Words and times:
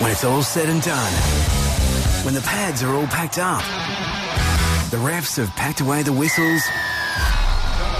When 0.00 0.10
it's 0.10 0.24
all 0.24 0.42
said 0.42 0.70
and 0.70 0.80
done, 0.80 1.12
when 2.24 2.32
the 2.32 2.40
pads 2.40 2.82
are 2.82 2.94
all 2.94 3.06
packed 3.08 3.36
up, 3.36 3.60
the 4.90 4.96
refs 4.96 5.36
have 5.36 5.50
packed 5.56 5.82
away 5.82 6.02
the 6.02 6.12
whistles, 6.12 6.62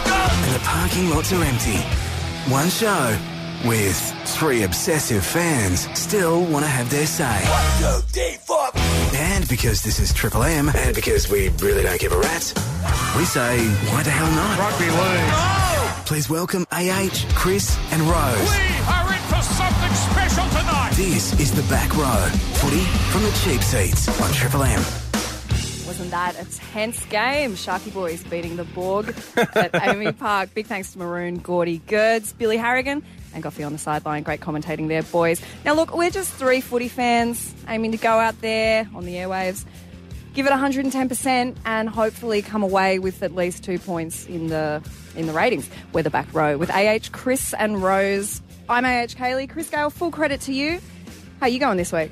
and 0.06 0.54
the 0.54 0.60
parking 0.60 1.10
lots 1.10 1.30
are 1.34 1.44
empty. 1.44 1.76
One 2.50 2.70
show 2.70 3.18
with 3.66 4.00
three 4.24 4.62
obsessive 4.62 5.22
fans 5.22 5.88
still 5.92 6.42
want 6.46 6.64
to 6.64 6.70
have 6.70 6.88
their 6.88 7.04
say. 7.04 7.44
And 9.14 9.46
because 9.46 9.82
this 9.82 10.00
is 10.00 10.14
Triple 10.14 10.44
M, 10.44 10.70
and 10.74 10.94
because 10.94 11.30
we 11.30 11.50
really 11.60 11.82
don't 11.82 12.00
give 12.00 12.12
a 12.12 12.18
rat's, 12.18 12.54
we 13.14 13.26
say, 13.26 13.58
why 13.92 14.02
the 14.02 14.10
hell 14.10 14.30
not? 14.30 14.58
Rugby 14.58 14.88
league. 14.88 16.06
Please 16.06 16.30
welcome 16.30 16.66
AH, 16.72 17.26
Chris, 17.34 17.76
and 17.92 18.00
Rose. 18.02 18.99
This 21.00 21.32
is 21.40 21.50
the 21.50 21.62
back 21.70 21.96
row. 21.96 22.28
Footy 22.58 22.82
from 23.10 23.22
the 23.22 23.30
cheap 23.42 23.62
seats 23.62 24.06
on 24.20 24.30
Triple 24.32 24.64
M. 24.64 24.82
Wasn't 25.86 26.10
that 26.10 26.38
a 26.38 26.44
tense 26.72 27.02
game? 27.06 27.54
Sharky 27.54 27.90
Boys 27.90 28.22
beating 28.24 28.56
the 28.56 28.64
Borg 28.64 29.08
at 29.08 29.72
AAMI 29.72 30.18
Park. 30.18 30.52
Big 30.52 30.66
thanks 30.66 30.92
to 30.92 30.98
Maroon, 30.98 31.38
Gordy 31.38 31.78
Goods, 31.86 32.34
Billy 32.34 32.58
Harrigan, 32.58 33.02
and 33.32 33.42
Goffy 33.42 33.64
on 33.64 33.72
the 33.72 33.78
sideline. 33.78 34.24
Great 34.24 34.40
commentating 34.40 34.88
there, 34.88 35.02
boys. 35.04 35.40
Now, 35.64 35.72
look, 35.72 35.96
we're 35.96 36.10
just 36.10 36.34
three 36.34 36.60
footy 36.60 36.88
fans 36.88 37.54
aiming 37.66 37.92
to 37.92 37.96
go 37.96 38.18
out 38.18 38.38
there 38.42 38.86
on 38.94 39.06
the 39.06 39.14
airwaves, 39.14 39.64
give 40.34 40.44
it 40.44 40.52
110%, 40.52 41.56
and 41.64 41.88
hopefully 41.88 42.42
come 42.42 42.62
away 42.62 42.98
with 42.98 43.22
at 43.22 43.34
least 43.34 43.64
two 43.64 43.78
points 43.78 44.26
in 44.26 44.48
the 44.48 44.86
in 45.16 45.26
the 45.26 45.32
ratings. 45.32 45.70
We're 45.94 46.02
the 46.02 46.10
back 46.10 46.28
row 46.34 46.58
with 46.58 46.70
AH, 46.70 47.08
Chris, 47.10 47.54
and 47.54 47.82
Rose. 47.82 48.42
I'm 48.68 48.84
AH 48.84 49.14
Cayley. 49.16 49.46
Chris 49.46 49.70
Gale, 49.70 49.88
full 49.88 50.10
credit 50.10 50.42
to 50.42 50.52
you. 50.52 50.78
How 51.40 51.46
are 51.46 51.48
you 51.48 51.58
going 51.58 51.78
this 51.78 51.90
week? 51.90 52.10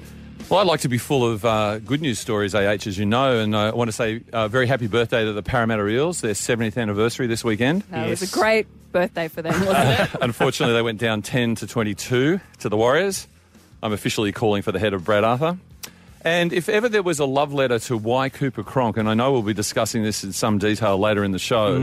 Well, 0.49 0.61
I'd 0.61 0.67
like 0.67 0.81
to 0.81 0.89
be 0.89 0.97
full 0.97 1.31
of 1.31 1.45
uh, 1.45 1.81
good 1.81 2.01
news 2.01 2.19
stories, 2.19 2.55
AH, 2.55 2.87
as 2.87 2.97
you 2.97 3.05
know, 3.05 3.41
and 3.41 3.55
I 3.55 3.71
want 3.73 3.89
to 3.89 3.93
say 3.93 4.23
uh, 4.33 4.49
very 4.49 4.67
happy 4.67 4.87
birthday 4.87 5.23
to 5.23 5.35
the 5.35 5.43
Parramatta 5.43 5.87
Eels, 5.87 6.23
their 6.23 6.33
70th 6.33 6.79
anniversary 6.79 7.27
this 7.27 7.45
weekend. 7.45 7.83
That 7.91 8.09
was 8.09 8.23
a 8.23 8.35
great 8.35 8.67
birthday 8.91 9.29
for 9.29 9.43
them, 9.43 9.53
wasn't 9.67 10.01
it? 10.01 10.11
Unfortunately, 10.23 10.75
they 10.75 10.81
went 10.81 10.99
down 10.99 11.21
10 11.21 11.57
to 11.57 11.67
22 11.67 12.41
to 12.61 12.69
the 12.71 12.77
Warriors. 12.79 13.29
I'm 13.83 13.93
officially 13.93 14.33
calling 14.33 14.63
for 14.63 14.73
the 14.73 14.79
head 14.79 14.95
of 14.95 15.05
Brad 15.05 15.25
Arthur. 15.25 15.59
And 16.25 16.55
if 16.55 16.71
ever 16.71 16.89
there 16.89 17.03
was 17.03 17.19
a 17.19 17.27
love 17.27 17.53
letter 17.53 17.79
to 17.81 17.99
why 17.99 18.31
Cooper 18.31 18.63
Cronk, 18.63 18.97
and 18.97 19.11
I 19.11 19.13
know 19.13 19.33
we'll 19.33 19.43
be 19.43 19.53
discussing 19.53 20.03
this 20.03 20.25
in 20.25 20.33
some 20.33 20.57
detail 20.57 20.97
later 20.97 21.23
in 21.23 21.33
the 21.33 21.39
show, 21.39 21.75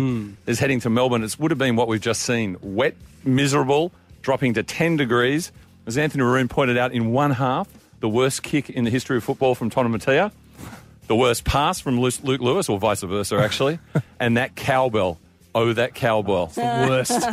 is 0.47 0.57
heading 0.57 0.79
to 0.79 0.89
Melbourne, 0.89 1.23
it 1.23 1.39
would 1.39 1.51
have 1.51 1.59
been 1.59 1.75
what 1.75 1.87
we've 1.87 2.01
just 2.01 2.23
seen 2.23 2.57
wet, 2.61 2.95
miserable, 3.23 3.91
dropping 4.23 4.55
to 4.55 4.63
10 4.63 4.97
degrees. 4.97 5.51
As 5.87 5.97
Anthony 5.97 6.23
Maroon 6.23 6.47
pointed 6.47 6.77
out, 6.77 6.93
in 6.93 7.11
one 7.11 7.31
half, 7.31 7.67
the 7.99 8.09
worst 8.09 8.41
kick 8.41 8.69
in 8.69 8.85
the 8.85 8.89
history 8.89 9.17
of 9.17 9.23
football 9.23 9.53
from 9.53 9.69
Tonomatia, 9.69 10.31
the 11.07 11.15
worst 11.15 11.43
pass 11.43 11.79
from 11.79 11.99
Luke 11.99 12.23
Lewis, 12.23 12.69
or 12.69 12.79
vice 12.79 13.01
versa, 13.01 13.37
actually, 13.37 13.79
and 14.19 14.37
that 14.37 14.55
cowbell. 14.55 15.19
Oh, 15.55 15.71
that 15.71 15.95
cowbell. 15.95 16.51
Worst. 16.57 17.25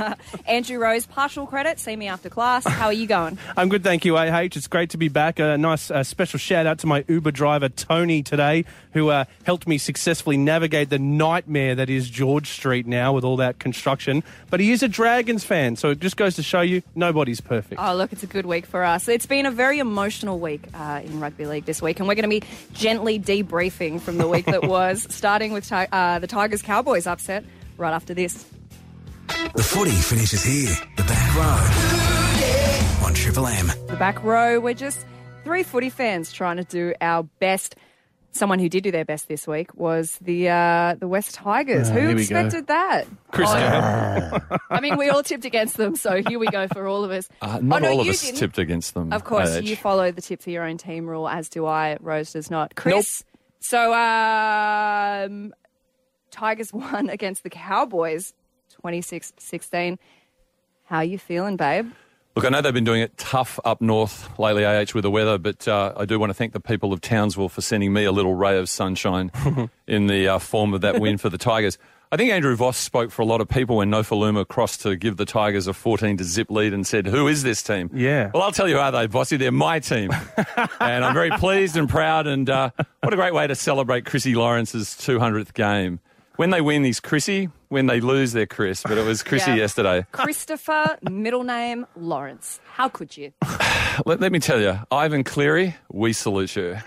Andrew 0.46 0.78
Rose, 0.78 1.06
partial 1.06 1.44
credit. 1.44 1.80
See 1.80 1.96
me 1.96 2.06
after 2.06 2.30
class. 2.30 2.64
How 2.64 2.86
are 2.86 2.92
you 2.92 3.08
going? 3.08 3.36
I'm 3.56 3.68
good, 3.68 3.82
thank 3.82 4.04
you, 4.04 4.16
AH. 4.16 4.38
It's 4.42 4.68
great 4.68 4.90
to 4.90 4.96
be 4.96 5.08
back. 5.08 5.40
A 5.40 5.58
nice 5.58 5.90
uh, 5.90 6.04
special 6.04 6.38
shout 6.38 6.64
out 6.64 6.78
to 6.78 6.86
my 6.86 7.04
Uber 7.08 7.32
driver, 7.32 7.68
Tony, 7.68 8.22
today, 8.22 8.64
who 8.92 9.08
uh, 9.08 9.24
helped 9.42 9.66
me 9.66 9.76
successfully 9.76 10.36
navigate 10.36 10.88
the 10.88 11.00
nightmare 11.00 11.74
that 11.74 11.90
is 11.90 12.08
George 12.08 12.48
Street 12.48 12.86
now 12.86 13.12
with 13.12 13.24
all 13.24 13.36
that 13.38 13.58
construction. 13.58 14.22
But 14.50 14.60
he 14.60 14.70
is 14.70 14.84
a 14.84 14.88
Dragons 14.88 15.42
fan, 15.42 15.74
so 15.74 15.90
it 15.90 15.98
just 15.98 16.16
goes 16.16 16.36
to 16.36 16.44
show 16.44 16.60
you 16.60 16.82
nobody's 16.94 17.40
perfect. 17.40 17.80
Oh, 17.84 17.96
look, 17.96 18.12
it's 18.12 18.22
a 18.22 18.28
good 18.28 18.46
week 18.46 18.66
for 18.66 18.84
us. 18.84 19.08
It's 19.08 19.26
been 19.26 19.46
a 19.46 19.50
very 19.50 19.80
emotional 19.80 20.38
week 20.38 20.62
uh, 20.74 21.00
in 21.04 21.18
rugby 21.18 21.46
league 21.46 21.64
this 21.64 21.82
week, 21.82 21.98
and 21.98 22.06
we're 22.06 22.14
going 22.14 22.30
to 22.30 22.40
be 22.40 22.46
gently 22.72 23.18
debriefing 23.18 24.00
from 24.00 24.18
the 24.18 24.28
week 24.28 24.46
that 24.46 24.62
was, 24.68 25.12
starting 25.12 25.52
with 25.52 25.68
Ti- 25.68 25.86
uh, 25.90 26.20
the 26.20 26.28
Tigers 26.28 26.62
Cowboys 26.62 27.08
upset 27.08 27.42
right 27.82 27.92
after 27.92 28.14
this. 28.14 28.46
The 29.54 29.62
footy 29.62 29.90
finishes 29.90 30.42
here. 30.44 30.74
The 30.96 31.02
back 31.02 31.36
row 31.36 33.04
on 33.06 33.12
Triple 33.14 33.46
M. 33.48 33.72
The 33.88 33.96
back 33.96 34.22
row, 34.22 34.60
we're 34.60 34.72
just 34.74 35.04
three 35.44 35.64
footy 35.64 35.90
fans 35.90 36.32
trying 36.32 36.58
to 36.58 36.64
do 36.64 36.94
our 37.00 37.24
best. 37.40 37.74
Someone 38.34 38.58
who 38.60 38.68
did 38.70 38.84
do 38.84 38.90
their 38.92 39.04
best 39.04 39.28
this 39.28 39.46
week 39.46 39.74
was 39.74 40.16
the 40.22 40.48
uh, 40.48 40.94
the 40.98 41.08
West 41.08 41.34
Tigers. 41.34 41.90
Ah, 41.90 41.92
who 41.92 41.98
here 41.98 42.08
we 42.08 42.14
go. 42.14 42.20
expected 42.20 42.68
that? 42.68 43.06
Chris 43.30 43.50
Oh, 43.50 44.56
I 44.70 44.80
mean, 44.80 44.96
we 44.96 45.10
all 45.10 45.22
tipped 45.22 45.44
against 45.44 45.76
them, 45.76 45.96
so 45.96 46.22
here 46.26 46.38
we 46.38 46.46
go 46.46 46.66
for 46.68 46.86
all 46.86 47.04
of 47.04 47.10
us. 47.10 47.28
Uh, 47.42 47.58
not 47.60 47.82
oh, 47.82 47.86
no, 47.86 47.92
all 47.92 48.00
of 48.00 48.08
us 48.08 48.22
didn't. 48.22 48.38
tipped 48.38 48.58
against 48.58 48.94
them. 48.94 49.12
Of 49.12 49.24
course, 49.24 49.60
you 49.60 49.76
follow 49.76 50.12
the 50.12 50.22
tip 50.22 50.40
for 50.40 50.48
your 50.50 50.64
own 50.64 50.78
team 50.78 51.06
rule, 51.06 51.28
as 51.28 51.48
do 51.50 51.66
I. 51.66 51.98
Rose 52.00 52.32
does 52.32 52.50
not. 52.50 52.74
Chris, 52.74 53.22
so 53.60 53.92
um, 53.92 55.52
Tigers 56.32 56.72
won 56.72 57.08
against 57.10 57.44
the 57.44 57.50
Cowboys 57.50 58.34
26 58.80 59.34
16. 59.38 59.98
How 60.86 61.00
you 61.00 61.18
feeling, 61.18 61.56
babe? 61.56 61.92
Look, 62.34 62.46
I 62.46 62.48
know 62.48 62.62
they've 62.62 62.72
been 62.72 62.84
doing 62.84 63.02
it 63.02 63.16
tough 63.18 63.60
up 63.62 63.82
north 63.82 64.38
lately, 64.38 64.64
AH, 64.64 64.86
with 64.94 65.02
the 65.02 65.10
weather, 65.10 65.36
but 65.36 65.68
uh, 65.68 65.92
I 65.94 66.06
do 66.06 66.18
want 66.18 66.30
to 66.30 66.34
thank 66.34 66.54
the 66.54 66.60
people 66.60 66.92
of 66.92 67.02
Townsville 67.02 67.50
for 67.50 67.60
sending 67.60 67.92
me 67.92 68.04
a 68.04 68.12
little 68.12 68.34
ray 68.34 68.58
of 68.58 68.70
sunshine 68.70 69.30
in 69.86 70.06
the 70.06 70.28
uh, 70.28 70.38
form 70.38 70.72
of 70.72 70.80
that 70.80 70.98
win 70.98 71.18
for 71.18 71.28
the 71.28 71.36
Tigers. 71.36 71.76
I 72.10 72.16
think 72.16 72.30
Andrew 72.30 72.54
Voss 72.56 72.78
spoke 72.78 73.10
for 73.10 73.20
a 73.22 73.24
lot 73.24 73.42
of 73.42 73.48
people 73.48 73.76
when 73.76 73.90
Nofoaluma 73.90 74.48
crossed 74.48 74.82
to 74.82 74.96
give 74.96 75.18
the 75.18 75.24
Tigers 75.26 75.66
a 75.66 75.74
14 75.74 76.18
to 76.18 76.24
zip 76.24 76.50
lead 76.50 76.72
and 76.72 76.86
said, 76.86 77.06
Who 77.06 77.28
is 77.28 77.42
this 77.42 77.62
team? 77.62 77.90
Yeah. 77.92 78.30
Well, 78.32 78.42
I'll 78.42 78.52
tell 78.52 78.68
you, 78.68 78.78
are 78.78 78.92
they, 78.92 79.06
Bossy? 79.06 79.36
They're 79.36 79.52
my 79.52 79.80
team. 79.80 80.10
and 80.80 81.04
I'm 81.04 81.14
very 81.14 81.30
pleased 81.30 81.76
and 81.76 81.88
proud. 81.88 82.26
And 82.26 82.48
uh, 82.50 82.70
what 83.02 83.12
a 83.12 83.16
great 83.16 83.32
way 83.32 83.46
to 83.46 83.54
celebrate 83.54 84.04
Chrissy 84.04 84.34
Lawrence's 84.34 84.88
200th 84.88 85.54
game. 85.54 86.00
When 86.36 86.50
they 86.50 86.60
win, 86.60 86.82
he's 86.84 87.00
Chrissy. 87.00 87.50
When 87.68 87.86
they 87.86 88.00
lose, 88.00 88.32
they're 88.32 88.46
Chris. 88.46 88.82
But 88.82 88.98
it 88.98 89.06
was 89.06 89.22
Chrissy 89.24 89.50
Yeah. 89.52 89.56
yesterday. 89.58 90.06
Christopher, 90.12 90.98
middle 91.10 91.42
name 91.44 91.86
Lawrence. 91.96 92.60
How 92.72 92.88
could 92.88 93.16
you? 93.16 93.32
Let, 94.06 94.20
let 94.20 94.32
me 94.32 94.38
tell 94.38 94.58
you, 94.60 94.78
Ivan 94.90 95.22
Cleary, 95.22 95.76
we 95.90 96.12
salute 96.14 96.56
you. 96.56 96.76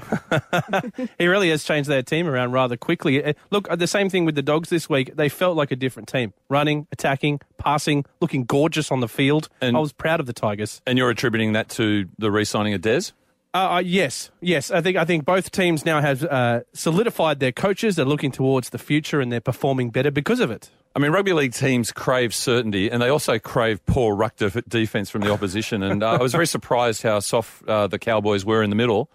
He 1.20 1.28
really 1.28 1.50
has 1.52 1.64
changed 1.64 1.88
their 1.90 2.02
team 2.02 2.28
around 2.28 2.52
rather 2.52 2.76
quickly. 2.78 3.24
Uh, 3.24 3.34
Look, 3.52 3.70
uh, 3.70 3.76
the 3.76 3.86
same 3.88 4.10
thing 4.10 4.26
with 4.26 4.34
the 4.36 4.42
Dogs 4.42 4.70
this 4.70 4.90
week. 4.90 5.16
They 5.16 5.30
felt 5.30 5.56
like 5.56 5.70
a 5.72 5.76
different 5.76 6.08
team. 6.10 6.34
Running, 6.50 6.88
attacking, 6.92 7.42
passing, 7.60 8.06
looking 8.22 8.46
gorgeous 8.46 8.92
on 8.92 9.00
the 9.02 9.08
field. 9.08 9.50
And- 9.62 9.78
I 9.78 9.80
was 9.80 9.94
proud 9.94 10.20
of 10.20 10.26
the 10.26 10.34
Tigers. 10.34 10.82
And 10.88 10.98
you're 10.98 11.10
attributing 11.12 11.54
that 11.54 11.70
to 11.70 12.10
the 12.18 12.32
re-signing 12.32 12.74
of 12.74 12.82
Des? 12.82 13.12
Uh, 13.56 13.76
uh, 13.76 13.80
yes, 13.80 14.32
yes. 14.42 14.70
I 14.70 14.82
think 14.82 14.98
I 14.98 15.06
think 15.06 15.24
both 15.24 15.50
teams 15.50 15.86
now 15.86 16.02
have 16.02 16.26
uh, 16.26 16.62
solidified 16.74 17.40
their 17.40 17.54
coaches. 17.54 17.96
They're 17.96 18.04
looking 18.04 18.32
towards 18.32 18.72
the 18.72 18.78
future 18.78 19.22
and 19.22 19.32
they're 19.32 19.40
performing 19.40 19.92
better 19.92 20.12
because 20.12 20.42
of 20.42 20.52
it. 20.52 20.70
I 20.94 21.00
mean, 21.00 21.12
rugby 21.12 21.32
league 21.32 21.54
teams 21.54 21.94
crave 21.94 22.36
certainty, 22.36 22.92
and 22.92 23.02
they 23.02 23.08
also 23.08 23.40
crave 23.40 23.86
poor 23.86 24.14
ruck 24.14 24.36
def- 24.36 24.66
defence 24.68 25.10
from 25.10 25.22
the 25.22 25.32
opposition. 25.32 25.84
And 25.84 26.04
uh, 26.04 26.12
I 26.12 26.22
was 26.22 26.34
very 26.34 26.48
surprised 26.48 27.02
how 27.02 27.22
soft 27.22 27.66
uh, 27.66 27.88
the 27.88 27.98
Cowboys 27.98 28.44
were 28.44 28.62
in 28.62 28.70
the 28.70 28.76
middle. 28.76 29.10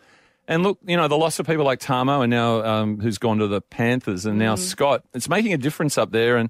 And 0.48 0.62
look, 0.62 0.78
you 0.86 0.96
know, 0.96 1.06
the 1.06 1.18
loss 1.18 1.38
of 1.38 1.46
people 1.46 1.66
like 1.66 1.80
Tamou 1.80 2.22
and 2.22 2.30
now 2.30 2.64
um, 2.64 2.98
who's 2.98 3.18
gone 3.18 3.38
to 3.38 3.46
the 3.46 3.60
Panthers, 3.60 4.24
and 4.24 4.38
now 4.38 4.54
Scott, 4.54 5.04
it's 5.12 5.28
making 5.28 5.52
a 5.52 5.58
difference 5.58 5.98
up 5.98 6.12
there. 6.12 6.38
And 6.38 6.48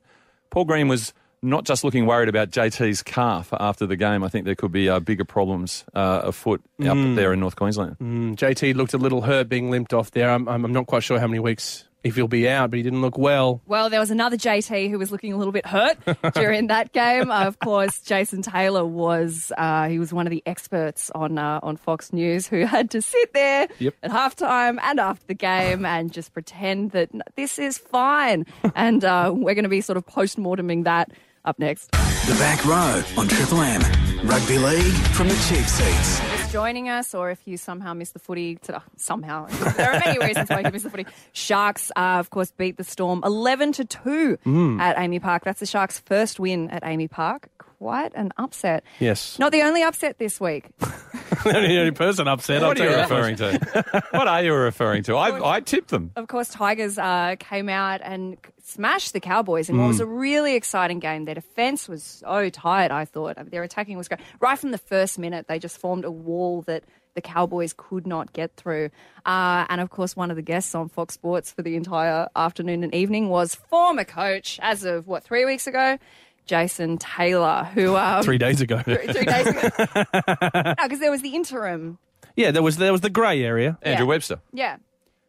Paul 0.51 0.65
Green 0.65 0.87
was 0.87 1.13
not 1.43 1.65
just 1.65 1.85
looking 1.85 2.07
worried 2.07 2.29
about 2.29 2.51
JT's 2.51 3.03
calf 3.03 3.49
after 3.59 3.87
the 3.87 3.97
game. 3.97 4.23
I 4.23 4.29
think 4.29 4.45
there 4.45 4.55
could 4.55 4.73
be 4.73 4.89
uh, 4.89 5.01
bigger 5.01 5.25
problems 5.25 5.85
uh, 5.95 6.21
afoot 6.25 6.61
up 6.81 6.97
there 7.17 7.33
in 7.33 7.41
North 7.41 7.57
Queensland. 7.57 7.97
Mm, 7.99 8.37
JT 8.37 8.75
looked 8.75 8.95
a 8.95 8.99
little 8.99 9.23
hurt 9.23 9.49
being 9.49 9.71
limped 9.71 9.95
off 9.95 10.11
there. 10.11 10.31
I'm, 10.31 10.49
I'm 10.49 10.65
I'm 10.65 10.73
not 10.73 10.87
quite 10.87 11.03
sure 11.03 11.19
how 11.19 11.27
many 11.27 11.39
weeks 11.41 11.85
if 12.03 12.17
he'll 12.17 12.29
be 12.29 12.49
out, 12.49 12.71
but 12.71 12.79
he 12.79 12.83
didn't 12.83 13.03
look 13.03 13.19
well. 13.19 13.61
Well, 13.67 13.91
there 13.91 14.01
was 14.01 14.11
another 14.11 14.39
JT 14.39 14.89
who 14.91 14.99
was 14.99 15.13
looking 15.13 15.35
a 15.35 15.37
little 15.37 15.53
bit 15.53 15.67
hurt 15.67 15.99
during 16.35 16.69
that 16.69 16.93
game. 16.93 17.31
Uh, 17.31 17.45
of 17.45 17.59
course, 17.59 18.01
Jason 18.01 18.41
Taylor 18.41 18.87
was 18.87 19.53
uh, 19.59 19.87
he 19.89 19.99
was 19.99 20.11
one 20.13 20.27
of 20.27 20.31
the 20.31 20.43
experts 20.47 21.11
on 21.15 21.37
uh, 21.39 21.61
on 21.63 21.77
Fox 21.77 22.11
News 22.13 22.47
who 22.47 22.65
had 22.65 22.91
to 22.93 23.03
sit 23.03 23.35
there 23.35 23.69
Yep. 23.79 23.95
at 24.03 24.11
halftime 24.11 24.79
and 24.83 24.99
after 24.99 25.27
the 25.27 25.35
game 25.35 25.85
and 25.85 26.11
just 26.11 26.33
pretend 26.33 26.93
that 26.93 27.11
this 27.37 27.59
is 27.59 27.77
fine. 27.77 28.47
and 28.75 29.05
uh, 29.05 29.31
we're 29.35 29.55
going 29.55 29.65
to 29.65 29.69
be 29.69 29.83
sort 29.83 29.97
of 29.99 30.07
post 30.07 30.39
morteming 30.39 30.85
that 30.85 31.11
up 31.45 31.59
next. 31.59 31.91
The 31.93 32.37
back 32.39 32.65
row 32.65 33.03
on 33.17 33.29
Triple 33.29 33.61
M. 33.61 33.83
Rugby 34.25 34.59
league 34.59 34.93
from 35.15 35.29
the 35.29 35.35
cheap 35.49 35.65
seats. 35.65 36.21
Just 36.21 36.53
joining 36.53 36.91
us, 36.91 37.15
or 37.15 37.31
if 37.31 37.41
you 37.47 37.57
somehow 37.57 37.95
missed 37.95 38.13
the 38.13 38.19
footy, 38.19 38.57
to, 38.57 38.83
somehow 38.97 39.47
there 39.77 39.93
are 39.93 39.99
many 39.99 40.19
reasons 40.25 40.51
why 40.51 40.61
you 40.61 40.71
missed 40.71 40.85
the 40.85 40.91
footy. 40.91 41.07
Sharks, 41.33 41.91
uh, 41.97 42.19
of 42.19 42.29
course, 42.29 42.53
beat 42.53 42.77
the 42.77 42.85
Storm 42.85 43.23
eleven 43.25 43.73
to 43.73 43.85
two 43.85 44.39
at 44.81 44.97
AAMI 44.97 45.23
Park. 45.23 45.45
That's 45.45 45.61
the 45.61 45.67
Sharks' 45.67 45.99
first 46.01 46.39
win 46.39 46.69
at 46.71 46.83
AAMI 46.83 47.11
Park. 47.11 47.49
Quite 47.79 48.13
an 48.15 48.31
upset. 48.37 48.85
Yes. 48.99 49.39
Not 49.39 49.53
the 49.53 49.63
only 49.63 49.83
upset 49.83 50.19
this 50.19 50.39
week. 50.39 50.69
the 50.79 51.55
only 51.55 51.91
person 51.93 52.29
upset. 52.29 52.63
I'll 52.63 52.69
What 52.69 52.81
are 52.81 52.85
you 52.85 52.91
you 52.91 52.97
referring 52.97 53.37
to? 53.37 54.03
what 54.11 54.29
are 54.29 54.43
you 54.43 54.55
referring 54.55 55.03
to? 55.05 55.17
I, 55.17 55.57
I 55.57 55.61
tipped 55.61 55.89
them. 55.89 56.13
Of 56.15 56.29
course, 56.29 56.51
Tigers 56.51 56.99
uh, 56.99 57.37
came 57.39 57.71
out 57.71 58.03
and 58.05 58.37
smashed 58.71 59.13
the 59.13 59.21
Cowboys 59.21 59.69
in 59.69 59.79
what 59.79 59.89
was 59.89 60.01
a 60.01 60.07
really 60.07 60.55
exciting 60.55 60.99
game. 60.99 61.25
Their 61.25 61.35
defense 61.35 61.89
was 61.89 62.03
so 62.03 62.49
tight, 62.51 62.91
I 62.91 63.05
thought. 63.05 63.37
Their 63.51 63.63
attacking 63.63 63.97
was 63.99 64.09
great. 64.09 64.21
Right 64.41 64.59
from 64.59 64.71
the 64.71 64.79
first 64.79 65.19
minute, 65.19 65.47
they 65.49 65.59
just 65.59 65.79
formed 65.79 66.05
a 66.05 66.11
wall 66.11 66.63
that 66.63 66.83
the 66.85 66.91
the 67.15 67.21
Cowboys 67.21 67.75
could 67.77 68.07
not 68.07 68.33
get 68.33 68.55
through. 68.55 68.89
Uh, 69.27 69.67
and 69.69 69.81
of 69.81 69.91
course, 69.91 70.15
one 70.15 70.31
of 70.31 70.37
the 70.37 70.43
guests 70.43 70.77
on 70.77 70.89
Fox 70.89 71.13
Sports 71.15 71.51
for 71.51 71.61
the 71.63 71.75
entire 71.75 72.29
afternoon 72.37 72.85
and 72.85 72.95
evening 72.95 73.29
was 73.29 73.57
former 73.57 74.05
coach, 74.05 74.61
as 74.63 74.85
of 74.85 75.09
what, 75.09 75.25
three 75.25 75.45
weeks 75.45 75.67
ago? 75.67 75.99
Jason 76.47 76.99
Taylor, 76.99 77.69
who 77.75 77.97
um, 78.07 78.23
Three 78.23 78.39
days 78.39 78.61
ago. 78.61 78.81
three 78.83 79.07
days 79.09 79.17
ago, 79.17 79.71
because 80.83 81.01
there 81.01 81.11
was 81.11 81.21
the 81.23 81.35
interim 81.35 81.99
yeah, 82.37 82.53
there 82.53 82.63
was 82.63 82.77
there 82.77 82.93
was 82.93 83.01
the 83.01 83.11
grey 83.11 83.43
area. 83.43 83.77
Andrew 83.83 84.05
Yeah. 84.07 84.09
Webster. 84.09 84.41
yeah. 84.53 84.77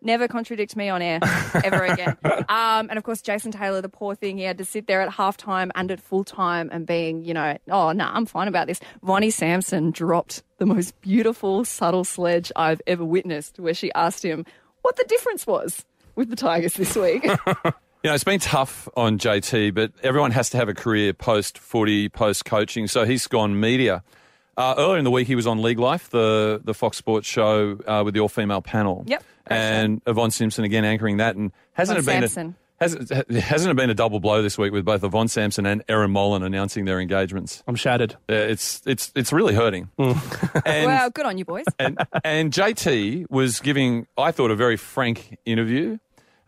Never 0.01 0.27
contradict 0.27 0.75
me 0.75 0.89
on 0.89 1.01
air 1.01 1.19
ever 1.63 1.83
again. 1.83 2.17
Um, 2.23 2.89
and 2.89 2.97
of 2.97 3.03
course, 3.03 3.21
Jason 3.21 3.51
Taylor, 3.51 3.81
the 3.81 3.89
poor 3.89 4.15
thing, 4.15 4.37
he 4.37 4.43
had 4.43 4.57
to 4.57 4.65
sit 4.65 4.87
there 4.87 5.01
at 5.01 5.09
halftime 5.09 5.69
and 5.75 5.91
at 5.91 6.01
full 6.01 6.23
time 6.23 6.69
and 6.71 6.87
being, 6.87 7.23
you 7.23 7.33
know, 7.33 7.57
oh, 7.69 7.91
no, 7.91 8.05
I'm 8.05 8.25
fine 8.25 8.47
about 8.47 8.67
this. 8.67 8.79
Vonny 9.03 9.31
Sampson 9.31 9.91
dropped 9.91 10.43
the 10.57 10.65
most 10.65 10.99
beautiful, 11.01 11.65
subtle 11.65 12.03
sledge 12.03 12.51
I've 12.55 12.81
ever 12.87 13.05
witnessed, 13.05 13.59
where 13.59 13.73
she 13.73 13.91
asked 13.93 14.25
him 14.25 14.45
what 14.81 14.95
the 14.95 15.05
difference 15.05 15.45
was 15.45 15.85
with 16.15 16.29
the 16.29 16.35
Tigers 16.35 16.73
this 16.73 16.95
week. 16.95 17.27
You 18.03 18.09
know, 18.09 18.15
it's 18.15 18.23
been 18.23 18.39
tough 18.39 18.89
on 18.97 19.19
JT, 19.19 19.75
but 19.75 19.91
everyone 20.01 20.31
has 20.31 20.49
to 20.49 20.57
have 20.57 20.67
a 20.67 20.73
career 20.73 21.13
post 21.13 21.59
footy, 21.59 22.09
post 22.09 22.45
coaching. 22.45 22.87
So 22.87 23.05
he's 23.05 23.27
gone 23.27 23.59
media. 23.59 24.01
Uh, 24.57 24.75
earlier 24.77 24.97
in 24.97 25.03
the 25.03 25.11
week, 25.11 25.27
he 25.27 25.35
was 25.35 25.47
on 25.47 25.61
League 25.61 25.79
Life, 25.79 26.09
the, 26.09 26.61
the 26.63 26.73
Fox 26.73 26.97
Sports 26.97 27.27
show 27.27 27.79
uh, 27.87 28.01
with 28.03 28.13
the 28.13 28.19
all 28.19 28.29
female 28.29 28.61
panel. 28.61 29.03
Yep, 29.07 29.23
great 29.47 29.57
And 29.57 30.01
Yvonne 30.05 30.31
Simpson 30.31 30.63
again 30.65 30.85
anchoring 30.85 31.17
that. 31.17 31.35
And 31.35 31.51
hasn't 31.73 31.97
Yvonne 31.97 32.15
it 32.15 32.21
been 32.21 32.29
Sampson. 32.29 32.55
a, 32.79 32.83
hasn't, 32.83 33.31
hasn't 33.31 33.71
it 33.71 33.75
been 33.75 33.89
a 33.89 33.93
double 33.93 34.19
blow 34.19 34.41
this 34.41 34.57
week 34.57 34.73
with 34.73 34.83
both 34.83 35.03
Yvonne 35.03 35.27
Sampson 35.27 35.65
and 35.65 35.83
Erin 35.87 36.11
Molan 36.11 36.43
announcing 36.43 36.85
their 36.85 36.99
engagements? 36.99 37.63
I'm 37.67 37.75
shattered. 37.75 38.13
Uh, 38.29 38.33
it's 38.33 38.81
it's 38.85 39.11
it's 39.15 39.31
really 39.31 39.53
hurting. 39.53 39.89
Mm. 39.97 40.61
and, 40.65 40.85
well, 40.85 41.09
good 41.11 41.25
on 41.25 41.37
you, 41.37 41.45
boys. 41.45 41.65
and 41.79 41.97
and 42.23 42.51
JT 42.51 43.29
was 43.29 43.59
giving, 43.61 44.07
I 44.17 44.31
thought, 44.31 44.51
a 44.51 44.55
very 44.55 44.77
frank 44.77 45.37
interview. 45.45 45.97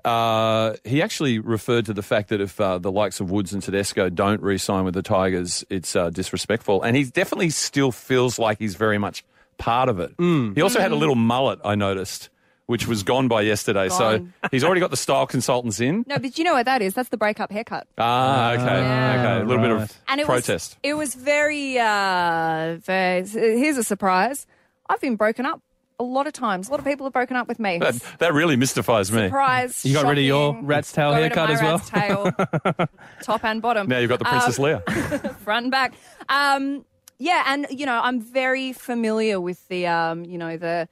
Uh, 0.05 0.75
he 0.83 1.01
actually 1.01 1.39
referred 1.39 1.85
to 1.85 1.93
the 1.93 2.01
fact 2.03 2.29
that 2.29 2.41
if 2.41 2.59
uh, 2.59 2.77
the 2.77 2.91
likes 2.91 3.19
of 3.19 3.31
Woods 3.31 3.53
and 3.53 3.63
Tedesco 3.63 4.09
don't 4.09 4.41
re-sign 4.41 4.83
with 4.83 4.93
the 4.93 5.01
Tigers, 5.01 5.63
it's 5.69 5.95
uh, 5.95 6.09
disrespectful. 6.09 6.81
And 6.83 6.95
he 6.97 7.05
definitely 7.05 7.49
still 7.51 7.91
feels 7.91 8.37
like 8.37 8.59
he's 8.59 8.75
very 8.75 8.97
much 8.97 9.23
part 9.57 9.87
of 9.89 9.99
it. 9.99 10.13
He 10.19 10.61
also 10.61 10.79
had 10.81 10.91
a 10.91 10.95
little 10.95 11.15
mullet, 11.15 11.59
I 11.63 11.75
noticed, 11.75 12.29
which 12.65 12.85
was 12.87 13.03
gone 13.03 13.29
by 13.29 13.41
yesterday. 13.43 13.87
Gone. 13.87 14.33
So 14.41 14.47
he's 14.51 14.63
already 14.65 14.81
got 14.81 14.91
the 14.91 14.97
style 14.97 15.25
consultants 15.25 15.79
in. 15.79 16.03
No, 16.07 16.19
but 16.19 16.37
you 16.37 16.43
know 16.43 16.53
what 16.53 16.65
that 16.65 16.81
is? 16.81 16.93
That's 16.95 17.09
the 17.09 17.17
breakup 17.17 17.51
haircut. 17.51 17.87
Ah, 17.97 18.53
okay, 18.53 18.63
Yeah. 18.63 19.19
okay, 19.37 19.41
a 19.41 19.45
little 19.47 19.61
bit 19.63 19.71
of 19.71 19.93
And 20.09 20.19
it 20.19 20.25
protest. 20.25 20.77
was 20.83 20.89
it 20.91 20.93
was 20.95 21.15
very 21.15 21.77
uh 21.79 22.75
very, 22.81 23.25
here's 23.25 23.77
a 23.77 23.83
surprise. 23.83 24.47
I've 24.89 24.99
been 24.99 25.15
broken 25.15 25.45
up 25.45 25.61
a 25.99 26.03
lot 26.03 26.27
of 26.27 26.33
times. 26.33 26.67
A 26.67 26.71
lot 26.71 26.79
of 26.79 26.85
people 26.85 27.05
have 27.05 27.13
broken 27.13 27.35
up 27.37 27.47
with 27.47 27.59
me. 27.59 27.77
that, 27.79 27.95
that 28.19 28.33
really 28.33 28.55
mystifies 28.55 29.11
me. 29.11 29.27
Surprise. 29.27 29.85
You 29.85 29.93
got 29.93 30.05
rid 30.07 30.17
of 30.17 30.23
your 30.23 30.59
rat's 30.61 30.91
tail 30.91 31.11
Got 31.11 31.17
rid 31.21 31.31
of 31.31 31.37
haircut 31.37 31.49
my 31.49 31.55
as 31.55 31.61
well? 31.61 32.31
rat's 32.31 32.77
tail. 32.77 32.87
Top 33.23 33.43
and 33.45 33.61
bottom. 33.61 33.87
Now 33.87 33.99
you've 33.99 34.09
got 34.09 34.19
the 34.19 34.25
Princess 34.25 34.59
Um, 34.59 34.65
Leia. 34.65 35.35
front 35.43 35.65
and 35.65 35.71
back. 35.71 35.93
Um, 36.29 36.85
yeah, 37.19 37.43
and 37.47 37.67
you 37.69 37.85
know, 37.85 37.99
I'm 38.03 38.19
very 38.21 38.73
familiar 38.73 39.39
with 39.39 39.65
the, 39.67 39.87
um, 39.87 40.25
you 40.25 40.37
know, 40.37 40.57
the. 40.57 40.87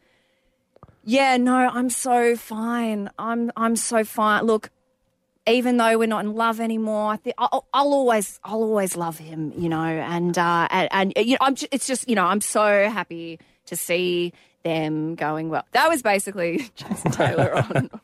Yeah, 1.04 1.38
no, 1.38 1.56
I'm 1.56 1.90
so 1.90 2.36
fine. 2.36 3.10
I'm 3.18 3.52
I'm 3.58 3.76
so 3.76 4.04
fine. 4.04 4.44
Look, 4.44 4.70
even 5.48 5.78
though 5.78 5.98
we're 5.98 6.08
not 6.08 6.24
in 6.24 6.36
love 6.36 6.60
anymore, 6.60 7.12
I 7.12 7.18
think 7.18 7.36
I'll, 7.40 7.66
I'll 7.74 7.92
always 7.94 8.40
I'll 8.44 8.62
always 8.62 8.96
love 8.96 9.18
him. 9.18 9.52
You 9.58 9.68
know, 9.70 9.82
and 9.84 10.38
uh, 10.38 10.68
and, 10.70 10.90
and 10.92 11.14
you 11.28 11.32
know, 11.34 11.38
I'm. 11.42 11.56
ju- 11.56 11.68
It's 11.72 11.88
just 11.88 12.08
you 12.08 12.16
know, 12.16 12.26
I'm 12.26 12.40
so 12.42 12.88
happy 12.88 13.40
to 13.66 13.76
see 13.76 14.32
them 14.64 15.16
going 15.16 15.50
well. 15.50 15.66
That 15.72 15.90
was 15.90 16.02
basically 16.02 16.70
Jason 16.76 17.12
Taylor 17.12 17.56
on. 17.56 17.72
on 17.78 17.90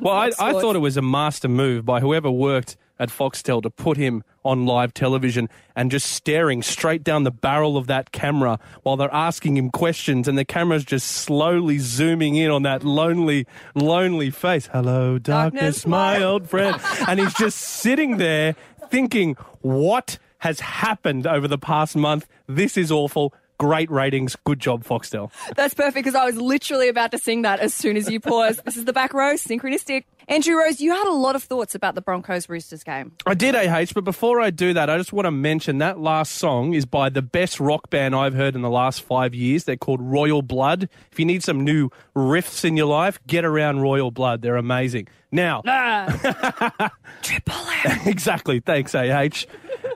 Well, 0.00 0.14
I, 0.14 0.30
I 0.38 0.52
thought 0.52 0.76
it 0.76 0.80
was 0.80 0.96
a 0.96 1.02
master 1.02 1.48
move 1.48 1.84
by 1.84 1.98
whoever 2.00 2.30
worked 2.30 2.76
at 3.00 3.08
Foxtel 3.08 3.60
to 3.62 3.68
put 3.68 3.96
him 3.96 4.22
on 4.44 4.64
live 4.64 4.94
television 4.94 5.48
and 5.74 5.90
just 5.90 6.06
staring 6.12 6.62
straight 6.62 7.02
down 7.02 7.24
the 7.24 7.32
barrel 7.32 7.76
of 7.76 7.88
that 7.88 8.12
camera 8.12 8.60
while 8.84 8.96
they're 8.96 9.12
asking 9.12 9.56
him 9.56 9.70
questions 9.70 10.28
and 10.28 10.38
the 10.38 10.44
camera's 10.44 10.84
just 10.84 11.08
slowly 11.08 11.78
zooming 11.78 12.36
in 12.36 12.48
on 12.50 12.62
that 12.62 12.84
lonely, 12.84 13.44
lonely 13.74 14.30
face. 14.30 14.68
Hello, 14.72 15.18
darkness, 15.18 15.82
Darkness, 15.82 15.86
my- 15.86 16.22
old 16.22 16.48
friend. 16.48 16.80
and 17.08 17.18
he's 17.18 17.34
just 17.34 17.58
sitting 17.58 18.18
there 18.18 18.54
thinking, 18.88 19.34
what 19.62 20.18
has 20.38 20.60
happened 20.60 21.26
over 21.26 21.48
the 21.48 21.58
past 21.58 21.96
month? 21.96 22.28
This 22.46 22.76
is 22.76 22.92
awful. 22.92 23.34
Great 23.58 23.90
ratings. 23.90 24.36
Good 24.44 24.60
job, 24.60 24.84
Foxtel. 24.84 25.30
That's 25.54 25.74
perfect 25.74 25.94
because 25.94 26.14
I 26.14 26.24
was 26.24 26.36
literally 26.36 26.88
about 26.88 27.12
to 27.12 27.18
sing 27.18 27.42
that 27.42 27.60
as 27.60 27.72
soon 27.72 27.96
as 27.96 28.10
you 28.10 28.20
paused. 28.20 28.64
this 28.64 28.76
is 28.76 28.84
the 28.84 28.92
back 28.92 29.14
row, 29.14 29.34
synchronistic. 29.34 30.04
Andrew 30.28 30.56
Rose, 30.56 30.80
you 30.80 30.90
had 30.90 31.06
a 31.06 31.12
lot 31.12 31.36
of 31.36 31.44
thoughts 31.44 31.76
about 31.76 31.94
the 31.94 32.00
Broncos 32.00 32.48
Roosters 32.48 32.82
game. 32.82 33.12
I 33.26 33.34
did, 33.34 33.54
AH, 33.54 33.92
but 33.94 34.02
before 34.02 34.40
I 34.40 34.50
do 34.50 34.74
that, 34.74 34.90
I 34.90 34.98
just 34.98 35.12
want 35.12 35.26
to 35.26 35.30
mention 35.30 35.78
that 35.78 36.00
last 36.00 36.32
song 36.32 36.74
is 36.74 36.84
by 36.84 37.10
the 37.10 37.22
best 37.22 37.60
rock 37.60 37.90
band 37.90 38.16
I've 38.16 38.34
heard 38.34 38.56
in 38.56 38.62
the 38.62 38.70
last 38.70 39.02
five 39.02 39.34
years. 39.36 39.64
They're 39.64 39.76
called 39.76 40.00
Royal 40.02 40.42
Blood. 40.42 40.88
If 41.12 41.20
you 41.20 41.24
need 41.24 41.44
some 41.44 41.62
new 41.62 41.90
riffs 42.16 42.64
in 42.64 42.76
your 42.76 42.86
life, 42.86 43.20
get 43.28 43.44
around 43.44 43.82
Royal 43.82 44.10
Blood. 44.10 44.42
They're 44.42 44.56
amazing. 44.56 45.06
Now, 45.30 45.60
Triple 47.22 47.54
M. 47.84 48.00
exactly. 48.06 48.58
Thanks, 48.58 48.96
AH. 48.96 49.46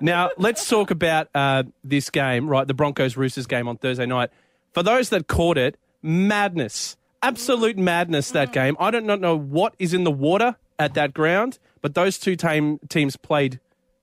Now, 0.01 0.31
let's 0.39 0.69
talk 0.69 0.93
about 0.93 1.29
uh, 1.35 1.65
this 1.83 2.09
game, 2.09 2.49
right? 2.49 2.69
The 2.69 2.75
Broncos 2.75 3.17
Roosters 3.17 3.47
game 3.49 3.67
on 3.67 3.79
Thursday 3.79 4.07
night. 4.07 4.31
For 4.75 4.85
those 4.85 5.09
that 5.09 5.27
caught 5.27 5.59
it, 5.59 5.77
madness. 6.03 6.97
Absolute 7.23 7.77
madness 7.77 8.31
that 8.31 8.51
mm. 8.51 8.53
game. 8.53 8.77
I 8.81 8.91
don't 8.91 9.07
not 9.07 9.21
know 9.21 9.37
what 9.37 9.75
is 9.79 9.93
in 9.93 10.05
the 10.05 10.11
water 10.11 10.57
at 10.79 10.95
that 10.95 11.13
ground, 11.13 11.59
but 11.83 11.95
those 11.95 12.19
two 12.19 12.37
team, 12.37 12.79
teams 12.89 13.17
played 13.17 13.61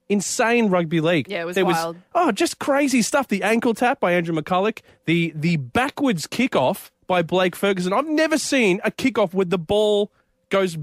insane 0.09 0.69
rugby 0.69 1.01
league. 1.01 1.27
Yeah, 1.27 1.41
it 1.41 1.45
was 1.45 1.55
there 1.55 1.65
wild. 1.65 1.95
Was, 1.95 2.03
oh, 2.15 2.31
just 2.31 2.59
crazy 2.59 3.01
stuff. 3.01 3.27
The 3.27 3.43
ankle 3.43 3.73
tap 3.73 3.99
by 3.99 4.13
Andrew 4.13 4.35
McCullough, 4.35 4.79
the 5.05 5.33
the 5.35 5.57
backwards 5.57 6.27
kickoff 6.27 6.91
by 7.07 7.21
Blake 7.21 7.55
Ferguson. 7.55 7.93
I've 7.93 8.07
never 8.07 8.37
seen 8.37 8.79
a 8.83 8.91
kickoff 8.91 9.33
where 9.33 9.45
the 9.45 9.57
ball 9.57 10.11
goes 10.49 10.77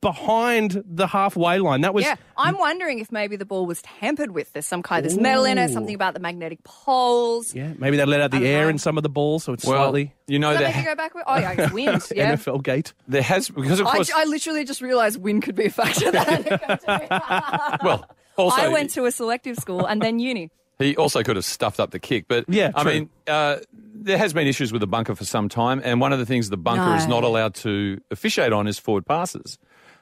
behind 0.00 0.82
the 0.86 1.06
halfway 1.06 1.58
line. 1.58 1.80
That 1.82 1.94
was 1.94 2.04
Yeah, 2.04 2.16
I'm 2.36 2.56
wondering 2.58 2.98
if 2.98 3.10
maybe 3.12 3.36
the 3.36 3.44
ball 3.44 3.66
was 3.66 3.82
tampered 3.82 4.30
with. 4.30 4.52
There's 4.52 4.66
some 4.66 4.82
kind, 4.82 5.04
there's 5.04 5.18
metal 5.18 5.44
in 5.44 5.58
it, 5.58 5.70
something 5.70 5.94
about 5.94 6.14
the 6.14 6.20
magnetic 6.20 6.62
poles. 6.64 7.54
Yeah, 7.54 7.72
maybe 7.78 7.96
they 7.96 8.04
let 8.04 8.20
out 8.20 8.30
the 8.30 8.38
don't 8.38 8.46
air 8.46 8.62
know. 8.64 8.68
in 8.70 8.78
some 8.78 8.96
of 8.96 9.02
the 9.02 9.08
balls, 9.08 9.44
so 9.44 9.52
it's 9.52 9.64
Well, 9.64 9.84
slightly 9.84 10.14
you 10.26 10.38
know 10.38 10.50
Does 10.50 10.60
that 10.60 10.64
there, 10.74 10.76
make 10.76 10.84
it 10.84 10.88
go 10.88 10.94
backward? 10.96 11.24
Oh, 11.26 11.38
yeah, 11.38 11.52
it's 11.58 11.72
wind. 11.72 12.02
Yeah. 12.14 12.34
NFL 12.36 12.62
gate. 12.62 12.92
there 13.06 13.22
has 13.22 13.48
because 13.50 13.80
of 13.80 13.86
I, 13.86 13.96
course 13.96 14.10
I 14.14 14.24
literally 14.24 14.64
just 14.64 14.80
realised 14.80 15.20
wind 15.20 15.42
could 15.42 15.54
be 15.54 15.66
a 15.66 15.70
factor. 15.70 16.10
That 16.10 17.80
well 17.82 18.08
also 18.36 18.60
I 18.62 18.68
went 18.68 18.90
to 18.90 19.04
a 19.06 19.10
selective 19.10 19.56
school 19.56 19.84
and 19.86 20.00
then 20.02 20.18
uni. 20.18 20.50
He 20.78 20.96
also 20.96 21.24
could 21.24 21.34
have 21.34 21.44
stuffed 21.44 21.80
up 21.80 21.90
the 21.90 21.98
kick, 21.98 22.26
but 22.28 22.44
Yeah, 22.46 22.70
I 22.72 22.82
true. 22.84 22.92
mean, 22.92 23.10
uh, 23.26 23.56
there 23.72 24.16
has 24.16 24.32
been 24.32 24.46
issues 24.46 24.70
with 24.72 24.78
the 24.80 24.86
bunker 24.86 25.16
for 25.16 25.24
some 25.24 25.48
time, 25.48 25.80
and 25.84 26.00
one 26.00 26.12
of 26.12 26.20
the 26.20 26.26
things 26.26 26.50
the 26.50 26.56
bunker 26.56 26.94
is 26.94 27.08
not 27.08 27.24
allowed 27.24 27.54
to 27.56 28.00
officiate 28.12 28.52
on 28.52 28.68
is 28.68 28.78
forward 28.78 29.04
passes. 29.04 29.58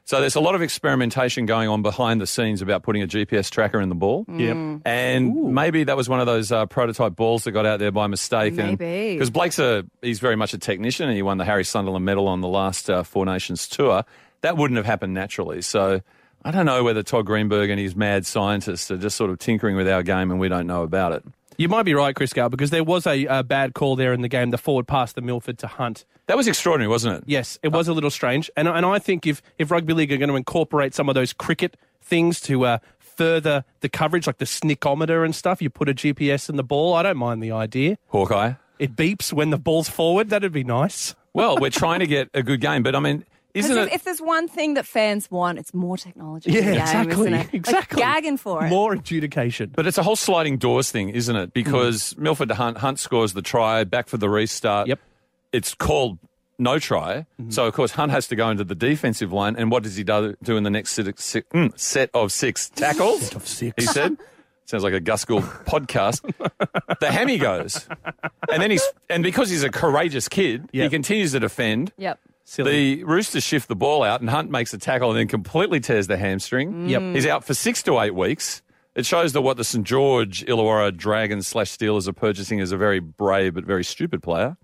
So 0.07 0.21
there's 0.21 0.37
a 0.37 0.41
lot 0.41 0.55
of 0.55 0.63
experimentation 0.63 1.47
going 1.47 1.69
on 1.69 1.83
behind 1.83 2.21
the 2.21 2.29
scenes 2.29 2.63
about 2.63 2.85
putting 2.85 3.03
a 3.03 3.09
GPS 3.09 3.51
tracker 3.51 3.81
in 3.81 3.89
the 3.89 3.97
ball. 3.97 4.25
Yep. 4.29 4.83
And 4.85 5.53
maybe 5.53 5.83
that 5.83 5.97
was 5.97 6.09
one 6.09 6.21
of 6.21 6.27
those 6.27 6.53
uh, 6.53 6.67
prototype 6.67 7.17
balls 7.17 7.43
that 7.43 7.51
got 7.51 7.67
out 7.67 7.81
there 7.81 7.91
by 7.91 8.07
mistake. 8.07 8.55
Maybe. 8.55 9.15
Because 9.15 9.31
Blake's 9.31 9.59
a 9.59 9.85
he's 10.03 10.21
very 10.21 10.37
much 10.37 10.55
a 10.55 10.59
technician, 10.59 11.09
and 11.09 11.17
he 11.17 11.23
won 11.23 11.39
the 11.39 11.45
Harry 11.45 11.65
Sunderland 11.65 12.05
Medal 12.05 12.29
on 12.29 12.41
the 12.41 12.47
last 12.47 12.89
uh, 12.89 13.03
Four 13.03 13.27
Nations 13.27 13.67
tour. 13.67 14.05
That 14.43 14.57
wouldn't 14.57 14.77
have 14.77 14.87
happened 14.87 15.13
naturally. 15.13 15.61
So 15.61 16.01
I 16.45 16.53
don't 16.53 16.67
know 16.67 16.85
whether 16.85 17.03
Todd 17.03 17.27
Greenberg 17.27 17.71
and 17.71 17.81
his 17.81 17.97
mad 17.97 18.27
scientists 18.27 18.89
are 18.93 18.99
just 18.99 19.17
sort 19.17 19.31
of 19.31 19.41
tinkering 19.41 19.75
with 19.75 19.89
our 19.89 20.05
game, 20.05 20.31
and 20.31 20.39
we 20.39 20.49
don't 20.49 20.69
know 20.69 20.85
about 20.85 21.15
it. 21.15 21.25
You 21.59 21.69
might 21.69 21.85
be 21.85 21.95
right, 21.95 22.15
Chris 22.15 22.33
Gale, 22.33 22.49
because 22.49 22.71
there 22.71 22.85
was 22.85 23.07
a, 23.07 23.25
a 23.27 23.43
bad 23.43 23.75
call 23.75 23.97
there 23.97 24.13
in 24.13 24.21
the 24.21 24.29
game, 24.29 24.51
the 24.51 24.59
forward 24.59 24.87
pass 24.87 25.13
to 25.15 25.21
Milford 25.21 25.59
to 25.59 25.67
Hunt. 25.67 26.05
That 26.27 26.37
was 26.37 26.47
extraordinary, 26.49 26.89
wasn't 26.89 27.19
it? 27.19 27.25
Yes, 27.27 27.59
it 27.63 27.69
was 27.69 27.89
a 27.89 27.93
little 27.93 28.11
strange, 28.11 28.51
and 28.57 28.69
and 28.69 28.85
I 28.85 28.99
think 28.99 29.27
if 29.27 29.43
if 29.59 29.71
rugby 29.71 29.93
league 29.93 30.13
are 30.13 30.17
going 30.17 30.29
to 30.29 30.37
incorporate 30.37 30.95
some 30.95 31.09
of 31.09 31.15
those 31.15 31.33
cricket 31.33 31.77
things 32.03 32.41
to 32.43 32.65
uh, 32.67 32.79
further 32.99 33.65
the 33.81 33.89
coverage, 33.89 34.27
like 34.27 34.39
the 34.39 34.45
snickometer 34.45 35.25
and 35.25 35.35
stuff, 35.35 35.63
you 35.63 35.71
put 35.71 35.89
a 35.89 35.95
GPS 35.95 36.49
in 36.49 36.57
the 36.57 36.65
ball. 36.65 36.95
I 36.95 37.03
don't 37.03 37.17
mind 37.17 37.43
the 37.43 37.53
idea. 37.53 37.99
Hawkeye. 38.09 38.55
It 38.79 38.95
beeps 38.95 39.33
when 39.33 39.51
the 39.51 39.57
ball's 39.57 39.89
forward. 39.89 40.29
That'd 40.29 40.53
be 40.53 40.65
nice. 40.65 41.15
Well, 41.33 41.59
we're 41.59 41.71
trying 41.71 42.01
to 42.01 42.07
get 42.07 42.29
a 42.35 42.43
good 42.43 42.61
game, 42.61 42.83
but 42.83 42.95
I 42.95 43.01
mean, 43.01 43.25
isn't 43.57 43.71
Because 43.75 43.87
it? 43.87 43.89
if, 43.89 43.95
if 43.95 44.05
there's 44.05 44.21
one 44.21 44.49
thing 44.49 44.75
that 44.75 44.87
fans 44.87 45.31
want, 45.31 45.59
it's 45.59 45.73
more 45.75 45.97
technology. 45.97 46.53
Yeah, 46.53 46.61
game, 46.61 46.75
exactly, 46.75 47.13
Isn't 47.13 47.35
it? 47.35 47.37
Like, 47.39 47.55
exactly. 47.55 47.99
gagging 48.01 48.37
for 48.37 48.65
it. 48.65 48.69
More 48.69 48.93
adjudication. 48.93 49.73
But 49.75 49.87
it's 49.87 49.99
a 49.99 50.03
whole 50.03 50.17
sliding 50.17 50.59
doors 50.59 50.91
thing, 50.91 51.09
isn't 51.11 51.35
it? 51.37 51.53
Because 51.53 52.17
Milford 52.19 52.49
to 52.49 52.55
Hunt, 52.55 52.79
Hunt 52.79 52.99
scores 52.99 53.33
the 53.33 53.43
try, 53.43 53.85
back 53.85 54.09
for 54.09 54.17
the 54.17 54.29
restart. 54.29 54.89
Yep. 54.89 55.01
It's 55.53 55.75
called 55.75 56.19
no 56.59 56.79
try. 56.79 57.27
So, 57.51 57.67
of 57.67 57.75
course, 57.75 57.93
Hunt 57.93 58.13
has 58.13 58.29
to 58.29 58.37
go 58.37 58.49
into 58.51 58.65
the 58.65 58.75
defensive 58.75 59.33
line. 59.33 59.57
And 59.57 59.71
what 59.71 59.83
does 59.83 59.97
he 59.97 60.05
do, 60.05 60.37
do 60.43 60.57
in 60.57 60.63
the 60.65 60.71
next 60.71 60.93
six, 60.93 61.25
six, 61.25 61.47
mm, 61.53 61.79
set 61.79 62.11
of 62.15 62.33
six 62.33 62.69
tackles? 62.71 63.35
of 63.35 63.47
six. 63.47 63.75
He 63.79 63.87
said. 63.87 64.17
Sounds 64.67 64.83
like 64.83 64.95
a 64.95 65.01
Gus 65.01 65.25
Gould 65.25 65.45
podcast. 65.45 66.23
The 66.99 67.13
hammy 67.13 67.37
goes, 67.37 67.87
and 68.51 68.63
then 68.63 68.71
he's 68.71 68.83
and 69.11 69.23
because 69.23 69.51
he's 69.51 69.63
a 69.63 69.71
courageous 69.71 70.29
kid, 70.29 70.71
he 70.73 70.89
continues 70.89 71.33
to 71.33 71.41
defend. 71.41 71.93
Yep. 71.99 72.19
Silly. 72.49 72.97
The 72.97 73.05
Roosters 73.05 73.43
shift 73.43 73.67
the 73.67 73.75
ball 73.75 74.05
out, 74.05 74.21
and 74.21 74.31
Hunt 74.31 74.51
makes 74.51 74.73
a 74.73 74.79
tackle 74.79 75.11
and 75.11 75.19
then 75.19 75.27
completely 75.27 75.81
tears 75.81 76.07
the 76.07 76.17
hamstring. 76.17 76.73
Mm. 76.73 76.89
Yep. 76.89 77.03
He's 77.17 77.27
out 77.27 77.45
for 77.45 77.55
six 77.55 77.83
to 77.83 77.99
eight 78.01 78.15
weeks. 78.15 78.63
It 78.95 79.05
shows 79.05 79.33
that 79.33 79.43
what 79.43 79.57
the 79.57 79.65
St 79.65 79.85
George 79.85 80.47
Illawarra 80.47 80.97
Dragons 80.97 81.47
slash 81.49 81.77
Steelers 81.77 82.07
are 82.09 82.13
purchasing 82.13 82.61
is 82.61 82.71
a 82.71 82.77
very 82.77 83.01
brave 83.01 83.55
but 83.55 83.65
very 83.65 83.85
stupid 83.85 84.23
player. 84.23 84.57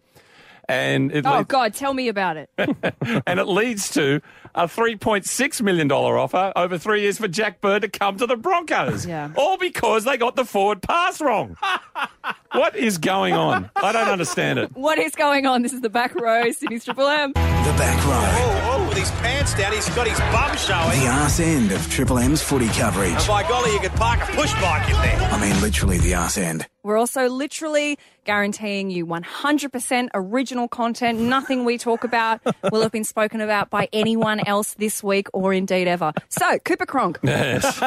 And 0.68 1.12
it, 1.12 1.26
Oh 1.26 1.38
leads, 1.38 1.48
God, 1.48 1.74
tell 1.74 1.94
me 1.94 2.08
about 2.08 2.36
it. 2.36 2.50
and 3.26 3.40
it 3.40 3.46
leads 3.46 3.90
to 3.90 4.20
a 4.54 4.64
$3.6 4.64 5.62
million 5.62 5.90
offer 5.90 6.52
over 6.56 6.78
three 6.78 7.02
years 7.02 7.18
for 7.18 7.28
Jack 7.28 7.60
Bird 7.60 7.82
to 7.82 7.88
come 7.88 8.16
to 8.18 8.26
the 8.26 8.36
Broncos. 8.36 9.06
Yeah. 9.06 9.32
All 9.36 9.56
because 9.56 10.04
they 10.04 10.16
got 10.16 10.36
the 10.36 10.44
forward 10.44 10.82
pass 10.82 11.20
wrong. 11.20 11.56
what 12.52 12.76
is 12.76 12.98
going 12.98 13.34
on? 13.34 13.70
I 13.76 13.92
don't 13.92 14.08
understand 14.08 14.58
it. 14.58 14.76
what 14.76 14.98
is 14.98 15.14
going 15.14 15.46
on? 15.46 15.62
This 15.62 15.72
is 15.72 15.80
the 15.80 15.90
back 15.90 16.14
row, 16.14 16.50
Sydney's 16.52 16.84
Triple 16.84 17.08
M. 17.08 17.32
The 17.32 17.74
back 17.78 18.04
row. 18.04 18.12
Oh, 18.14 18.70
oh, 18.82 18.88
with 18.88 18.98
his 18.98 19.10
pants 19.12 19.54
down, 19.54 19.72
he's 19.72 19.88
got 19.90 20.06
his 20.06 20.18
bum 20.18 20.56
showing. 20.56 21.00
The 21.00 21.08
arse 21.08 21.40
end 21.40 21.72
of 21.72 21.88
Triple 21.90 22.18
M's 22.18 22.42
footy 22.42 22.68
coverage. 22.68 23.10
And 23.10 23.26
by 23.26 23.42
golly, 23.48 23.72
you 23.72 23.80
could 23.80 23.92
park 23.92 24.20
a 24.28 24.32
push 24.32 24.52
bike 24.54 24.86
in 24.88 24.94
there. 24.94 25.28
I 25.30 25.40
mean, 25.40 25.60
literally 25.60 25.98
the 25.98 26.14
arse 26.14 26.38
end. 26.38 26.66
We're 26.82 26.98
also 26.98 27.28
literally 27.28 27.98
guaranteeing 28.24 28.90
you 28.90 29.06
100% 29.06 30.08
original 30.14 30.68
content. 30.68 31.20
Nothing 31.20 31.64
we 31.64 31.78
talk 31.78 32.04
about 32.04 32.40
will 32.72 32.82
have 32.82 32.92
been 32.92 33.04
spoken 33.04 33.40
about 33.40 33.70
by 33.70 33.88
anyone 33.92 34.40
else 34.46 34.74
this 34.74 35.02
week 35.02 35.28
or 35.32 35.52
indeed 35.52 35.86
ever. 35.86 36.12
So, 36.28 36.58
Cooper 36.58 36.86
Cronk. 36.86 37.18
Yes. 37.22 37.64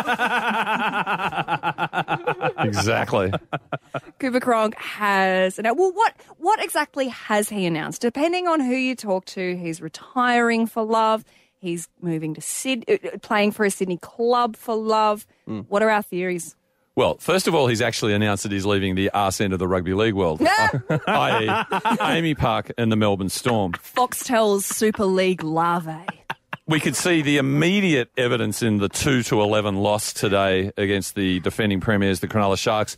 exactly. 2.59 3.31
Cooper 4.19 4.39
Cronk 4.39 4.75
has 4.77 5.57
now. 5.59 5.73
Well, 5.73 5.91
what 5.91 6.13
what 6.37 6.63
exactly 6.63 7.07
has 7.09 7.49
he 7.49 7.65
announced? 7.65 8.01
Depending 8.01 8.47
on 8.47 8.59
who 8.59 8.75
you 8.75 8.95
talk 8.95 9.25
to, 9.25 9.57
he's 9.57 9.81
retiring 9.81 10.67
for 10.67 10.83
love. 10.83 11.23
He's 11.57 11.87
moving 12.01 12.33
to 12.35 12.41
Syd, 12.41 12.85
uh, 12.89 13.17
playing 13.21 13.51
for 13.51 13.65
a 13.65 13.71
Sydney 13.71 13.97
club 13.97 14.55
for 14.55 14.75
love. 14.75 15.25
What 15.67 15.83
are 15.83 15.89
our 15.89 16.03
theories? 16.03 16.55
Well, 16.95 17.17
first 17.17 17.47
of 17.47 17.53
all, 17.53 17.67
he's 17.67 17.81
actually 17.81 18.13
announced 18.13 18.43
that 18.43 18.53
he's 18.53 18.65
leaving 18.65 18.95
the 18.95 19.09
arse 19.09 19.41
end 19.41 19.51
of 19.51 19.59
the 19.59 19.67
rugby 19.67 19.93
league 19.93 20.13
world, 20.13 20.41
i.e., 20.41 20.47
AAMI 20.87 22.37
Park 22.37 22.71
and 22.77 22.89
the 22.89 22.95
Melbourne 22.95 23.27
Storm. 23.27 23.73
Foxtel's 23.73 24.65
Super 24.65 25.05
League 25.05 25.43
larvae. 25.43 26.05
We 26.67 26.79
could 26.79 26.95
see 26.95 27.21
the 27.21 27.37
immediate 27.37 28.09
evidence 28.17 28.63
in 28.63 28.77
the 28.77 28.87
2 28.87 29.23
to 29.23 29.41
11 29.41 29.75
loss 29.75 30.13
today 30.13 30.71
against 30.77 31.15
the 31.15 31.41
defending 31.41 31.81
premiers, 31.81 32.21
the 32.21 32.27
Cronulla 32.27 32.57
Sharks. 32.57 32.97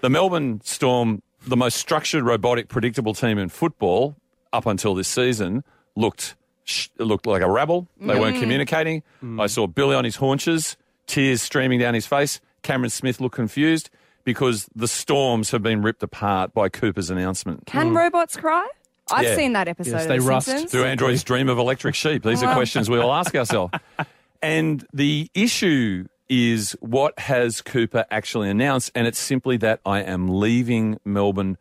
The 0.00 0.10
Melbourne 0.10 0.60
Storm, 0.64 1.22
the 1.46 1.56
most 1.56 1.76
structured, 1.76 2.24
robotic, 2.24 2.68
predictable 2.68 3.14
team 3.14 3.38
in 3.38 3.50
football 3.50 4.16
up 4.52 4.66
until 4.66 4.94
this 4.94 5.08
season, 5.08 5.62
looked 5.94 6.36
sh- 6.64 6.88
looked 6.98 7.26
like 7.26 7.42
a 7.42 7.50
rabble. 7.50 7.86
They 8.00 8.18
weren't 8.18 8.38
mm. 8.38 8.40
communicating. 8.40 9.02
I 9.38 9.46
saw 9.46 9.66
Billy 9.66 9.94
on 9.94 10.04
his 10.04 10.16
haunches, 10.16 10.76
tears 11.06 11.42
streaming 11.42 11.78
down 11.78 11.94
his 11.94 12.06
face. 12.06 12.40
Cameron 12.66 12.90
Smith 12.90 13.20
look 13.20 13.32
confused 13.32 13.90
because 14.24 14.68
the 14.74 14.88
Storms 14.88 15.52
have 15.52 15.62
been 15.62 15.82
ripped 15.82 16.02
apart 16.02 16.52
by 16.52 16.68
Cooper's 16.68 17.10
announcement. 17.10 17.64
Can 17.66 17.88
hmm. 17.88 17.96
robots 17.96 18.36
cry? 18.36 18.68
I've 19.10 19.24
Yeah. 19.24 19.36
seen 19.36 19.52
that 19.52 19.68
episode. 19.68 19.92
Yes, 19.92 20.06
they 20.06 20.18
The 20.18 20.24
rust. 20.24 20.46
Simpsons. 20.48 20.72
Do 20.72 20.84
androids 20.84 21.22
dream 21.22 21.48
of 21.48 21.58
electric 21.58 21.94
sheep? 21.94 22.24
These 22.24 22.42
are 22.42 22.52
questions 22.54 22.90
we 22.90 22.98
all 22.98 23.12
ask 23.12 23.34
ourselves. 23.34 23.72
And 24.42 24.86
the 24.92 25.30
issue 25.34 26.06
is 26.28 26.76
what 26.80 27.18
has 27.18 27.62
Cooper 27.62 28.04
actually 28.10 28.50
announced? 28.50 28.92
And 28.94 29.06
it's 29.06 29.18
simply 29.18 29.56
that 29.56 29.80
I 29.86 30.00
am 30.02 30.28
leaving 30.28 30.98
Melbourne 31.06 31.56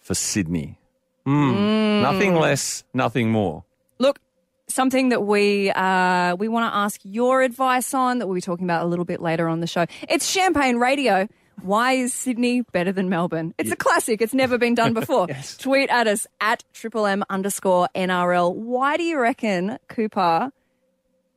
for 0.00 0.14
Sydney. 0.14 0.78
Hmm. 1.26 2.02
Nothing 2.02 2.36
less, 2.36 2.84
nothing 2.94 3.30
more. 3.30 3.64
Something 4.66 5.10
that 5.10 5.22
we 5.24 5.70
uh, 5.70 6.36
we 6.36 6.48
want 6.48 6.70
to 6.72 6.76
ask 6.76 7.00
your 7.04 7.42
advice 7.42 7.92
on 7.94 8.18
that 8.18 8.26
we'll 8.26 8.34
be 8.34 8.40
talking 8.40 8.64
about 8.64 8.84
a 8.84 8.88
little 8.88 9.04
bit 9.04 9.20
later 9.20 9.48
on 9.48 9.60
the 9.60 9.66
show. 9.66 9.86
It's 10.08 10.26
Champagne 10.26 10.76
Radio. 10.76 11.28
Why 11.62 11.92
is 11.92 12.12
Sydney 12.12 12.62
better 12.62 12.90
than 12.90 13.08
Melbourne? 13.08 13.54
It's 13.58 13.70
a 13.70 13.76
classic. 13.76 14.20
It's 14.20 14.34
never 14.34 14.58
been 14.58 14.74
done 14.74 14.92
before. 15.00 15.28
Tweet 15.58 15.90
at 15.90 16.06
us 16.06 16.26
at 16.40 16.64
triple 16.72 17.06
M 17.06 17.22
underscore 17.30 17.88
NRL. 17.94 18.54
Why 18.54 18.96
do 18.96 19.02
you 19.02 19.18
reckon 19.20 19.78
Cooper 19.88 20.50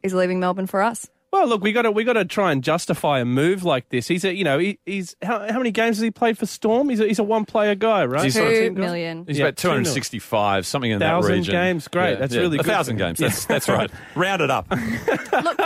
is 0.04 0.14
leaving 0.14 0.40
Melbourne 0.40 0.68
for 0.68 0.82
us? 0.82 1.10
Well, 1.32 1.46
look, 1.48 1.62
we 1.62 1.74
got 1.74 1.82
to 1.82 1.92
we 1.92 2.04
got 2.06 2.14
to 2.14 2.24
try 2.26 2.52
and 2.54 2.64
justify 2.64 3.20
a 3.20 3.26
move 3.26 3.64
like 3.66 3.90
this. 3.90 4.08
He's 4.08 4.24
a 4.24 4.34
you 4.34 4.44
know 4.46 4.58
he, 4.60 4.80
he's 4.86 5.16
how, 5.22 5.40
how 5.52 5.58
many 5.58 5.72
games 5.72 5.98
has 5.98 6.02
he 6.04 6.10
played 6.10 6.38
for 6.38 6.46
Storm? 6.46 6.88
He's 6.90 7.00
a, 7.02 7.06
he's 7.08 7.20
a 7.20 7.24
one 7.24 7.44
player 7.46 7.76
guy, 7.76 8.06
right? 8.06 8.24
He's 8.24 8.36
sort 8.36 8.48
of 8.48 8.54
Two 8.54 8.60
team 8.62 8.74
guy? 8.76 8.82
million. 8.82 9.26
He's 9.28 9.38
Yeah, 9.38 9.46
about 9.46 9.58
265, 9.58 10.66
something 10.66 10.90
in 10.92 11.00
Thousand 11.00 11.30
that 11.32 11.38
region. 11.38 11.52
games, 11.52 11.88
great. 11.90 12.18
That's 12.18 12.34
really 12.36 12.58
a 12.58 12.64
good 12.64 12.66
thousand 12.72 12.98
for 12.98 13.04
him. 13.04 13.10
games. 13.10 13.20
That's 13.20 13.46
that's 13.48 13.68
right. 13.70 13.92
Round 14.16 14.42
it 14.42 14.50
up. 14.50 14.68
Look 14.72 15.60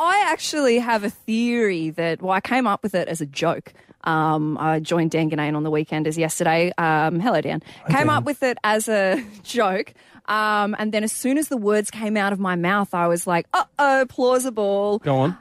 I 0.00 0.24
actually 0.28 0.78
have 0.78 1.04
a 1.04 1.10
theory 1.10 1.90
that, 1.90 2.22
well, 2.22 2.32
I 2.32 2.40
came 2.40 2.66
up 2.66 2.82
with 2.82 2.94
it 2.94 3.08
as 3.08 3.20
a 3.20 3.26
joke. 3.26 3.72
Um, 4.04 4.56
I 4.58 4.78
joined 4.80 5.10
Dan 5.10 5.30
Ginnane 5.30 5.56
on 5.56 5.62
the 5.62 5.70
weekend 5.70 6.06
as 6.06 6.16
yesterday. 6.16 6.72
Um, 6.78 7.18
hello, 7.20 7.40
Dan. 7.40 7.62
Came 7.90 8.08
up 8.08 8.24
with 8.24 8.42
it 8.42 8.56
as 8.64 8.88
a 8.88 9.22
joke. 9.42 9.92
Um, 10.28 10.74
and 10.78 10.92
then 10.92 11.04
as 11.04 11.12
soon 11.12 11.38
as 11.38 11.48
the 11.48 11.56
words 11.56 11.90
came 11.90 12.16
out 12.16 12.32
of 12.32 12.38
my 12.38 12.56
mouth, 12.56 12.94
I 12.94 13.06
was 13.06 13.26
like, 13.26 13.46
uh 13.52 13.64
oh, 13.78 14.06
plausible. 14.08 14.98
Go 15.00 15.16
on. 15.16 15.38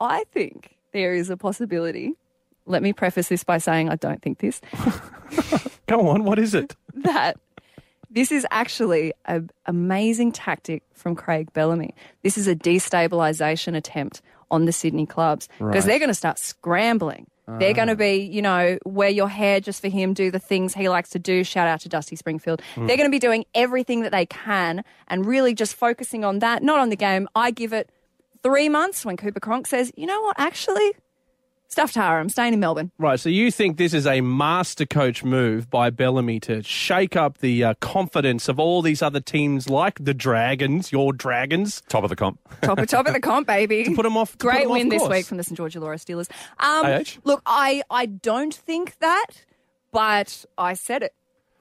I 0.00 0.24
think 0.32 0.76
there 0.92 1.14
is 1.14 1.30
a 1.30 1.36
possibility. 1.36 2.14
Let 2.66 2.82
me 2.82 2.92
preface 2.92 3.28
this 3.28 3.44
by 3.44 3.58
saying 3.58 3.88
I 3.88 3.96
don't 3.96 4.20
think 4.20 4.38
this. 4.38 4.60
Go 5.86 6.08
on. 6.08 6.24
What 6.24 6.38
is 6.38 6.54
it? 6.54 6.74
that 6.94 7.38
this 8.10 8.32
is 8.32 8.46
actually 8.50 9.12
an 9.26 9.50
amazing 9.66 10.32
tactic 10.32 10.82
from 10.94 11.14
Craig 11.14 11.52
Bellamy. 11.52 11.94
This 12.22 12.36
is 12.36 12.48
a 12.48 12.56
destabilisation 12.56 13.76
attempt 13.76 14.22
on 14.50 14.64
the 14.64 14.72
Sydney 14.72 15.06
clubs 15.06 15.48
because 15.58 15.84
they're 15.84 15.98
going 15.98 16.08
to 16.08 16.14
start 16.14 16.38
scrambling. 16.38 17.26
They're 17.48 17.74
going 17.74 17.86
to 17.86 17.92
um, 17.92 17.98
be, 17.98 18.16
you 18.16 18.42
know, 18.42 18.76
wear 18.84 19.08
your 19.08 19.28
hair 19.28 19.60
just 19.60 19.80
for 19.80 19.88
him, 19.88 20.14
do 20.14 20.32
the 20.32 20.40
things 20.40 20.74
he 20.74 20.88
likes 20.88 21.10
to 21.10 21.18
do. 21.20 21.44
Shout 21.44 21.68
out 21.68 21.80
to 21.82 21.88
Dusty 21.88 22.16
Springfield. 22.16 22.60
Hmm. 22.74 22.86
They're 22.86 22.96
going 22.96 23.08
to 23.08 23.14
be 23.14 23.20
doing 23.20 23.44
everything 23.54 24.00
that 24.02 24.10
they 24.10 24.26
can 24.26 24.82
and 25.06 25.24
really 25.24 25.54
just 25.54 25.76
focusing 25.76 26.24
on 26.24 26.40
that, 26.40 26.64
not 26.64 26.80
on 26.80 26.88
the 26.88 26.96
game. 26.96 27.28
I 27.36 27.52
give 27.52 27.72
it 27.72 27.90
three 28.42 28.68
months 28.68 29.04
when 29.04 29.16
Cooper 29.16 29.40
Cronk 29.40 29.68
says, 29.68 29.92
you 29.96 30.06
know 30.06 30.20
what, 30.22 30.36
actually, 30.38 30.94
stuff 31.68 31.92
Tara, 31.92 32.20
I'm 32.20 32.28
staying 32.28 32.52
in 32.54 32.60
Melbourne. 32.60 32.90
Right. 32.98 33.18
So 33.20 33.28
you 33.28 33.50
think 33.50 33.76
this 33.76 33.92
is 33.94 34.06
a 34.06 34.20
master 34.20 34.86
coach 34.86 35.24
move 35.24 35.68
by 35.70 35.90
Bellamy 35.90 36.40
to 36.40 36.62
shake 36.62 37.16
up 37.16 37.38
the 37.38 37.64
uh, 37.64 37.74
confidence 37.80 38.48
of 38.48 38.58
all 38.58 38.82
these 38.82 39.02
other 39.02 39.20
teams 39.20 39.68
like 39.68 40.02
the 40.02 40.14
Dragons, 40.14 40.92
your 40.92 41.12
Dragons, 41.12 41.82
Top 41.88 42.04
of 42.04 42.10
the 42.10 42.16
comp. 42.16 42.38
top 42.62 42.78
of 42.78 42.88
top 42.88 43.06
of 43.06 43.12
the 43.14 43.20
comp, 43.20 43.46
baby. 43.46 43.94
put 43.94 44.06
'em 44.06 44.16
off- 44.16 44.32
to 44.32 44.36
put 44.38 44.50
Great 44.50 44.62
'em 44.64 44.70
off 44.70 44.72
Great 44.74 44.78
win 44.78 44.88
this 44.88 45.08
week 45.08 45.26
from 45.26 45.36
the 45.36 45.42
St 45.44 45.56
George 45.56 45.74
Illawarra 45.74 45.98
Steelers. 45.98 46.28
Um, 46.58 46.86
AH? 46.86 47.18
look, 47.24 47.42
I 47.46 47.82
I 47.90 48.06
don't 48.06 48.54
think 48.54 48.98
that, 49.00 49.26
but 49.92 50.44
I 50.58 50.74
said 50.74 51.02
it. 51.02 51.14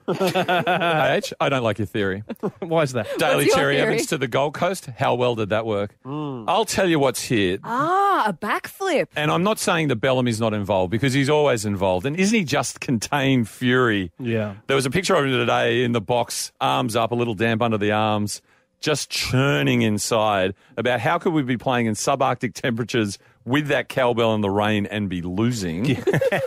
AH, 0.07 1.33
I 1.39 1.49
don't 1.49 1.63
like 1.63 1.79
your 1.79 1.85
theory. 1.85 2.23
Why 2.59 2.83
is 2.83 2.93
that? 2.93 3.07
Daly 3.17 3.45
your 3.45 3.55
Cherry 3.55 3.75
theory? 3.75 3.93
Evans 3.93 4.07
to 4.07 4.17
the 4.17 4.27
Gold 4.27 4.53
Coast. 4.53 4.85
How 4.97 5.15
well 5.15 5.35
did 5.35 5.49
that 5.49 5.65
work? 5.65 5.95
I'll 6.05 6.65
tell 6.65 6.87
you 6.87 6.99
what's 6.99 7.21
here. 7.23 7.57
Ah, 7.63 8.25
a 8.27 8.33
backflip. 8.33 9.07
And 9.15 9.31
I'm 9.31 9.43
not 9.43 9.59
saying 9.59 9.87
that 9.89 9.97
Bellamy's 9.97 10.39
not 10.39 10.53
involved 10.53 10.91
because 10.91 11.13
he's 11.13 11.29
always 11.29 11.65
involved. 11.65 12.05
And 12.05 12.15
isn't 12.15 12.37
he 12.37 12.43
just 12.43 12.79
contained 12.79 13.49
fury? 13.49 14.11
Yeah. 14.19 14.55
There 14.67 14.75
was 14.75 14.85
a 14.85 14.91
picture 14.91 15.15
of 15.15 15.25
him 15.25 15.31
today 15.31 15.83
in 15.83 15.91
the 15.91 16.01
box, 16.01 16.51
arms 16.61 16.95
up, 16.95 17.11
a 17.11 17.15
little 17.15 17.35
damp 17.35 17.61
under 17.61 17.77
the 17.77 17.91
arms, 17.91 18.41
just 18.79 19.09
churning 19.09 19.81
inside 19.81 20.53
about 20.77 20.99
how 20.99 21.17
could 21.17 21.33
we 21.33 21.41
be 21.41 21.57
playing 21.57 21.87
in 21.87 21.95
subarctic 21.95 22.53
temperatures 22.53 23.17
with 23.45 23.67
that 23.67 23.89
cowbell 23.89 24.33
in 24.35 24.41
the 24.41 24.49
rain 24.49 24.85
and 24.85 25.09
be 25.09 25.21
losing. 25.21 25.97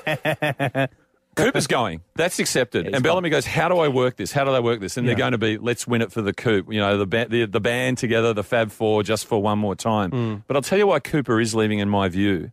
Cooper's 1.44 1.66
going. 1.66 2.02
That's 2.14 2.38
accepted. 2.38 2.86
and 2.94 3.02
Bellamy 3.02 3.30
goes, 3.30 3.46
How 3.46 3.68
do 3.68 3.78
I 3.78 3.88
work 3.88 4.16
this? 4.16 4.32
How 4.32 4.44
do 4.44 4.52
they 4.52 4.60
work 4.60 4.80
this? 4.80 4.96
And 4.96 5.06
they're 5.08 5.14
going 5.14 5.32
to 5.32 5.38
be, 5.38 5.58
let's 5.58 5.86
win 5.86 6.02
it 6.02 6.12
for 6.12 6.22
the 6.22 6.32
Coop. 6.32 6.72
You 6.72 6.80
know, 6.80 6.98
the, 6.98 7.06
ba- 7.06 7.26
the, 7.28 7.44
the 7.46 7.60
band 7.60 7.98
together, 7.98 8.32
the 8.34 8.42
Fab 8.44 8.70
Four, 8.70 9.02
just 9.02 9.26
for 9.26 9.42
one 9.42 9.58
more 9.58 9.74
time. 9.74 10.10
Hmm. 10.10 10.34
But 10.46 10.56
I'll 10.56 10.62
tell 10.62 10.78
you 10.78 10.86
why 10.86 11.00
Cooper 11.00 11.40
is 11.40 11.54
leaving, 11.54 11.78
in 11.78 11.88
my 11.88 12.08
view. 12.08 12.52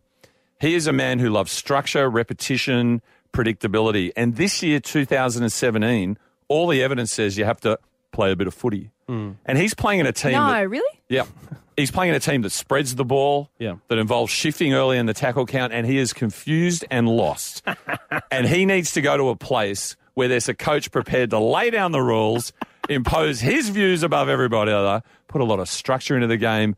He 0.60 0.74
is 0.74 0.86
a 0.86 0.92
man 0.92 1.18
who 1.18 1.28
loves 1.28 1.52
structure, 1.52 2.08
repetition, 2.08 3.02
predictability. 3.32 4.12
And 4.16 4.36
this 4.36 4.62
year, 4.62 4.80
2017, 4.80 6.18
all 6.48 6.66
the 6.68 6.82
evidence 6.82 7.12
says 7.12 7.36
you 7.36 7.44
have 7.44 7.60
to 7.60 7.78
play 8.12 8.32
a 8.32 8.36
bit 8.36 8.46
of 8.46 8.54
footy. 8.54 8.90
Hmm. 9.08 9.32
And 9.44 9.58
he's 9.58 9.74
playing 9.74 10.00
in 10.00 10.06
a 10.06 10.12
team. 10.12 10.32
No, 10.32 10.46
that- 10.46 10.68
really? 10.68 11.00
yeah. 11.08 11.24
He's 11.76 11.90
playing 11.90 12.10
in 12.10 12.16
a 12.16 12.20
team 12.20 12.42
that 12.42 12.50
spreads 12.52 12.94
the 12.94 13.04
ball, 13.04 13.50
Yeah. 13.58 13.74
that 13.88 13.98
involves 13.98 14.32
shifting 14.32 14.72
early 14.72 14.96
in 14.96 15.06
the 15.06 15.12
tackle 15.14 15.44
count, 15.46 15.72
and 15.74 15.86
he 15.86 15.98
is 15.98 16.12
confused 16.12 16.84
and 16.90 17.08
lost. 17.08 17.62
and 18.30 18.46
he 18.46 18.64
needs 18.64 18.92
to 18.92 19.02
go 19.02 19.16
to 19.16 19.28
a 19.28 19.36
place 19.36 19.94
where 20.14 20.28
there's 20.28 20.48
a 20.48 20.54
coach 20.54 20.90
prepared 20.90 21.30
to 21.30 21.38
lay 21.38 21.68
down 21.70 21.92
the 21.92 22.00
rules, 22.00 22.52
impose 22.88 23.40
his 23.40 23.68
views 23.68 24.02
above 24.02 24.28
everybody 24.30 24.72
other, 24.72 25.02
put 25.28 25.40
a 25.42 25.44
lot 25.44 25.60
of 25.60 25.68
structure 25.68 26.14
into 26.14 26.26
the 26.26 26.38
game. 26.38 26.76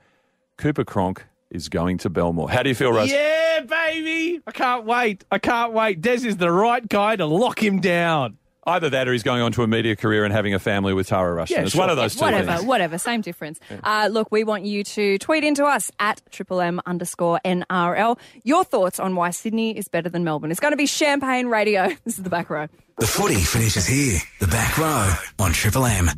Cooper 0.56 0.84
Cronk 0.84 1.24
is 1.50 1.68
going 1.68 1.98
to 1.98 2.10
Belmore. 2.10 2.50
How 2.50 2.64
do 2.64 2.68
you 2.68 2.74
feel, 2.74 2.92
Russ? 2.92 3.10
Yeah, 3.10 3.60
baby. 3.60 4.40
I 4.46 4.50
can't 4.50 4.84
wait. 4.84 5.24
I 5.30 5.38
can't 5.38 5.72
wait. 5.72 6.00
Des 6.00 6.26
is 6.26 6.36
the 6.38 6.50
right 6.50 6.86
guy 6.86 7.14
to 7.16 7.26
lock 7.26 7.62
him 7.62 7.80
down. 7.80 8.36
Either 8.68 8.90
that 8.90 9.08
or 9.08 9.12
he's 9.12 9.22
going 9.22 9.40
on 9.40 9.50
to 9.52 9.62
a 9.62 9.66
media 9.66 9.96
career 9.96 10.24
and 10.24 10.32
having 10.32 10.52
a 10.52 10.58
family 10.58 10.92
with 10.92 11.08
Tara 11.08 11.32
Rushton. 11.32 11.56
Yeah, 11.56 11.62
it's 11.62 11.72
sure. 11.72 11.80
one 11.80 11.90
of 11.90 11.96
those 11.96 12.14
two 12.14 12.20
whatever, 12.24 12.56
things. 12.56 12.64
whatever, 12.64 12.98
same 12.98 13.22
difference. 13.22 13.58
Uh, 13.82 14.08
look, 14.12 14.30
we 14.30 14.44
want 14.44 14.64
you 14.64 14.84
to 14.84 15.16
tweet 15.18 15.42
into 15.42 15.64
us 15.64 15.90
at 15.98 16.20
triple 16.30 16.60
M 16.60 16.80
underscore 16.84 17.40
NRL 17.44 18.18
your 18.44 18.64
thoughts 18.64 19.00
on 19.00 19.16
why 19.16 19.30
Sydney 19.30 19.76
is 19.76 19.88
better 19.88 20.10
than 20.10 20.22
Melbourne. 20.22 20.50
It's 20.50 20.60
going 20.60 20.72
to 20.72 20.76
be 20.76 20.86
champagne 20.86 21.48
radio. 21.48 21.88
This 22.04 22.16
is 22.18 22.24
the 22.24 22.30
back 22.30 22.48
row. 22.48 22.68
The 22.98 23.06
footy 23.06 23.34
finishes 23.36 23.86
here. 23.86 24.18
The 24.40 24.46
back 24.46 24.78
row 24.78 25.12
on 25.38 25.52
Triple 25.52 25.84
M. 25.84 26.08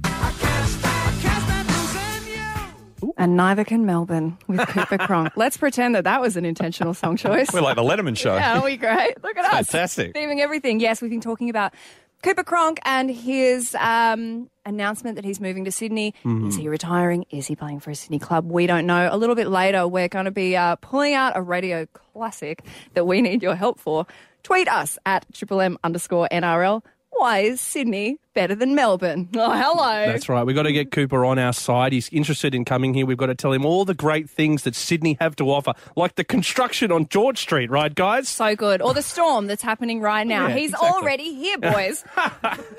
And 3.16 3.36
neither 3.36 3.64
can 3.64 3.86
Melbourne 3.86 4.38
with 4.46 4.60
Cooper 4.68 4.98
Cronk. 4.98 5.32
Let's 5.36 5.56
pretend 5.56 5.94
that 5.94 6.04
that 6.04 6.20
was 6.20 6.36
an 6.36 6.44
intentional 6.44 6.94
song 6.94 7.16
choice. 7.16 7.52
We're 7.52 7.60
like 7.60 7.76
the 7.76 7.82
Letterman 7.82 8.16
show. 8.16 8.34
Yeah, 8.40 8.52
aren't 8.52 8.64
we 8.64 8.76
great? 8.76 9.22
Look 9.22 9.36
at 9.36 9.44
us. 9.44 9.66
Fantastic. 9.66 10.14
Theming 10.14 10.40
everything. 10.40 10.80
Yes, 10.80 11.02
we've 11.02 11.10
been 11.10 11.20
talking 11.20 11.50
about 11.50 11.74
Cooper 12.22 12.44
Cronk 12.44 12.78
and 12.84 13.10
his 13.10 13.74
um, 13.76 14.50
announcement 14.66 15.16
that 15.16 15.24
he's 15.24 15.40
moving 15.40 15.64
to 15.64 15.72
Sydney. 15.72 16.14
Is 16.48 16.56
he 16.56 16.68
retiring? 16.68 17.24
Is 17.30 17.46
he 17.46 17.56
playing 17.56 17.80
for 17.80 17.90
a 17.90 17.94
Sydney 17.94 18.18
club? 18.18 18.50
We 18.50 18.66
don't 18.66 18.86
know. 18.86 19.08
A 19.10 19.16
little 19.16 19.34
bit 19.34 19.48
later, 19.48 19.88
we're 19.88 20.08
going 20.08 20.26
to 20.26 20.30
be 20.30 20.54
uh, 20.56 20.76
pulling 20.76 21.14
out 21.14 21.32
a 21.34 21.40
radio 21.40 21.86
classic 21.86 22.62
that 22.94 23.06
we 23.06 23.22
need 23.22 23.42
your 23.42 23.54
help 23.54 23.80
for. 23.80 24.06
Tweet 24.42 24.68
us 24.68 24.98
at 25.06 25.24
triple 25.32 25.60
M 25.62 25.78
underscore 25.82 26.28
NRL. 26.30 26.82
Why 27.20 27.40
is 27.40 27.60
Sydney 27.60 28.16
better 28.34 28.54
than 28.54 28.74
Melbourne? 28.74 29.28
Oh, 29.36 29.52
hello. 29.52 30.06
That's 30.10 30.26
right. 30.30 30.42
We've 30.42 30.56
got 30.56 30.62
to 30.62 30.72
get 30.72 30.90
Cooper 30.90 31.26
on 31.26 31.38
our 31.38 31.52
side. 31.52 31.92
He's 31.92 32.08
interested 32.08 32.54
in 32.54 32.64
coming 32.64 32.94
here. 32.94 33.04
We've 33.04 33.18
got 33.18 33.26
to 33.26 33.34
tell 33.34 33.52
him 33.52 33.66
all 33.66 33.84
the 33.84 33.92
great 33.92 34.30
things 34.30 34.62
that 34.62 34.74
Sydney 34.74 35.18
have 35.20 35.36
to 35.36 35.50
offer, 35.50 35.74
like 35.96 36.14
the 36.14 36.24
construction 36.24 36.90
on 36.90 37.08
George 37.08 37.36
Street, 37.36 37.68
right, 37.70 37.94
guys? 37.94 38.26
so 38.30 38.56
good. 38.56 38.80
Or 38.80 38.94
the 38.94 39.02
storm 39.02 39.48
that's 39.48 39.60
happening 39.62 40.00
right 40.00 40.26
now. 40.26 40.46
Yeah, 40.46 40.54
He's 40.56 40.70
exactly. 40.70 40.88
already 40.88 41.34
here, 41.34 41.58
boys. 41.58 42.04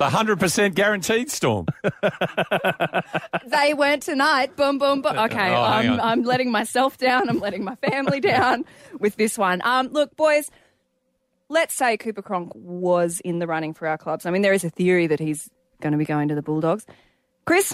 The 0.01 0.07
100% 0.09 0.73
guaranteed 0.73 1.29
storm. 1.29 1.67
they 3.45 3.75
weren't 3.75 4.01
tonight. 4.01 4.55
Boom, 4.55 4.79
boom, 4.79 5.03
boom. 5.03 5.17
Okay, 5.19 5.51
Oh, 5.53 5.61
I'm. 5.61 5.99
I'm 5.99 6.23
letting 6.23 6.49
myself 6.51 6.97
down. 6.97 7.29
I'm 7.29 7.37
letting 7.39 7.63
my 7.63 7.75
family 7.75 8.19
down 8.19 8.65
with 8.99 9.15
this 9.17 9.37
one. 9.37 9.61
Um, 9.63 9.89
look, 9.89 10.15
boys, 10.15 10.49
let's 11.51 11.73
say 11.73 11.97
Cooper 11.97 12.21
Cronk 12.21 12.51
was 12.55 13.19
in 13.25 13.39
the 13.39 13.47
running 13.47 13.73
for 13.73 13.87
our 13.87 13.97
clubs. 13.97 14.25
I 14.25 14.31
mean, 14.31 14.41
there 14.41 14.53
is 14.53 14.63
a 14.63 14.69
theory 14.69 15.07
that 15.07 15.19
he's 15.19 15.49
going 15.81 15.91
to 15.91 15.97
be 15.97 16.05
going 16.05 16.29
to 16.29 16.35
the 16.35 16.41
Bulldogs. 16.41 16.85
Chris, 17.45 17.73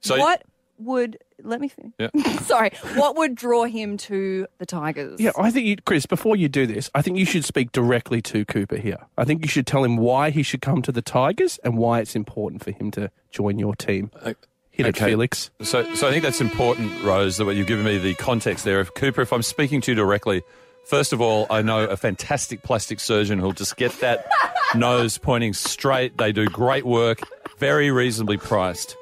So 0.00 0.18
what 0.18 0.42
would 0.78 1.18
let 1.42 1.60
me 1.60 1.68
finish? 1.68 1.92
Yeah. 1.98 2.10
Sorry, 2.42 2.70
what 2.94 3.16
would 3.16 3.34
draw 3.34 3.64
him 3.64 3.96
to 3.98 4.46
the 4.58 4.66
Tigers? 4.66 5.18
Yeah, 5.18 5.30
I 5.38 5.50
think 5.50 5.66
you, 5.66 5.76
Chris, 5.84 6.04
before 6.06 6.36
you 6.36 6.48
do 6.48 6.66
this, 6.66 6.90
I 6.94 7.00
think 7.02 7.16
you 7.16 7.24
should 7.24 7.44
speak 7.44 7.72
directly 7.72 8.20
to 8.22 8.44
Cooper 8.44 8.76
here. 8.76 8.98
I 9.16 9.24
think 9.24 9.42
you 9.42 9.48
should 9.48 9.66
tell 9.66 9.84
him 9.84 9.96
why 9.96 10.30
he 10.30 10.42
should 10.42 10.60
come 10.60 10.82
to 10.82 10.92
the 10.92 11.02
Tigers 11.02 11.58
and 11.64 11.78
why 11.78 12.00
it's 12.00 12.14
important 12.14 12.62
for 12.62 12.70
him 12.72 12.90
to 12.92 13.10
join 13.30 13.58
your 13.58 13.74
team. 13.74 14.10
Uh, 14.20 14.34
Hit 14.70 14.86
it. 14.86 14.96
Felix. 14.96 15.50
So, 15.62 15.94
so 15.94 16.08
I 16.08 16.10
think 16.10 16.24
that's 16.24 16.40
important, 16.40 17.04
Rose, 17.04 17.36
that 17.36 17.54
you've 17.54 17.68
given 17.68 17.84
me 17.84 17.96
the 17.96 18.14
context 18.14 18.64
there. 18.64 18.80
If 18.80 18.92
Cooper, 18.94 19.22
if 19.22 19.32
I'm 19.32 19.42
speaking 19.42 19.80
to 19.82 19.92
you 19.92 19.94
directly, 19.94 20.42
first 20.86 21.12
of 21.12 21.20
all, 21.20 21.46
I 21.50 21.62
know 21.62 21.84
a 21.84 21.96
fantastic 21.96 22.62
plastic 22.62 23.00
surgeon 23.00 23.38
who'll 23.38 23.52
just 23.52 23.76
get 23.76 23.92
that 24.00 24.26
nose 24.74 25.18
pointing 25.18 25.52
straight. 25.52 26.16
They 26.16 26.32
do 26.32 26.46
great 26.46 26.84
work, 26.84 27.20
very 27.58 27.90
reasonably 27.90 28.36
priced. 28.36 28.96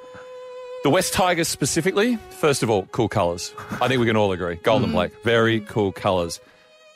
The 0.85 0.91
West 0.91 1.13
Tigers 1.13 1.47
specifically, 1.47 2.17
first 2.31 2.65
of 2.65 2.71
all, 2.71 2.87
cool 2.87 3.09
colours. 3.09 3.55
I 3.81 3.87
think 3.87 4.01
we 4.01 4.07
can 4.07 4.17
all 4.17 4.33
agree. 4.33 4.57
Gold 4.57 4.83
and 4.83 4.91
mm. 4.91 4.95
black, 4.95 5.13
very 5.23 5.61
cool 5.61 5.93
colours. 5.93 6.41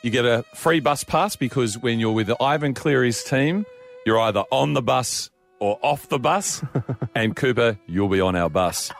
You 0.02 0.10
get 0.10 0.24
a 0.24 0.44
free 0.54 0.80
bus 0.80 1.04
pass 1.04 1.36
because 1.36 1.78
when 1.78 2.00
you're 2.00 2.12
with 2.12 2.30
Ivan 2.40 2.74
Cleary's 2.74 3.22
team, 3.22 3.64
you're 4.04 4.18
either 4.18 4.44
on 4.50 4.74
the 4.74 4.82
bus 4.82 5.30
or 5.60 5.78
off 5.82 6.08
the 6.08 6.18
bus. 6.18 6.64
and 7.14 7.36
Cooper, 7.36 7.78
you'll 7.86 8.08
be 8.08 8.20
on 8.20 8.34
our 8.34 8.50
bus. 8.50 8.90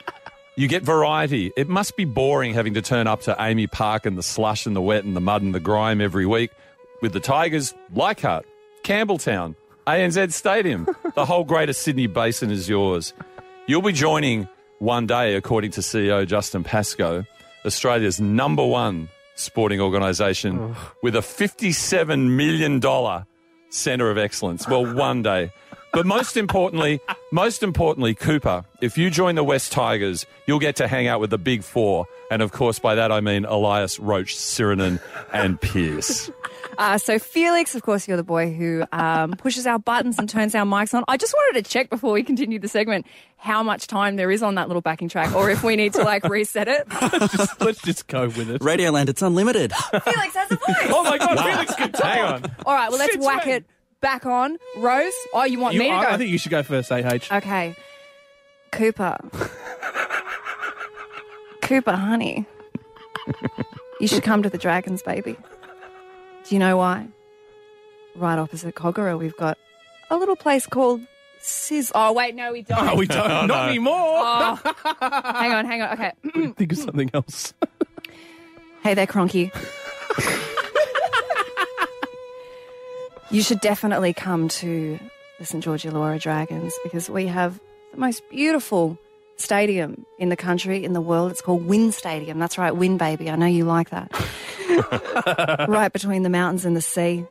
You 0.58 0.68
get 0.68 0.82
variety. 0.82 1.52
It 1.54 1.68
must 1.68 1.98
be 1.98 2.06
boring 2.06 2.54
having 2.54 2.72
to 2.74 2.82
turn 2.82 3.06
up 3.06 3.20
to 3.22 3.34
AAMI 3.34 3.70
Park 3.70 4.06
and 4.06 4.16
the 4.16 4.22
slush 4.22 4.64
and 4.64 4.74
the 4.74 4.80
wet 4.80 5.04
and 5.04 5.14
the 5.14 5.20
mud 5.20 5.42
and 5.42 5.54
the 5.54 5.60
grime 5.60 6.00
every 6.00 6.24
week. 6.24 6.50
With 7.02 7.12
the 7.12 7.20
Tigers, 7.20 7.74
Leichhardt, 7.92 8.46
Campbelltown, 8.82 9.54
ANZ 9.86 10.32
Stadium, 10.32 10.88
the 11.14 11.26
whole 11.26 11.44
greater 11.44 11.74
Sydney 11.74 12.06
Basin 12.06 12.50
is 12.50 12.70
yours. 12.70 13.12
You'll 13.66 13.82
be 13.82 13.92
joining 13.92 14.48
one 14.78 15.06
day, 15.06 15.34
according 15.34 15.72
to 15.72 15.82
CEO 15.82 16.26
Justin 16.26 16.64
Pascoe, 16.64 17.26
Australia's 17.66 18.18
number 18.18 18.64
one 18.64 19.10
sporting 19.34 19.82
organisation 19.82 20.74
with 21.02 21.16
a 21.16 21.20
$57 21.20 22.30
million 22.30 22.80
centre 23.68 24.10
of 24.10 24.16
excellence. 24.16 24.66
Well, 24.66 24.94
one 24.94 25.22
day. 25.22 25.50
But 25.92 26.04
most 26.06 26.36
importantly, 26.36 27.00
most 27.32 27.62
importantly, 27.62 28.14
Cooper, 28.14 28.64
if 28.80 28.98
you 28.98 29.10
join 29.10 29.34
the 29.34 29.44
West 29.44 29.72
Tigers, 29.72 30.26
you'll 30.46 30.58
get 30.58 30.76
to 30.76 30.88
hang 30.88 31.06
out 31.06 31.20
with 31.20 31.30
the 31.30 31.38
big 31.38 31.62
four. 31.62 32.06
And 32.30 32.42
of 32.42 32.52
course, 32.52 32.78
by 32.78 32.96
that 32.96 33.10
I 33.10 33.20
mean 33.20 33.44
Elias, 33.44 33.98
Roach, 33.98 34.36
Sironen, 34.36 35.00
and 35.32 35.60
Pearce. 35.60 36.30
Uh, 36.78 36.98
so 36.98 37.18
Felix, 37.18 37.74
of 37.74 37.80
course, 37.80 38.06
you're 38.06 38.18
the 38.18 38.22
boy 38.22 38.52
who 38.52 38.84
um, 38.92 39.32
pushes 39.32 39.66
our 39.66 39.78
buttons 39.78 40.18
and 40.18 40.28
turns 40.28 40.54
our 40.54 40.66
mics 40.66 40.92
on. 40.92 41.04
I 41.08 41.16
just 41.16 41.32
wanted 41.32 41.64
to 41.64 41.70
check 41.70 41.88
before 41.88 42.12
we 42.12 42.22
continue 42.22 42.58
the 42.58 42.68
segment 42.68 43.06
how 43.38 43.62
much 43.62 43.86
time 43.86 44.16
there 44.16 44.30
is 44.30 44.42
on 44.42 44.56
that 44.56 44.68
little 44.68 44.82
backing 44.82 45.08
track, 45.08 45.34
or 45.34 45.48
if 45.48 45.62
we 45.62 45.76
need 45.76 45.94
to 45.94 46.02
like 46.02 46.24
reset 46.24 46.68
it. 46.68 46.86
just, 47.30 47.60
let's 47.62 47.80
just 47.80 48.06
go 48.08 48.26
with 48.26 48.50
it. 48.50 48.60
Radioland, 48.60 49.08
it's 49.08 49.22
unlimited. 49.22 49.72
Felix 49.72 50.34
has 50.34 50.50
a 50.50 50.56
voice. 50.56 50.76
Oh 50.90 51.02
my 51.04 51.16
God, 51.16 51.38
Felix 51.38 51.74
can 51.76 51.92
Hang 51.94 52.24
on. 52.24 52.56
All 52.66 52.74
right, 52.74 52.90
well, 52.90 52.98
let's 52.98 53.12
Since 53.12 53.24
whack 53.24 53.46
when? 53.46 53.54
it 53.56 53.64
back 54.00 54.26
on. 54.26 54.58
Rose, 54.76 55.12
oh, 55.32 55.44
you 55.44 55.58
want 55.58 55.74
You- 55.74 55.80
me 55.80 55.88
to 55.88 55.94
I, 55.94 56.02
go? 56.04 56.10
I 56.10 56.16
think 56.16 56.30
you 56.30 56.38
should 56.38 56.50
go 56.50 56.62
first, 56.62 56.90
AH. 56.92 57.28
Okay. 57.36 57.74
Cooper. 58.72 59.16
Cooper, 61.62 61.92
honey. 61.92 62.46
You 64.00 64.06
should 64.08 64.22
come 64.22 64.42
to 64.42 64.50
the 64.50 64.58
Dragons, 64.58 65.02
baby. 65.02 65.36
Do 66.44 66.54
you 66.54 66.58
know 66.58 66.76
why? 66.76 67.08
Right 68.14 68.38
opposite 68.38 68.74
Kogarah, 68.74 69.18
we've 69.18 69.36
got 69.36 69.58
a 70.10 70.16
little 70.16 70.36
place 70.36 70.66
called 70.66 71.00
Sizz. 71.40 71.90
Oh, 71.94 72.12
wait, 72.12 72.34
no, 72.34 72.52
we 72.52 72.62
don't. 72.62 72.78
Oh, 72.88 72.96
we 72.96 73.06
don't. 73.06 73.48
Not 73.48 73.68
anymore. 73.70 73.94
Oh. 73.96 74.58
hang 75.00 75.52
on, 75.52 75.64
hang 75.64 75.82
on. 75.82 75.92
Okay. 75.94 76.12
Think 76.56 76.72
of 76.72 76.78
something 76.78 77.10
else. 77.14 77.52
Hey 78.82 78.94
there, 78.94 79.06
Cronky. 79.06 79.50
You 83.36 83.42
should 83.42 83.60
definitely 83.60 84.14
come 84.14 84.48
to 84.48 84.98
the 85.38 85.44
St 85.44 85.62
George 85.62 85.82
Illawarra 85.82 86.18
Dragons 86.18 86.72
because 86.82 87.10
we 87.10 87.26
have 87.26 87.60
the 87.92 87.98
most 87.98 88.22
beautiful 88.30 88.96
stadium 89.36 90.06
in 90.18 90.30
the 90.30 90.36
country, 90.36 90.82
in 90.82 90.94
the 90.94 91.02
world. 91.02 91.32
It's 91.32 91.42
called 91.42 91.66
Win 91.66 91.92
Stadium. 91.92 92.38
That's 92.38 92.56
right, 92.56 92.74
Win, 92.74 92.96
baby. 92.96 93.28
I 93.28 93.36
know 93.36 93.44
you 93.44 93.66
like 93.66 93.90
that. 93.90 94.10
right 95.68 95.92
between 95.92 96.22
the 96.22 96.30
mountains 96.30 96.64
and 96.64 96.74
the 96.74 96.80
sea. 96.80 97.26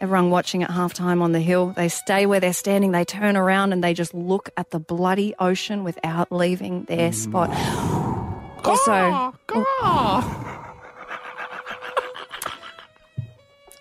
Everyone 0.00 0.30
watching 0.30 0.62
at 0.62 0.70
halftime 0.70 1.20
on 1.20 1.32
the 1.32 1.40
hill, 1.40 1.74
they 1.76 1.90
stay 1.90 2.24
where 2.24 2.40
they're 2.40 2.54
standing, 2.54 2.92
they 2.92 3.04
turn 3.04 3.36
around 3.36 3.74
and 3.74 3.84
they 3.84 3.92
just 3.92 4.14
look 4.14 4.48
at 4.56 4.70
the 4.70 4.78
bloody 4.80 5.34
ocean 5.38 5.84
without 5.84 6.32
leaving 6.32 6.84
their 6.84 7.12
spot. 7.12 7.50
Mm. 7.50 8.64
Also, 8.64 9.34
oh, 9.50 10.49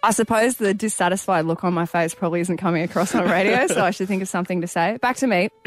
I 0.02 0.12
suppose 0.12 0.58
the 0.58 0.74
dissatisfied 0.74 1.46
look 1.46 1.64
on 1.64 1.74
my 1.74 1.86
face 1.86 2.16
probably 2.16 2.40
isn't 2.40 2.58
coming 2.58 2.84
across 2.84 3.14
on 3.14 3.30
radio, 3.30 3.68
so 3.74 3.84
I 3.84 3.92
should 3.92 4.08
think 4.08 4.22
of 4.22 4.30
something 4.30 4.62
to 4.62 4.68
say. 4.68 4.98
Back 5.02 5.18
to 5.18 5.28
me. 5.28 5.50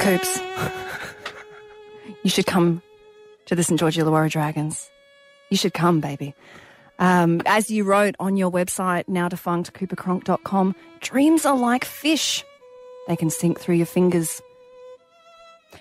Coops, 0.00 0.40
you 2.22 2.30
should 2.30 2.46
come 2.46 2.82
to 3.46 3.54
the 3.54 3.62
St 3.62 3.78
George 3.78 3.96
Illawarra 3.96 4.30
Dragons. 4.30 4.90
You 5.50 5.56
should 5.56 5.74
come, 5.74 6.00
baby. 6.00 6.34
Um, 6.98 7.42
as 7.46 7.70
you 7.70 7.84
wrote 7.84 8.14
on 8.20 8.36
your 8.36 8.50
website, 8.50 9.08
now 9.08 9.28
defunct 9.28 9.72
coopercronk.com, 9.74 10.74
dreams 11.00 11.44
are 11.46 11.56
like 11.56 11.84
fish. 11.84 12.44
They 13.08 13.16
can 13.16 13.30
sink 13.30 13.58
through 13.58 13.76
your 13.76 13.86
fingers. 13.86 14.40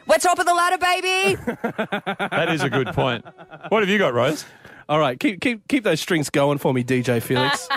We're 0.08 0.18
top 0.18 0.40
of 0.40 0.46
the 0.46 0.54
ladder, 0.54 0.78
baby! 0.78 1.38
That 2.32 2.50
is 2.50 2.62
a 2.64 2.70
good 2.70 2.88
point. 2.88 3.26
What 3.70 3.82
have 3.84 3.90
you 3.90 3.98
got, 3.98 4.14
Rose? 4.14 4.46
All 4.90 5.00
right, 5.00 5.20
keep 5.20 5.40
keep 5.40 5.68
keep 5.68 5.84
those 5.84 6.02
strings 6.02 6.32
going 6.32 6.58
for 6.58 6.74
me, 6.74 6.84
DJ 6.84 7.22
Felix. 7.22 7.70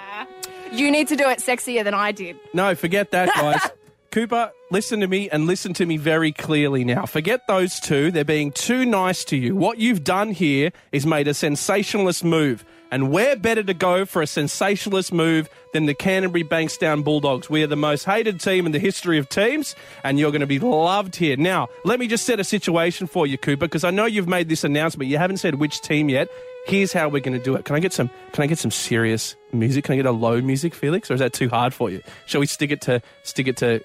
you 0.72 0.90
need 0.90 1.06
to 1.06 1.14
do 1.14 1.28
it 1.28 1.38
sexier 1.38 1.84
than 1.84 1.94
I 1.94 2.10
did. 2.10 2.36
no, 2.52 2.74
forget 2.74 3.12
that, 3.12 3.32
guys. 3.36 3.70
Cooper, 4.10 4.50
listen 4.72 4.98
to 4.98 5.06
me 5.06 5.30
and 5.30 5.46
listen 5.46 5.72
to 5.74 5.86
me 5.86 5.96
very 5.96 6.32
clearly 6.32 6.82
now. 6.82 7.06
Forget 7.06 7.46
those 7.46 7.78
two. 7.78 8.10
They're 8.10 8.24
being 8.24 8.50
too 8.50 8.84
nice 8.84 9.24
to 9.26 9.36
you. 9.36 9.54
What 9.54 9.78
you've 9.78 10.02
done 10.02 10.32
here 10.32 10.72
is 10.90 11.06
made 11.06 11.28
a 11.28 11.34
sensationalist 11.34 12.24
move. 12.24 12.64
And 12.90 13.10
where 13.10 13.36
better 13.36 13.62
to 13.62 13.74
go 13.74 14.04
for 14.04 14.20
a 14.20 14.26
sensationalist 14.26 15.12
move 15.12 15.48
than 15.72 15.86
the 15.86 15.94
Canterbury 15.94 16.42
Bankstown 16.42 17.04
Bulldogs? 17.04 17.48
We 17.48 17.62
are 17.62 17.68
the 17.68 17.76
most 17.76 18.04
hated 18.04 18.40
team 18.40 18.66
in 18.66 18.72
the 18.72 18.80
history 18.80 19.18
of 19.18 19.28
teams, 19.28 19.76
and 20.02 20.18
you're 20.18 20.32
going 20.32 20.40
to 20.40 20.46
be 20.46 20.58
loved 20.58 21.16
here. 21.16 21.36
Now, 21.36 21.68
let 21.84 22.00
me 22.00 22.08
just 22.08 22.26
set 22.26 22.40
a 22.40 22.44
situation 22.44 23.06
for 23.06 23.26
you, 23.26 23.38
Cooper, 23.38 23.66
because 23.66 23.84
I 23.84 23.90
know 23.90 24.06
you've 24.06 24.28
made 24.28 24.48
this 24.48 24.64
announcement. 24.64 25.08
You 25.08 25.18
haven't 25.18 25.36
said 25.36 25.56
which 25.56 25.80
team 25.80 26.08
yet. 26.08 26.28
Here's 26.66 26.92
how 26.92 27.08
we're 27.08 27.20
going 27.20 27.38
to 27.38 27.42
do 27.42 27.54
it. 27.54 27.64
Can 27.64 27.76
I 27.76 27.80
get 27.80 27.92
some? 27.92 28.10
Can 28.32 28.42
I 28.42 28.46
get 28.46 28.58
some 28.58 28.70
serious 28.70 29.34
music? 29.52 29.84
Can 29.84 29.94
I 29.94 29.96
get 29.96 30.06
a 30.06 30.12
low 30.12 30.40
music, 30.40 30.74
Felix, 30.74 31.10
or 31.10 31.14
is 31.14 31.20
that 31.20 31.32
too 31.32 31.48
hard 31.48 31.72
for 31.72 31.90
you? 31.90 32.02
Shall 32.26 32.40
we 32.40 32.46
stick 32.46 32.70
it 32.70 32.80
to 32.82 33.00
stick 33.22 33.48
it 33.48 33.56
to? 33.58 33.82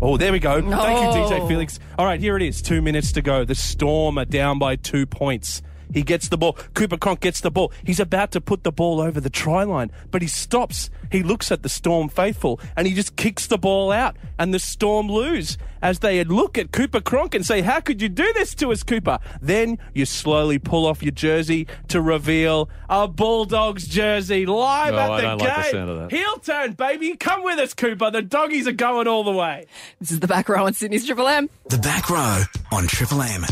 Oh, 0.00 0.16
there 0.16 0.32
we 0.32 0.38
go. 0.38 0.60
Thank 0.60 0.66
you, 0.66 1.36
DJ 1.36 1.48
Felix. 1.48 1.78
All 1.98 2.06
right, 2.06 2.20
here 2.20 2.36
it 2.36 2.42
is. 2.42 2.62
Two 2.62 2.80
minutes 2.82 3.12
to 3.12 3.22
go. 3.22 3.44
The 3.44 3.54
Storm 3.54 4.18
are 4.18 4.24
down 4.24 4.58
by 4.58 4.76
two 4.76 5.06
points. 5.06 5.62
He 5.92 6.02
gets 6.02 6.28
the 6.28 6.36
ball. 6.36 6.54
Cooper 6.74 6.96
Cronk 6.96 7.20
gets 7.20 7.40
the 7.40 7.50
ball. 7.50 7.72
He's 7.84 8.00
about 8.00 8.30
to 8.32 8.40
put 8.40 8.64
the 8.64 8.72
ball 8.72 9.00
over 9.00 9.20
the 9.20 9.30
try 9.30 9.64
line, 9.64 9.90
but 10.10 10.22
he 10.22 10.28
stops. 10.28 10.90
He 11.10 11.22
looks 11.22 11.50
at 11.52 11.62
the 11.62 11.68
Storm 11.68 12.08
faithful 12.08 12.60
and 12.76 12.86
he 12.86 12.94
just 12.94 13.16
kicks 13.16 13.46
the 13.46 13.58
ball 13.58 13.92
out, 13.92 14.16
and 14.38 14.52
the 14.52 14.58
Storm 14.58 15.08
lose 15.08 15.56
as 15.82 16.00
they 16.00 16.22
look 16.24 16.58
at 16.58 16.72
Cooper 16.72 17.00
Cronk 17.00 17.34
and 17.34 17.46
say, 17.46 17.60
How 17.60 17.80
could 17.80 18.02
you 18.02 18.08
do 18.08 18.32
this 18.32 18.54
to 18.56 18.72
us, 18.72 18.82
Cooper? 18.82 19.18
Then 19.40 19.78
you 19.94 20.04
slowly 20.06 20.58
pull 20.58 20.86
off 20.86 21.02
your 21.02 21.12
jersey 21.12 21.66
to 21.88 22.00
reveal 22.00 22.68
a 22.88 23.06
Bulldogs 23.06 23.86
jersey 23.86 24.46
live 24.46 24.94
No, 24.94 24.98
at 25.00 25.10
I 25.10 25.16
the 25.16 25.22
don't 25.22 25.38
game. 25.38 25.48
like 25.48 25.56
the 25.66 25.70
sound 25.70 25.90
of 25.90 25.98
that. 25.98 26.10
Heel 26.16 26.36
turn, 26.38 26.72
baby. 26.72 27.16
Come 27.16 27.44
with 27.44 27.58
us, 27.58 27.74
Cooper. 27.74 28.10
The 28.10 28.22
doggies 28.22 28.66
are 28.66 28.72
going 28.72 29.06
all 29.06 29.22
the 29.24 29.32
way. 29.32 29.66
This 30.00 30.10
is 30.10 30.20
the 30.20 30.26
back 30.26 30.48
row 30.48 30.66
on 30.66 30.74
Sydney's 30.74 31.06
Triple 31.06 31.28
M. 31.28 31.48
The 31.68 31.78
back 31.78 32.10
row 32.10 32.42
on 32.72 32.86
Triple 32.88 33.22
M. 33.22 33.44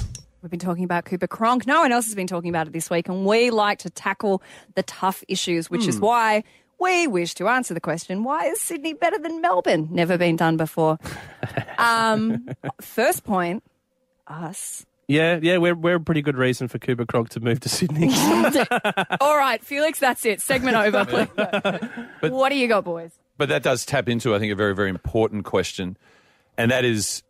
We've 0.45 0.51
been 0.51 0.61
talking 0.61 0.85
about 0.85 1.07
Cooper 1.07 1.27
Cronk. 1.27 1.67
No 1.67 1.81
one 1.81 1.91
else 1.91 2.05
has 2.05 2.15
been 2.15 2.27
talking 2.27 2.51
about 2.51 2.67
it 2.67 2.75
this 2.75 2.91
week, 2.91 3.09
and 3.09 3.25
we 3.25 3.49
like 3.49 3.79
to 3.79 3.89
tackle 3.89 4.43
the 4.75 4.83
tough 4.83 5.25
issues, 5.27 5.71
which 5.71 5.87
is 5.87 5.99
why 5.99 6.45
we 6.79 7.07
wish 7.07 7.33
to 7.37 7.49
answer 7.49 7.73
the 7.73 7.81
question 7.81 8.25
why 8.25 8.45
is 8.49 8.61
Sydney 8.61 8.93
better 8.93 9.17
than 9.17 9.41
Melbourne? 9.41 9.89
Never 9.91 10.19
been 10.19 10.37
done 10.37 10.59
before. 10.59 10.99
um, 11.79 12.47
first 12.83 13.25
point 13.25 13.65
us. 14.27 14.85
Yeah, 15.09 15.39
yeah, 15.41 15.57
we're, 15.57 15.75
we're 15.75 15.97
a 15.97 16.01
pretty 16.01 16.21
good 16.21 16.37
reason 16.37 16.69
for 16.69 16.79
Cooper 16.79 17.07
Cronk 17.07 17.31
to 17.31 17.41
move 17.41 17.61
to 17.61 17.71
Sydney. 17.71 18.11
All 19.23 19.39
right, 19.39 19.65
Felix, 19.65 19.99
that's 19.99 20.27
it. 20.27 20.43
Segment 20.43 20.77
over, 20.77 21.07
please. 21.07 21.91
what 22.31 22.51
do 22.51 22.57
you 22.57 22.69
got, 22.69 22.85
boys? 22.85 23.13
But 23.39 23.49
that 23.49 23.63
does 23.63 23.87
tap 23.87 24.11
into, 24.11 24.35
I 24.35 24.39
think, 24.41 24.53
a 24.53 24.57
very, 24.57 24.75
very 24.75 24.91
important 24.91 25.47
question, 25.47 25.97
and 26.59 26.71
that 26.71 26.85
is 26.85 27.23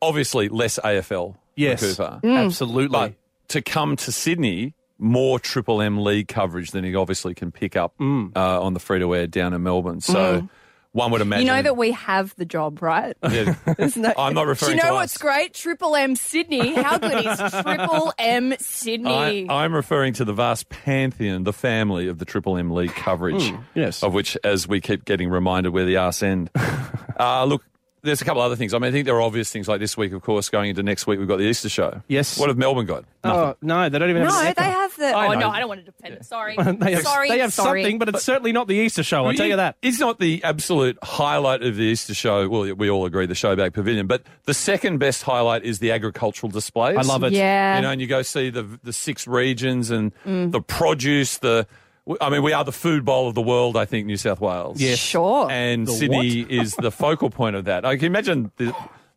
obviously 0.00 0.48
less 0.48 0.78
AFL 0.82 1.36
yes, 1.56 1.96
for 1.96 2.04
Cooper. 2.20 2.20
absolutely. 2.28 2.88
But 2.98 3.14
to 3.48 3.62
come 3.62 3.96
to 3.96 4.12
Sydney, 4.12 4.74
more 4.98 5.38
Triple 5.38 5.82
M 5.82 5.98
league 5.98 6.28
coverage 6.28 6.70
than 6.70 6.84
he 6.84 6.94
obviously 6.94 7.34
can 7.34 7.50
pick 7.50 7.76
up 7.76 7.94
Mm. 7.98 8.36
uh, 8.36 8.62
on 8.62 8.74
the 8.74 8.80
free 8.80 8.98
to 9.00 9.14
air 9.14 9.26
down 9.26 9.52
in 9.52 9.62
Melbourne. 9.62 10.00
So 10.00 10.48
one 10.92 11.10
would 11.10 11.20
imagine. 11.22 11.46
You 11.46 11.52
know 11.52 11.62
that 11.62 11.76
we 11.76 11.92
have 11.92 12.34
the 12.36 12.44
job, 12.44 12.82
right? 12.82 13.16
Yeah. 13.22 13.54
There's 13.78 13.96
no- 13.96 14.12
I'm 14.18 14.34
not 14.34 14.46
referring 14.46 14.72
Do 14.72 14.76
you 14.76 14.82
know 14.90 14.94
what's 14.94 15.16
us. 15.16 15.22
great? 15.22 15.54
Triple 15.54 15.96
M 15.96 16.14
Sydney. 16.14 16.74
How 16.74 16.98
good 16.98 17.26
is 17.26 17.38
Triple 17.62 18.12
M 18.18 18.54
Sydney? 18.58 19.48
I, 19.48 19.64
I'm 19.64 19.74
referring 19.74 20.12
to 20.14 20.24
the 20.24 20.34
vast 20.34 20.68
pantheon, 20.68 21.44
the 21.44 21.52
family 21.52 22.08
of 22.08 22.18
the 22.18 22.24
Triple 22.26 22.56
M 22.58 22.70
League 22.70 22.94
coverage. 22.94 23.48
Hmm, 23.50 23.56
yes. 23.74 24.02
Of 24.02 24.12
which, 24.14 24.36
as 24.44 24.68
we 24.68 24.80
keep 24.80 25.04
getting 25.04 25.30
reminded, 25.30 25.72
we're 25.72 25.86
the 25.86 25.96
arse 25.96 26.22
end. 26.22 26.50
uh, 27.18 27.44
look, 27.44 27.64
there's 28.02 28.20
a 28.20 28.24
couple 28.24 28.42
other 28.42 28.56
things. 28.56 28.74
I 28.74 28.78
mean, 28.78 28.88
I 28.88 28.92
think 28.92 29.06
there 29.06 29.14
are 29.16 29.20
obvious 29.22 29.50
things 29.50 29.68
like 29.68 29.78
this 29.80 29.96
week, 29.96 30.12
of 30.12 30.22
course, 30.22 30.48
going 30.48 30.70
into 30.70 30.82
next 30.82 31.06
week, 31.06 31.18
we've 31.18 31.28
got 31.28 31.38
the 31.38 31.44
Easter 31.44 31.68
show. 31.68 32.02
Yes. 32.08 32.38
What 32.38 32.48
have 32.48 32.58
Melbourne 32.58 32.86
got? 32.86 33.04
Oh, 33.24 33.54
no, 33.62 33.88
they 33.88 33.98
don't 33.98 34.10
even 34.10 34.22
have 34.22 34.32
no, 34.32 34.40
they 34.42 34.48
echo. 34.48 34.62
have 34.62 34.96
the. 34.96 35.06
I 35.06 35.26
oh 35.28 35.32
know. 35.34 35.38
no, 35.40 35.48
I 35.50 35.60
don't 35.60 35.68
want 35.68 35.84
to 35.84 35.90
defend 35.90 36.14
it. 36.14 36.24
Sorry, 36.24 36.56
They 36.82 36.92
have, 36.94 37.02
sorry, 37.02 37.28
they 37.28 37.38
have 37.38 37.52
sorry. 37.52 37.82
something, 37.82 37.98
but 37.98 38.08
it's 38.08 38.24
certainly 38.24 38.50
not 38.52 38.66
the 38.66 38.74
Easter 38.74 39.02
show, 39.04 39.24
I'll 39.26 39.34
tell 39.34 39.46
you 39.46 39.56
that. 39.56 39.76
It's 39.82 40.00
not 40.00 40.18
the 40.18 40.42
absolute 40.42 40.98
highlight 41.02 41.62
of 41.62 41.76
the 41.76 41.84
Easter 41.84 42.14
show. 42.14 42.48
Well, 42.48 42.74
we 42.74 42.90
all 42.90 43.06
agree 43.06 43.26
the 43.26 43.34
Showbag 43.34 43.72
Pavilion, 43.74 44.06
but 44.08 44.22
the 44.46 44.54
second 44.54 44.98
best 44.98 45.22
highlight 45.22 45.62
is 45.64 45.78
the 45.78 45.92
agricultural 45.92 46.50
displays. 46.50 46.96
I 46.96 47.02
love 47.02 47.22
it. 47.24 47.32
Yeah. 47.32 47.76
You 47.76 47.82
know, 47.82 47.90
and 47.90 48.00
you 48.00 48.06
go 48.08 48.22
see 48.22 48.50
the 48.50 48.64
the 48.82 48.92
six 48.92 49.26
regions 49.26 49.90
and 49.90 50.12
Mm. 50.26 50.50
the 50.52 50.60
produce. 50.60 51.38
The 51.38 51.66
I 52.20 52.30
mean, 52.30 52.42
we 52.42 52.52
are 52.52 52.64
the 52.64 52.72
food 52.72 53.04
bowl 53.04 53.28
of 53.28 53.34
the 53.34 53.42
world. 53.42 53.76
I 53.76 53.84
think 53.84 54.06
New 54.06 54.16
South 54.16 54.40
Wales. 54.40 54.80
Yes. 54.80 54.98
Sure. 54.98 55.50
and 55.50 55.86
The 55.86 55.92
Sydney 55.92 56.40
is 56.40 56.74
the 56.74 56.90
focal 56.90 57.30
point 57.30 57.54
of 57.56 57.66
that. 57.66 57.84
I 57.84 57.96
can 57.96 58.06
imagine 58.06 58.50
the. 58.56 58.74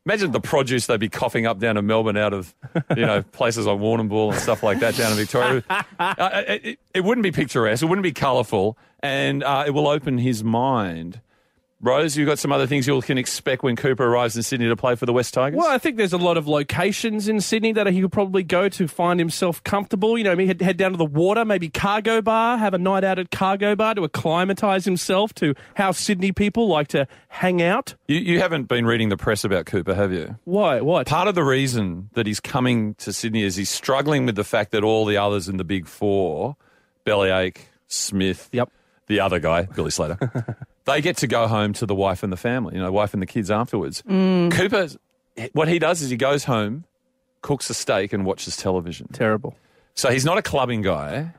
Imagine 0.08 0.32
the 0.34 0.39
produce 0.39 0.86
they'd 0.86 1.00
be 1.00 1.10
coughing 1.10 1.48
up 1.48 1.58
down 1.58 1.78
in 1.78 1.88
Melbourne 1.88 2.15
out 2.15 2.32
of, 2.32 2.54
you 2.95 3.08
know, 3.08 3.24
places 3.32 3.65
like 3.65 3.80
Warrnambool 3.80 4.34
and 4.34 4.39
stuff 4.39 4.62
like 4.62 4.80
that 4.82 4.95
down 4.95 5.10
in 5.13 5.17
Victoria. 5.17 5.63
uh, 6.00 6.43
it, 6.48 6.63
it, 6.63 6.80
it 6.93 7.04
wouldn't 7.04 7.24
be 7.24 7.32
picturesque. 7.32 7.82
It 7.82 7.88
wouldn't 7.88 8.04
be 8.04 8.12
colourful, 8.12 8.78
and 9.00 9.43
uh, 9.43 9.63
it 9.65 9.71
will 9.71 9.88
open 9.88 10.19
his 10.19 10.43
mind. 10.43 11.21
Rose, 11.86 12.17
you've 12.17 12.26
got 12.28 12.39
some 12.39 12.52
other 12.52 12.65
things 12.65 12.88
you 12.88 12.93
all 12.95 13.02
can 13.04 13.19
expect 13.19 13.62
when 13.62 13.76
Cooper 13.76 14.04
arrives 14.04 14.36
in 14.36 14.41
Sydney 14.41 14.67
to 14.67 14.76
play 14.76 14.95
for 14.95 15.06
the 15.06 15.13
West 15.13 15.36
Tigers. 15.36 15.58
Well, 15.58 15.69
I 15.69 15.78
think 15.78 15.98
there's 15.98 16.13
a 16.13 16.17
lot 16.17 16.36
of 16.36 16.48
locations 16.48 17.28
in 17.28 17.39
Sydney 17.39 17.74
that 17.74 17.86
he 17.88 18.02
could 18.02 18.12
probably 18.12 18.41
go 18.41 18.67
to 18.69 18.88
find 18.88 19.19
himself 19.19 19.63
comfortable. 19.63 20.17
You 20.17 20.24
know, 20.24 20.32
maybe 20.36 20.48
head, 20.48 20.62
head 20.62 20.78
down 20.78 20.91
to 20.93 20.98
the 20.98 21.06
water, 21.06 21.45
maybe 21.45 21.69
Cargo 21.69 22.24
Bar, 22.24 22.58
have 22.58 22.74
a 22.74 22.80
night 22.80 23.04
out 23.04 23.19
at 23.19 23.30
Cargo 23.30 23.76
Bar 23.76 23.93
to 23.95 24.04
acclimatise 24.04 24.84
himself 24.86 25.34
to 25.36 25.54
how 25.76 25.91
Sydney 25.91 26.32
people 26.32 26.67
like 26.67 26.88
to 26.89 27.08
hang 27.28 27.62
out. 27.62 27.93
You, 28.08 28.17
you 28.17 28.39
haven't 28.39 28.63
been 28.63 28.88
reading 28.88 29.10
the 29.10 29.17
press 29.17 29.43
about 29.43 29.67
Cooper, 29.67 29.93
have 29.93 30.12
you? 30.12 30.38
Why? 30.45 30.82
What? 30.82 31.06
Part 31.06 31.28
of 31.28 31.36
the 31.36 31.43
reason 31.43 32.10
that 32.13 32.26
he's 32.26 32.39
coming 32.39 32.95
to 32.95 33.13
Sydney 33.13 33.43
is 33.43 33.58
he's 33.58 33.69
struggling 33.69 34.26
with 34.26 34.36
the 34.36 34.43
fact 34.43 34.71
that 34.71 34.84
all 34.84 35.06
the 35.06 35.17
others 35.17 35.48
in 35.48 35.58
the 35.58 35.63
big 35.63 35.86
four, 35.86 36.56
Bellyache, 37.04 37.67
Smith, 37.88 38.50
Yep. 38.52 38.71
the 39.06 39.19
other 39.19 39.38
guy, 39.39 39.63
Billy 39.63 39.91
Slater, 39.91 40.17
they 40.86 41.02
get 41.02 41.17
to 41.17 41.28
go 41.28 41.48
home 41.48 41.74
to 41.74 41.86
the 41.86 41.95
wife 41.95 42.24
and 42.24 42.32
the 42.32 42.38
family, 42.38 42.76
you 42.76 42.82
know, 42.82 42.91
wife 42.91 43.13
and 43.13 43.21
the 43.21 43.28
kids 43.28 43.52
afterwards. 43.52 44.02
Mm. 44.04 44.52
Cooper, 44.52 44.89
what 45.54 45.67
he 45.67 45.80
does 45.80 46.02
is 46.02 46.10
he 46.10 46.17
goes 46.17 46.45
home, 46.45 46.86
cooks 47.41 47.69
a 47.69 47.74
steak, 47.74 48.13
and 48.13 48.26
watches 48.26 48.56
television. 48.56 49.08
Terrible. 49.12 49.56
So 49.95 50.10
he's 50.10 50.26
not 50.26 50.38
a 50.38 50.41
clubbing 50.41 50.82
guy, 50.82 51.34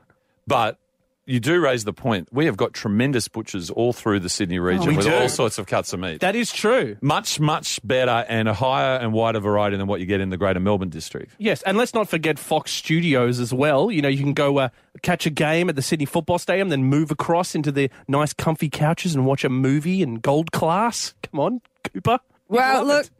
but 0.46 0.78
you 1.26 1.40
do 1.40 1.60
raise 1.60 1.84
the 1.84 1.92
point. 1.92 2.28
We 2.32 2.46
have 2.46 2.56
got 2.56 2.72
tremendous 2.72 3.26
butchers 3.26 3.68
all 3.68 3.92
through 3.92 4.20
the 4.20 4.28
Sydney 4.28 4.60
region 4.60 4.86
we 4.86 4.96
with 4.96 5.06
do. 5.06 5.14
all 5.14 5.28
sorts 5.28 5.58
of 5.58 5.66
cuts 5.66 5.92
of 5.92 5.98
meat. 5.98 6.20
That 6.20 6.36
is 6.36 6.52
true. 6.52 6.96
much, 7.00 7.40
much 7.40 7.80
better 7.82 8.24
and 8.28 8.48
a 8.48 8.54
higher 8.54 8.96
and 8.96 9.12
wider 9.12 9.40
variety 9.40 9.76
than 9.76 9.88
what 9.88 9.98
you 9.98 10.06
get 10.06 10.20
in 10.20 10.30
the 10.30 10.36
greater 10.36 10.60
Melbourne 10.60 10.88
district. 10.88 11.32
Yes, 11.38 11.62
and 11.62 11.76
let's 11.76 11.94
not 11.94 12.08
forget 12.08 12.38
Fox 12.38 12.70
Studios 12.70 13.40
as 13.40 13.52
well. 13.52 13.90
You 13.90 14.02
know, 14.02 14.08
you 14.08 14.22
can 14.22 14.34
go 14.34 14.58
uh, 14.58 14.68
catch 15.02 15.26
a 15.26 15.30
game 15.30 15.68
at 15.68 15.74
the 15.74 15.82
Sydney 15.82 16.06
Football 16.06 16.38
Stadium, 16.38 16.68
then 16.68 16.84
move 16.84 17.10
across 17.10 17.56
into 17.56 17.72
the 17.72 17.90
nice, 18.06 18.32
comfy 18.32 18.70
couches 18.70 19.14
and 19.14 19.26
watch 19.26 19.44
a 19.44 19.48
movie 19.48 20.02
in 20.02 20.16
gold 20.16 20.52
class. 20.52 21.14
Come 21.24 21.40
on, 21.40 21.60
Cooper. 21.82 22.20
Well, 22.48 22.84
love 22.84 22.86
look, 22.86 23.04
it. 23.06 23.10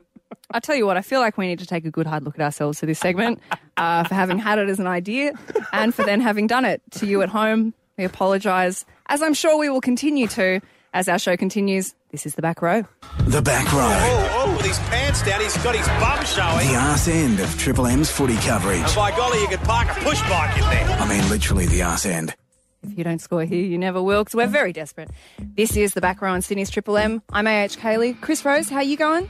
I 0.53 0.61
tell 0.61 0.77
you 0.77 0.87
what, 0.87 0.97
I 0.97 1.03
feel 1.03 1.21
like 1.21 1.37
we 1.37 1.49
need 1.49 1.59
to 1.59 1.67
take 1.67 1.85
a 1.85 1.91
good 1.91 2.07
hard 2.07 2.23
look 2.23 2.37
at 2.37 2.41
ourselves 2.41 2.79
for 2.79 2.87
this 2.87 3.01
segment, 3.01 3.41
uh, 3.77 4.05
for 4.05 4.15
having 4.15 4.39
had 4.39 4.61
it 4.61 4.69
as 4.69 4.79
an 4.79 4.87
idea, 4.87 5.33
and 5.73 5.93
for 5.93 6.05
then 6.05 6.21
having 6.21 6.47
done 6.47 6.65
it. 6.65 6.83
To 6.93 7.07
you 7.07 7.23
at 7.23 7.29
home, 7.29 7.75
we 7.97 8.05
apologise, 8.05 8.85
as 9.07 9.23
I'm 9.23 9.35
sure 9.35 9.59
we 9.59 9.69
will 9.69 9.81
continue 9.81 10.27
to 10.29 10.61
as 10.93 11.09
our 11.09 11.19
show 11.19 11.37
continues. 11.37 11.95
This 12.11 12.27
is 12.27 12.35
the 12.35 12.43
back 12.43 12.63
row. 12.63 12.85
The 13.27 13.43
back 13.43 13.71
row. 13.73 13.89
Oh, 13.91 14.45
oh, 14.47 14.57
with 14.57 14.67
his 14.67 14.79
pants 14.79 15.23
down, 15.23 15.41
he's 15.41 15.57
got 15.59 15.75
his 15.77 15.87
bum 15.87 16.25
showing. 16.25 16.69
The 16.69 16.77
arse 16.77 17.09
end 17.09 17.41
of 17.41 17.59
Triple 17.59 17.87
M's 17.87 18.11
footy 18.11 18.37
coverage. 18.37 18.79
And 18.79 18.95
by 18.95 19.11
golly, 19.11 19.41
you 19.41 19.49
could 19.49 19.61
park 19.61 19.89
a 19.91 20.01
push 20.01 20.21
bike 20.23 20.57
in 20.57 20.63
there. 20.65 20.99
I 20.99 21.09
mean, 21.09 21.29
literally 21.29 21.67
the 21.67 21.83
arse 21.83 22.07
end. 22.07 22.35
If 22.83 22.97
you 22.97 23.05
don't 23.05 23.19
score 23.19 23.45
here, 23.45 23.65
you 23.65 23.79
never 23.79 24.03
will, 24.03 24.23
because 24.23 24.35
we're 24.35 24.47
very 24.47 24.73
desperate. 24.73 25.11
This 25.39 25.77
is 25.77 25.95
the 25.95 26.01
back 26.01 26.23
row 26.23 26.33
on 26.33 26.41
Sydney's 26.43 26.71
Triple 26.71 26.97
M. 26.97 27.23
I'm 27.33 27.47
AH 27.47 27.77
Cayley. 27.79 28.15
Chris 28.15 28.45
Rose, 28.45 28.69
how 28.69 28.81
you 28.81 28.97
going? 28.97 29.29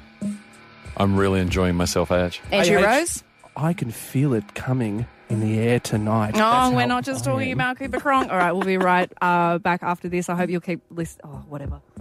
I'm 0.96 1.16
really 1.16 1.40
enjoying 1.40 1.74
myself, 1.74 2.10
AH. 2.10 2.38
Andrew 2.52 2.78
AH. 2.78 2.84
Rose? 2.84 3.24
I 3.56 3.72
can 3.72 3.90
feel 3.90 4.34
it 4.34 4.54
coming 4.54 5.06
in 5.28 5.40
the 5.40 5.58
air 5.58 5.80
tonight. 5.80 6.34
No, 6.34 6.38
That's 6.50 6.74
we're 6.74 6.80
how 6.82 6.86
not 6.86 7.04
just 7.04 7.26
I 7.26 7.32
talking 7.32 7.50
am. 7.50 7.56
about 7.58 7.78
Cooper 7.78 7.98
Cronk. 8.00 8.30
All 8.30 8.36
right, 8.38 8.52
we'll 8.52 8.62
be 8.64 8.78
right 8.78 9.10
uh, 9.20 9.58
back 9.58 9.82
after 9.82 10.08
this. 10.08 10.28
I 10.28 10.34
hope 10.36 10.50
you'll 10.50 10.60
keep 10.60 10.80
listening. 10.90 11.22
Oh, 11.26 11.44
whatever. 11.48 11.80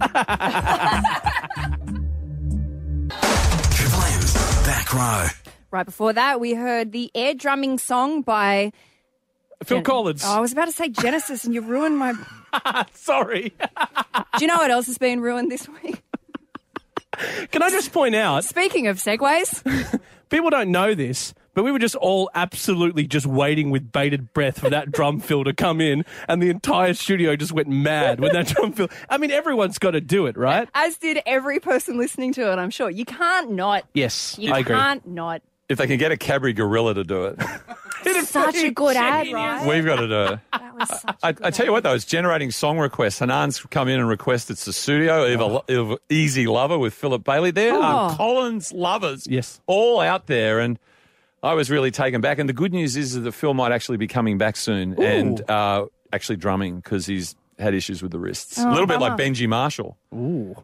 Triple 3.70 4.02
M's 4.02 4.34
back 4.66 4.92
row. 4.94 5.26
Right 5.70 5.84
before 5.86 6.12
that, 6.12 6.40
we 6.40 6.54
heard 6.54 6.92
the 6.92 7.10
air 7.14 7.34
drumming 7.34 7.78
song 7.78 8.22
by. 8.22 8.72
Phil 9.64 9.82
Collins. 9.82 10.22
Oh, 10.24 10.36
I 10.36 10.40
was 10.40 10.52
about 10.52 10.66
to 10.66 10.72
say 10.72 10.88
Genesis, 10.88 11.44
and 11.44 11.54
you 11.54 11.62
ruined 11.62 11.98
my. 11.98 12.12
Sorry. 12.92 13.54
Do 13.58 14.40
you 14.40 14.46
know 14.46 14.56
what 14.56 14.70
else 14.70 14.86
has 14.86 14.98
been 14.98 15.20
ruined 15.20 15.50
this 15.50 15.66
week? 15.82 16.02
Can 17.50 17.62
I 17.62 17.70
just 17.70 17.92
point 17.92 18.14
out, 18.14 18.44
Speaking 18.44 18.86
of 18.88 18.98
segues, 18.98 19.62
people 20.28 20.50
don't 20.50 20.70
know 20.70 20.94
this, 20.94 21.32
But 21.56 21.64
we 21.64 21.72
were 21.72 21.78
just 21.78 21.94
all 21.96 22.30
absolutely 22.34 23.06
just 23.06 23.24
waiting 23.26 23.70
with 23.70 23.90
bated 23.90 24.32
breath 24.34 24.60
for 24.60 24.68
that 24.70 24.92
drum 24.92 25.20
fill 25.20 25.42
to 25.44 25.54
come 25.54 25.80
in, 25.80 26.04
and 26.28 26.40
the 26.42 26.50
entire 26.50 26.92
studio 26.94 27.34
just 27.34 27.50
went 27.50 27.68
mad 27.68 28.20
when 28.20 28.32
that 28.34 28.46
drum 28.48 28.72
fill. 28.72 28.88
I 29.08 29.16
mean, 29.16 29.30
everyone's 29.30 29.78
got 29.78 29.92
to 29.92 30.00
do 30.02 30.26
it, 30.26 30.36
right? 30.36 30.68
As 30.74 30.98
did 30.98 31.18
every 31.24 31.58
person 31.58 31.96
listening 31.96 32.34
to 32.34 32.52
it, 32.52 32.56
I'm 32.58 32.68
sure. 32.70 32.90
You 32.90 33.06
can't 33.06 33.52
not. 33.52 33.84
Yes, 33.94 34.36
You 34.38 34.52
I 34.52 34.58
agree. 34.58 34.76
can't 34.76 35.06
not. 35.08 35.40
If 35.68 35.78
they 35.78 35.86
can 35.88 35.96
get 35.98 36.12
a 36.12 36.16
Cadbury 36.16 36.52
Gorilla 36.52 36.92
to 36.94 37.02
do 37.04 37.24
it, 37.24 37.40
It 38.04 38.14
is 38.16 38.28
Such 38.36 38.54
a 38.56 38.70
good 38.70 38.94
ad, 38.94 39.32
right? 39.32 39.66
we've 39.66 39.84
got 39.84 39.96
to 39.96 40.06
do 40.08 40.22
it. 40.34 40.40
That 40.52 40.74
was 40.78 40.88
such 41.00 41.16
I, 41.24 41.28
I 41.42 41.50
tell 41.50 41.64
you 41.66 41.72
what, 41.72 41.82
though, 41.82 41.94
it's 41.94 42.04
generating 42.04 42.50
song 42.52 42.78
requests. 42.78 43.18
Hanan's 43.20 43.58
come 43.70 43.88
in 43.88 43.98
and 43.98 44.08
requested 44.08 44.56
Sussudio, 44.58 45.28
Eva, 45.28 45.62
Eva, 45.68 45.96
Easy 46.10 46.46
Lover 46.46 46.78
with 46.78 46.92
Philip 46.94 47.24
Bailey. 47.24 47.50
There 47.50 47.72
are 47.74 48.08
um, 48.08 48.12
Oh. 48.12 48.16
Collins 48.16 48.72
lovers 48.72 49.26
Yes. 49.26 49.58
all 49.66 49.98
out 50.00 50.26
there. 50.26 50.60
And 50.60 50.78
I 51.42 51.54
was 51.54 51.70
really 51.70 51.90
taken 51.90 52.20
back. 52.20 52.38
And 52.38 52.48
the 52.48 52.52
good 52.54 52.72
news 52.72 52.96
is 52.96 53.14
that 53.14 53.20
the 53.20 53.32
Phil 53.32 53.54
might 53.54 53.72
actually 53.72 53.98
be 53.98 54.06
coming 54.08 54.38
back 54.38 54.56
soon 54.56 55.00
and 55.02 55.48
uh, 55.50 55.86
actually 56.12 56.36
drumming 56.36 56.76
because 56.76 57.06
he's 57.06 57.36
had 57.58 57.72
issues 57.72 58.02
with 58.02 58.12
the 58.12 58.18
wrists. 58.18 58.58
a 58.58 58.68
little 58.70 58.86
bit 58.86 59.00
like. 59.00 59.18
Benji 59.18 59.48
Marshall, 59.48 59.96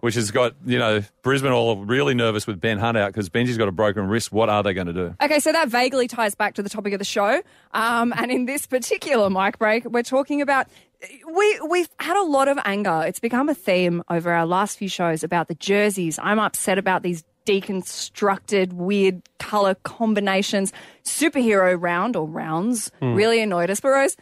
which 0.00 0.14
has 0.14 0.30
got, 0.30 0.54
you 0.66 0.78
know, 0.78 1.02
Brisbane 1.22 1.52
all 1.52 1.84
really 1.84 2.14
nervous 2.14 2.46
with 2.46 2.60
Ben 2.60 2.78
Hunt 2.78 2.98
out 2.98 3.12
because 3.12 3.30
Benji's 3.30 3.56
got 3.56 3.68
a 3.68 3.72
broken 3.72 4.08
wrist. 4.08 4.30
What 4.30 4.50
are 4.50 4.62
they 4.62 4.74
going 4.74 4.88
to 4.88 4.92
do? 4.92 5.14
Okay, 5.22 5.40
so 5.40 5.52
that 5.52 5.68
vaguely 5.68 6.06
ties 6.06 6.34
back 6.34 6.54
to 6.54 6.62
the 6.62 6.68
topic 6.68 6.92
of 6.92 6.98
the 6.98 7.04
show. 7.04 7.42
Um, 7.72 8.12
and 8.16 8.30
in 8.30 8.44
this 8.44 8.66
particular 8.66 9.30
mic 9.30 9.58
break, 9.58 9.84
we're 9.86 10.02
talking 10.02 10.42
about 10.42 10.66
we 11.34 11.60
we've 11.68 11.88
had 11.98 12.16
a 12.16 12.24
lot 12.24 12.48
of 12.48 12.58
anger. 12.64 13.02
It's 13.06 13.20
become 13.20 13.48
a 13.48 13.54
theme 13.54 14.02
over 14.10 14.30
our 14.30 14.46
last 14.46 14.78
few 14.78 14.88
shows 14.88 15.24
about 15.24 15.48
the 15.48 15.54
jerseys. 15.54 16.18
I'm 16.22 16.38
upset 16.38 16.78
about 16.78 17.02
these 17.02 17.24
deconstructed, 17.46 18.72
weird 18.72 19.22
color 19.38 19.74
combinations. 19.82 20.72
Superhero 21.04 21.76
round 21.80 22.16
or 22.16 22.26
rounds 22.26 22.90
really 23.00 23.40
annoyed 23.40 23.70
us. 23.70 23.80
But 23.80 23.88
Rose, 23.88 24.16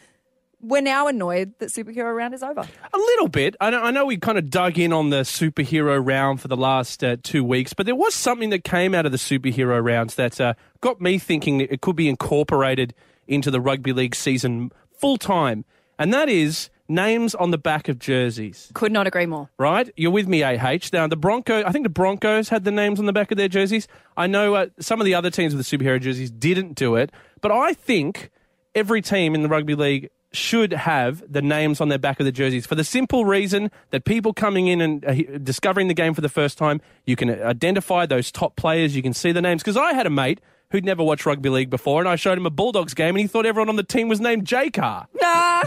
we're 0.62 0.82
now 0.82 1.08
annoyed 1.08 1.54
that 1.58 1.70
superhero 1.70 2.14
round 2.14 2.34
is 2.34 2.42
over. 2.42 2.60
A 2.60 2.98
little 2.98 3.28
bit. 3.28 3.56
I 3.60 3.70
know, 3.70 3.82
I 3.82 3.90
know 3.90 4.04
we 4.04 4.16
kind 4.18 4.38
of 4.38 4.50
dug 4.50 4.78
in 4.78 4.92
on 4.92 5.10
the 5.10 5.22
superhero 5.22 6.04
round 6.04 6.40
for 6.40 6.48
the 6.48 6.56
last 6.56 7.02
uh, 7.02 7.16
two 7.22 7.44
weeks, 7.44 7.72
but 7.72 7.86
there 7.86 7.96
was 7.96 8.14
something 8.14 8.50
that 8.50 8.64
came 8.64 8.94
out 8.94 9.06
of 9.06 9.12
the 9.12 9.18
superhero 9.18 9.82
rounds 9.82 10.16
that 10.16 10.40
uh, 10.40 10.54
got 10.80 11.00
me 11.00 11.18
thinking 11.18 11.58
that 11.58 11.72
it 11.72 11.80
could 11.80 11.96
be 11.96 12.08
incorporated 12.08 12.94
into 13.26 13.50
the 13.50 13.60
rugby 13.60 13.92
league 13.92 14.14
season 14.14 14.70
full 14.98 15.16
time, 15.16 15.64
and 15.98 16.12
that 16.12 16.28
is 16.28 16.68
names 16.90 17.34
on 17.34 17.50
the 17.50 17.58
back 17.58 17.88
of 17.88 17.98
jerseys. 17.98 18.70
Could 18.74 18.92
not 18.92 19.06
agree 19.06 19.26
more. 19.26 19.48
Right, 19.58 19.90
you're 19.96 20.10
with 20.10 20.28
me, 20.28 20.42
AH. 20.42 20.90
Now 20.92 21.06
the 21.06 21.16
Broncos, 21.16 21.64
I 21.64 21.72
think 21.72 21.84
the 21.84 21.90
Broncos 21.90 22.48
had 22.48 22.64
the 22.64 22.70
names 22.70 22.98
on 22.98 23.06
the 23.06 23.12
back 23.12 23.30
of 23.30 23.38
their 23.38 23.48
jerseys. 23.48 23.88
I 24.16 24.26
know 24.26 24.54
uh, 24.54 24.66
some 24.78 25.00
of 25.00 25.04
the 25.04 25.14
other 25.14 25.30
teams 25.30 25.54
with 25.54 25.66
the 25.66 25.78
superhero 25.78 26.00
jerseys 26.00 26.30
didn't 26.30 26.74
do 26.74 26.96
it, 26.96 27.10
but 27.40 27.50
I 27.52 27.72
think 27.72 28.30
every 28.74 29.00
team 29.00 29.34
in 29.34 29.42
the 29.42 29.48
rugby 29.48 29.74
league 29.74 30.10
should 30.32 30.72
have 30.72 31.24
the 31.30 31.42
names 31.42 31.80
on 31.80 31.88
their 31.88 31.98
back 31.98 32.20
of 32.20 32.26
the 32.26 32.32
jerseys 32.32 32.64
for 32.64 32.76
the 32.76 32.84
simple 32.84 33.24
reason 33.24 33.70
that 33.90 34.04
people 34.04 34.32
coming 34.32 34.68
in 34.68 34.80
and 34.80 35.04
uh, 35.04 35.14
discovering 35.42 35.88
the 35.88 35.94
game 35.94 36.14
for 36.14 36.20
the 36.20 36.28
first 36.28 36.56
time, 36.56 36.80
you 37.04 37.16
can 37.16 37.30
identify 37.42 38.06
those 38.06 38.30
top 38.30 38.54
players, 38.56 38.94
you 38.94 39.02
can 39.02 39.12
see 39.12 39.32
the 39.32 39.42
names. 39.42 39.62
Because 39.62 39.76
I 39.76 39.92
had 39.92 40.06
a 40.06 40.10
mate 40.10 40.40
who'd 40.70 40.84
never 40.84 41.02
watched 41.02 41.26
rugby 41.26 41.48
league 41.48 41.70
before, 41.70 42.00
and 42.00 42.08
I 42.08 42.14
showed 42.16 42.38
him 42.38 42.46
a 42.46 42.50
Bulldogs 42.50 42.94
game, 42.94 43.16
and 43.16 43.18
he 43.18 43.26
thought 43.26 43.44
everyone 43.44 43.68
on 43.68 43.76
the 43.76 43.82
team 43.82 44.08
was 44.08 44.20
named 44.20 44.46
J 44.46 44.70
Car. 44.70 45.08
Nah. 45.20 45.64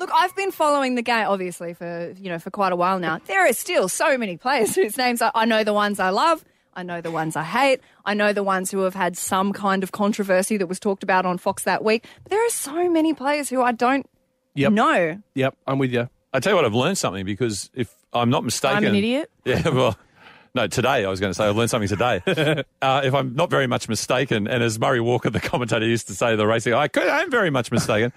Look, 0.00 0.10
I've 0.14 0.34
been 0.34 0.50
following 0.50 0.94
the 0.94 1.02
game 1.02 1.26
obviously 1.28 1.74
for 1.74 2.14
you 2.18 2.30
know 2.30 2.38
for 2.38 2.50
quite 2.50 2.72
a 2.72 2.76
while 2.76 2.98
now. 2.98 3.18
There 3.26 3.46
are 3.46 3.52
still 3.52 3.86
so 3.88 4.16
many 4.16 4.38
players 4.38 4.74
whose 4.74 4.96
names 4.96 5.20
I, 5.20 5.30
I 5.34 5.44
know 5.44 5.62
the 5.62 5.74
ones 5.74 6.00
I 6.00 6.08
love. 6.08 6.42
I 6.72 6.82
know 6.84 7.00
the 7.00 7.10
ones 7.10 7.36
I 7.36 7.42
hate. 7.42 7.80
I 8.06 8.14
know 8.14 8.32
the 8.32 8.42
ones 8.42 8.70
who 8.70 8.78
have 8.80 8.94
had 8.94 9.18
some 9.18 9.52
kind 9.52 9.82
of 9.82 9.92
controversy 9.92 10.56
that 10.56 10.68
was 10.68 10.80
talked 10.80 11.02
about 11.02 11.26
on 11.26 11.36
Fox 11.36 11.64
that 11.64 11.84
week. 11.84 12.06
But 12.22 12.30
there 12.30 12.46
are 12.46 12.50
so 12.50 12.88
many 12.88 13.12
players 13.12 13.50
who 13.50 13.60
I 13.60 13.72
don't 13.72 14.08
Yep. 14.54 14.72
know. 14.72 15.22
Yep, 15.34 15.56
I'm 15.66 15.78
with 15.78 15.92
you. 15.92 16.08
I 16.32 16.40
tell 16.40 16.52
you 16.52 16.56
what, 16.56 16.64
I've 16.64 16.74
learned 16.74 16.96
something 16.96 17.26
because 17.26 17.70
if 17.74 17.94
I'm 18.12 18.30
not 18.30 18.42
mistaken, 18.44 18.78
I'm 18.78 18.84
an 18.84 18.94
idiot. 18.94 19.30
Yeah, 19.44 19.68
well, 19.68 19.98
no, 20.54 20.66
today 20.66 21.04
I 21.04 21.08
was 21.10 21.20
going 21.20 21.30
to 21.30 21.34
say 21.34 21.44
I've 21.44 21.56
learned 21.56 21.70
something 21.70 21.88
today. 21.88 22.22
uh, 22.82 23.02
if 23.04 23.14
I'm 23.14 23.34
not 23.34 23.50
very 23.50 23.66
much 23.66 23.88
mistaken, 23.88 24.48
and 24.48 24.62
as 24.62 24.78
Murray 24.78 25.00
Walker, 25.00 25.28
the 25.30 25.40
commentator, 25.40 25.86
used 25.86 26.06
to 26.08 26.14
say, 26.14 26.36
the 26.36 26.46
racing, 26.46 26.72
I, 26.72 26.88
could, 26.88 27.06
I 27.06 27.20
am 27.22 27.30
very 27.30 27.50
much 27.50 27.70
mistaken. 27.70 28.12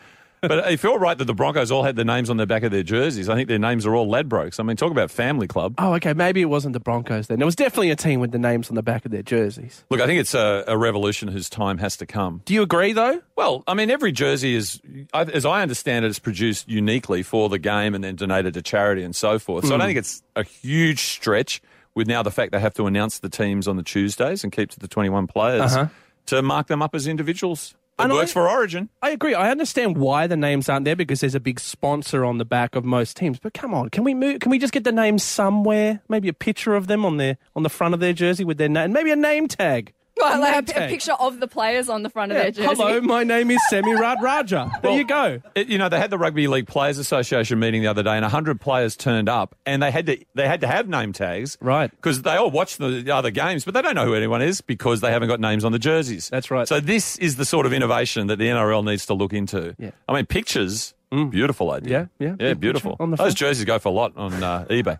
But 0.47 0.71
if 0.71 0.83
you're 0.83 0.99
right 0.99 1.17
that 1.17 1.25
the 1.25 1.33
Broncos 1.33 1.71
all 1.71 1.83
had 1.83 1.95
the 1.95 2.05
names 2.05 2.29
on 2.29 2.37
the 2.37 2.45
back 2.45 2.63
of 2.63 2.71
their 2.71 2.83
jerseys, 2.83 3.29
I 3.29 3.35
think 3.35 3.47
their 3.47 3.59
names 3.59 3.85
are 3.85 3.95
all 3.95 4.07
Ladbrokes. 4.07 4.59
I 4.59 4.63
mean, 4.63 4.77
talk 4.77 4.91
about 4.91 5.09
family 5.09 5.47
club. 5.47 5.75
Oh, 5.77 5.93
okay. 5.95 6.13
Maybe 6.13 6.41
it 6.41 6.45
wasn't 6.45 6.73
the 6.73 6.79
Broncos 6.79 7.27
then. 7.27 7.39
There 7.39 7.45
was 7.45 7.55
definitely 7.55 7.91
a 7.91 7.95
team 7.95 8.19
with 8.19 8.31
the 8.31 8.39
names 8.39 8.69
on 8.69 8.75
the 8.75 8.83
back 8.83 9.05
of 9.05 9.11
their 9.11 9.23
jerseys. 9.23 9.83
Look, 9.89 10.01
I 10.01 10.05
think 10.05 10.19
it's 10.19 10.33
a, 10.33 10.63
a 10.67 10.77
revolution 10.77 11.29
whose 11.29 11.49
time 11.49 11.77
has 11.79 11.97
to 11.97 12.05
come. 12.05 12.41
Do 12.45 12.53
you 12.53 12.61
agree, 12.61 12.93
though? 12.93 13.21
Well, 13.35 13.63
I 13.67 13.73
mean, 13.73 13.89
every 13.89 14.11
jersey 14.11 14.55
is, 14.55 14.81
as 15.13 15.45
I 15.45 15.61
understand 15.61 16.05
it, 16.05 16.09
is 16.09 16.19
produced 16.19 16.69
uniquely 16.69 17.23
for 17.23 17.49
the 17.49 17.59
game 17.59 17.95
and 17.95 18.03
then 18.03 18.15
donated 18.15 18.53
to 18.55 18.61
charity 18.61 19.03
and 19.03 19.15
so 19.15 19.39
forth. 19.39 19.65
So 19.65 19.71
I 19.71 19.73
hmm. 19.73 19.79
don't 19.79 19.87
think 19.87 19.99
it's 19.99 20.23
a 20.35 20.43
huge 20.43 21.01
stretch 21.01 21.61
with 21.95 22.07
now 22.07 22.23
the 22.23 22.31
fact 22.31 22.51
they 22.51 22.59
have 22.59 22.73
to 22.75 22.87
announce 22.87 23.19
the 23.19 23.29
teams 23.29 23.67
on 23.67 23.77
the 23.77 23.83
Tuesdays 23.83 24.43
and 24.43 24.51
keep 24.51 24.71
to 24.71 24.79
the 24.79 24.87
21 24.87 25.27
players 25.27 25.75
uh-huh. 25.75 25.87
to 26.27 26.41
mark 26.41 26.67
them 26.67 26.81
up 26.81 26.95
as 26.95 27.07
individuals. 27.07 27.75
It 27.99 28.03
And 28.05 28.11
I- 28.11 28.15
works 28.15 28.31
for 28.31 28.49
Origin. 28.49 28.89
I 29.03 29.11
agree. 29.11 29.35
I 29.35 29.51
understand 29.51 29.97
why 29.97 30.25
the 30.25 30.35
names 30.35 30.67
aren't 30.67 30.85
there 30.85 30.95
because 30.95 31.19
there's 31.21 31.35
a 31.35 31.39
big 31.39 31.59
sponsor 31.59 32.25
on 32.25 32.39
the 32.39 32.45
back 32.45 32.75
of 32.75 32.83
most 32.83 33.15
teams. 33.17 33.37
But 33.39 33.53
come 33.53 33.73
on, 33.73 33.89
can 33.89 34.03
we 34.03 34.13
move? 34.15 34.39
Can 34.39 34.49
we 34.49 34.57
just 34.57 34.73
get 34.73 34.83
the 34.83 34.91
names 34.91 35.21
somewhere? 35.23 36.01
Maybe 36.09 36.27
a 36.27 36.33
picture 36.33 36.73
of 36.75 36.87
them 36.87 37.05
on 37.05 37.17
their 37.17 37.37
on 37.55 37.61
the 37.63 37.69
front 37.69 37.93
of 37.93 37.99
their 37.99 38.13
jersey 38.13 38.43
with 38.43 38.57
their 38.57 38.67
name, 38.69 38.85
and 38.85 38.93
maybe 38.93 39.11
a 39.11 39.15
name 39.15 39.47
tag. 39.47 39.93
Well, 40.15 40.39
like 40.39 40.69
a, 40.75 40.85
a 40.85 40.87
picture 40.89 41.13
of 41.13 41.39
the 41.39 41.47
players 41.47 41.89
on 41.89 42.03
the 42.03 42.09
front 42.09 42.31
of 42.31 42.37
their 42.37 42.51
jersey. 42.51 42.67
Hello, 42.75 43.01
my 43.01 43.23
name 43.23 43.49
is 43.51 43.59
Semi 43.69 43.91
Radradra. 43.93 44.81
There 44.81 44.95
you 44.97 45.05
go. 45.05 45.41
It, 45.55 45.67
you 45.67 45.77
know, 45.77 45.89
they 45.89 45.99
had 45.99 46.11
the 46.11 46.17
Rugby 46.17 46.47
League 46.47 46.67
Players 46.67 46.97
Association 46.97 47.59
meeting 47.59 47.81
the 47.81 47.87
other 47.87 48.03
day, 48.03 48.11
and 48.13 48.21
100 48.21 48.61
players 48.61 48.95
turned 48.95 49.27
up, 49.27 49.55
and 49.65 49.81
they 49.81 49.91
had 49.91 50.05
to 50.05 50.23
they 50.35 50.47
had 50.47 50.61
to 50.61 50.67
have 50.67 50.87
name 50.87 51.13
tags, 51.13 51.57
Right. 51.61 51.89
Because 51.91 52.21
they 52.21 52.35
all 52.35 52.51
watch 52.51 52.77
the 52.77 53.11
other 53.13 53.31
games, 53.31 53.65
but 53.65 53.73
they 53.73 53.81
don't 53.81 53.95
know 53.95 54.05
who 54.05 54.13
anyone 54.15 54.41
is 54.41 54.61
because 54.61 55.01
they 55.01 55.11
haven't 55.11 55.27
got 55.29 55.39
names 55.39 55.65
on 55.65 55.71
the 55.71 55.79
jerseys. 55.79 56.29
That's 56.29 56.51
right. 56.51 56.67
So 56.67 56.79
this 56.79 57.17
is 57.17 57.35
the 57.37 57.45
sort 57.45 57.65
of 57.65 57.73
innovation 57.73 58.27
that 58.27 58.37
the 58.37 58.47
NRL 58.47 58.83
needs 58.85 59.05
to 59.07 59.13
look 59.13 59.33
into. 59.33 59.75
Yeah. 59.79 59.91
I 60.07 60.13
mean, 60.13 60.25
pictures, 60.25 60.93
beautiful 61.11 61.71
idea. 61.71 62.09
Yeah, 62.19 62.27
yeah, 62.27 62.47
yeah, 62.47 62.53
beautiful. 62.53 62.95
on 62.99 63.11
the 63.11 63.17
Those 63.17 63.33
jerseys 63.33 63.65
go 63.65 63.79
for 63.79 63.89
a 63.89 63.91
lot 63.91 64.13
on 64.15 64.31
uh, 64.43 64.65
eBay. 64.69 64.99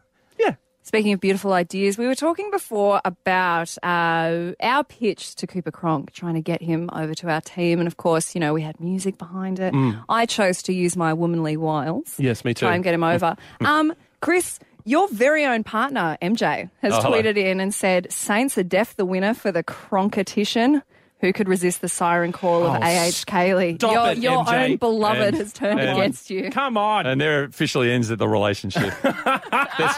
Speaking 0.86 1.14
of 1.14 1.22
beautiful 1.22 1.54
ideas, 1.54 1.98
we 1.98 2.08
were 2.08 2.14
talking 2.16 2.52
before 2.52 3.00
about 3.06 3.76
uh, 3.82 4.52
our 4.62 4.84
pitch 4.84 5.36
to 5.36 5.48
Cooper 5.48 5.72
Cronk, 5.72 6.12
trying 6.12 6.34
to 6.36 6.42
get 6.42 6.62
him 6.62 6.90
over 6.92 7.14
to 7.16 7.30
our 7.30 7.40
team. 7.42 7.80
And 7.80 7.88
of 7.88 7.96
course, 7.98 8.36
you 8.36 8.42
know, 8.42 8.54
we 8.54 8.62
had 8.62 8.80
music 8.82 9.18
behind 9.18 9.60
it. 9.62 9.74
I 10.10 10.26
chose 10.26 10.62
to 10.64 10.74
use 10.74 10.98
my 10.98 11.14
womanly 11.14 11.56
wiles. 11.56 12.06
Mm. 12.18 12.24
Yes, 12.26 12.44
me 12.44 12.54
too. 12.54 12.66
Try 12.66 12.76
and 12.76 12.84
get 12.84 12.94
him 12.94 13.04
over. 13.04 13.38
um, 13.62 13.94
Chris, 14.20 14.60
your 14.84 15.08
very 15.08 15.46
own 15.46 15.64
partner, 15.64 16.18
MJ, 16.22 16.70
has 16.82 16.94
Oh, 16.94 17.02
hello. 17.02 17.22
tweeted 17.22 17.38
in 17.38 17.62
and 17.62 17.74
said 17.74 18.12
Saints 18.12 18.58
are 18.58 18.64
def 18.64 18.96
the 18.98 19.06
winner 19.06 19.34
for 19.34 19.54
the 19.54 19.64
Cronketition. 19.64 20.82
Who 21.24 21.32
could 21.32 21.48
resist 21.48 21.80
the 21.80 21.88
siren 21.88 22.34
call 22.34 22.66
of 22.66 22.76
Oh, 22.76 22.86
A.H. 22.86 23.26
Cayley? 23.26 23.78
Your, 23.82 24.10
it, 24.10 24.18
your 24.18 24.44
MJ. 24.44 24.72
own 24.72 24.76
beloved 24.76 25.22
And- 25.22 25.38
has 25.38 25.54
turned 25.54 25.80
and- 25.80 25.98
against 25.98 26.30
you. 26.30 26.50
Come 26.50 26.76
on. 26.76 27.06
And 27.08 27.22
there 27.22 27.46
officially 27.46 27.90
ends 27.90 28.10
the 28.10 28.28
relationship. 28.28 28.94
this, 29.78 29.96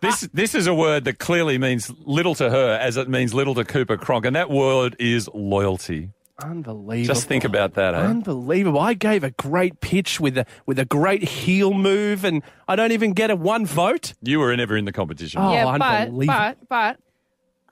this, 0.00 0.20
this 0.32 0.54
is 0.54 0.68
a 0.68 0.74
word 0.74 1.02
that 1.06 1.18
clearly 1.18 1.58
means 1.58 1.90
little 2.04 2.36
to 2.36 2.48
her 2.48 2.78
as 2.80 2.96
it 2.96 3.08
means 3.08 3.34
little 3.34 3.56
to 3.56 3.64
Cooper 3.64 3.96
Cronk, 3.96 4.24
and 4.24 4.36
that 4.36 4.50
word 4.50 4.94
is 5.00 5.28
loyalty. 5.34 6.10
Unbelievable. 6.40 7.12
Just 7.12 7.26
think 7.26 7.42
about 7.42 7.74
that, 7.74 7.94
eh? 7.94 7.98
Unbelievable. 7.98 8.78
I 8.78 8.94
gave 8.94 9.24
a 9.24 9.30
great 9.32 9.80
pitch 9.80 10.20
with 10.20 10.38
a 10.38 10.46
with 10.64 10.78
a 10.78 10.84
great 10.84 11.22
heel 11.24 11.74
move 11.74 12.24
and 12.24 12.42
I 12.68 12.76
don't 12.76 12.92
even 12.92 13.14
get 13.14 13.30
a 13.30 13.36
one 13.36 13.66
vote. 13.66 14.14
You 14.22 14.38
were 14.38 14.56
never 14.56 14.76
in 14.76 14.84
the 14.84 14.92
competition. 14.92 15.40
Oh, 15.40 15.52
yeah, 15.52 15.76
but, 15.78 16.26
but, 16.26 16.56
but, 16.68 16.98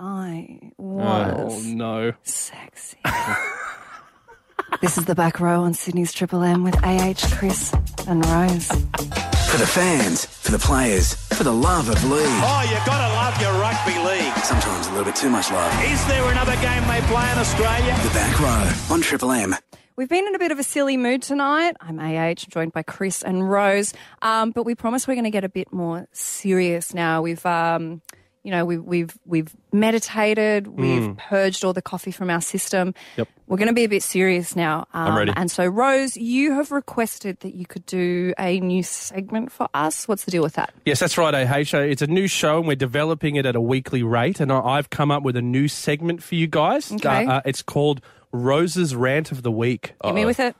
I 0.03 0.73
was. 0.79 1.67
Oh 1.67 1.69
no. 1.69 2.15
Sexy. 2.23 2.97
this 4.81 4.97
is 4.97 5.05
the 5.05 5.15
back 5.15 5.41
row 5.41 5.61
on 5.63 5.75
Sydney's 5.75 6.15
Triple 6.15 6.43
M 6.43 6.65
with 6.65 6.75
AH, 6.83 7.37
Chris, 7.37 7.75
and 8.09 8.25
Rose. 8.25 8.67
For 8.69 9.59
the 9.59 9.67
fans, 9.67 10.25
for 10.25 10.53
the 10.53 10.59
players, 10.59 11.13
for 11.37 11.45
the 11.45 11.53
love 11.53 11.91
of 11.91 12.03
league. 12.05 12.23
Oh, 12.25 12.67
you've 12.71 12.87
got 12.87 13.07
to 13.07 13.15
love 13.15 13.43
your 13.43 13.53
rugby 13.61 13.99
league. 14.09 14.33
Sometimes 14.43 14.87
a 14.87 14.91
little 14.93 15.05
bit 15.05 15.17
too 15.17 15.29
much 15.29 15.51
love. 15.51 15.71
Is 15.85 16.03
there 16.07 16.25
another 16.31 16.57
game 16.63 16.83
they 16.89 17.03
play 17.03 17.31
in 17.33 17.37
Australia? 17.37 17.95
The 18.03 18.15
back 18.15 18.41
row 18.41 18.95
on 18.95 19.03
Triple 19.03 19.33
M. 19.33 19.55
We've 19.97 20.09
been 20.09 20.27
in 20.27 20.35
a 20.35 20.39
bit 20.39 20.51
of 20.51 20.59
a 20.59 20.63
silly 20.63 20.97
mood 20.97 21.21
tonight. 21.21 21.77
I'm 21.79 21.99
AH, 21.99 22.47
joined 22.49 22.73
by 22.73 22.85
Chris 22.85 23.23
and 23.23 23.51
Rose, 23.51 23.93
um, 24.23 24.53
but 24.53 24.65
we 24.65 24.75
promise 24.75 25.07
we're 25.07 25.15
going 25.15 25.25
to 25.25 25.31
get 25.31 25.45
a 25.45 25.51
bit 25.51 25.75
more 25.75 26.09
serious 26.13 26.95
now. 26.95 27.21
We've, 27.21 27.45
um, 27.45 28.01
you 28.43 28.51
know, 28.51 28.65
we've 28.65 28.83
we've 28.83 29.19
we've 29.27 29.55
meditated, 29.73 30.67
we've 30.67 31.17
purged 31.17 31.65
all 31.65 31.73
the 31.73 31.83
coffee 31.83 32.11
from 32.11 32.31
our 32.31 32.41
system. 32.41 32.95
Yep. 33.17 33.29
We're 33.47 33.57
going 33.57 33.69
to 33.69 33.75
be 33.75 33.85
a 33.85 33.89
bit 33.89 34.03
serious 34.03 34.55
now. 34.55 34.87
Um, 34.95 35.17
ready. 35.17 35.33
And 35.37 35.51
so, 35.51 35.67
Rose, 35.67 36.17
you 36.17 36.55
have 36.55 36.71
requested 36.71 37.41
that 37.41 37.55
you 37.55 37.67
could 37.67 37.85
do 37.85 38.33
a 38.39 38.61
new 38.61 38.83
segment 38.83 39.51
for 39.51 39.69
us. 39.75 40.07
What's 40.07 40.25
the 40.25 40.31
deal 40.31 40.43
with 40.43 40.55
that? 40.55 40.73
Yes, 40.87 41.01
that's 41.01 41.19
right, 41.19 41.35
AH. 41.35 41.77
It's 41.77 42.01
a 42.01 42.07
new 42.07 42.29
show 42.29 42.59
and 42.59 42.69
we're 42.69 42.77
developing 42.77 43.37
it 43.37 43.47
at 43.47 43.57
a 43.57 43.61
weekly 43.61 44.05
rate. 44.05 44.39
And 44.39 44.53
I've 44.53 44.89
come 44.89 45.11
up 45.11 45.25
with 45.25 45.37
a 45.37 45.43
new 45.43 45.67
segment 45.67 46.23
for 46.23 46.37
you 46.37 46.47
guys. 46.47 46.93
Okay. 46.93 47.27
Uh, 47.27 47.33
uh, 47.33 47.41
it's 47.45 47.63
called 47.63 48.01
Rose's 48.33 48.95
rant 48.95 49.33
of 49.33 49.43
the 49.43 49.51
week. 49.51 49.95
Hit 50.05 50.15
me 50.15 50.25
with 50.25 50.39
it. 50.39 50.55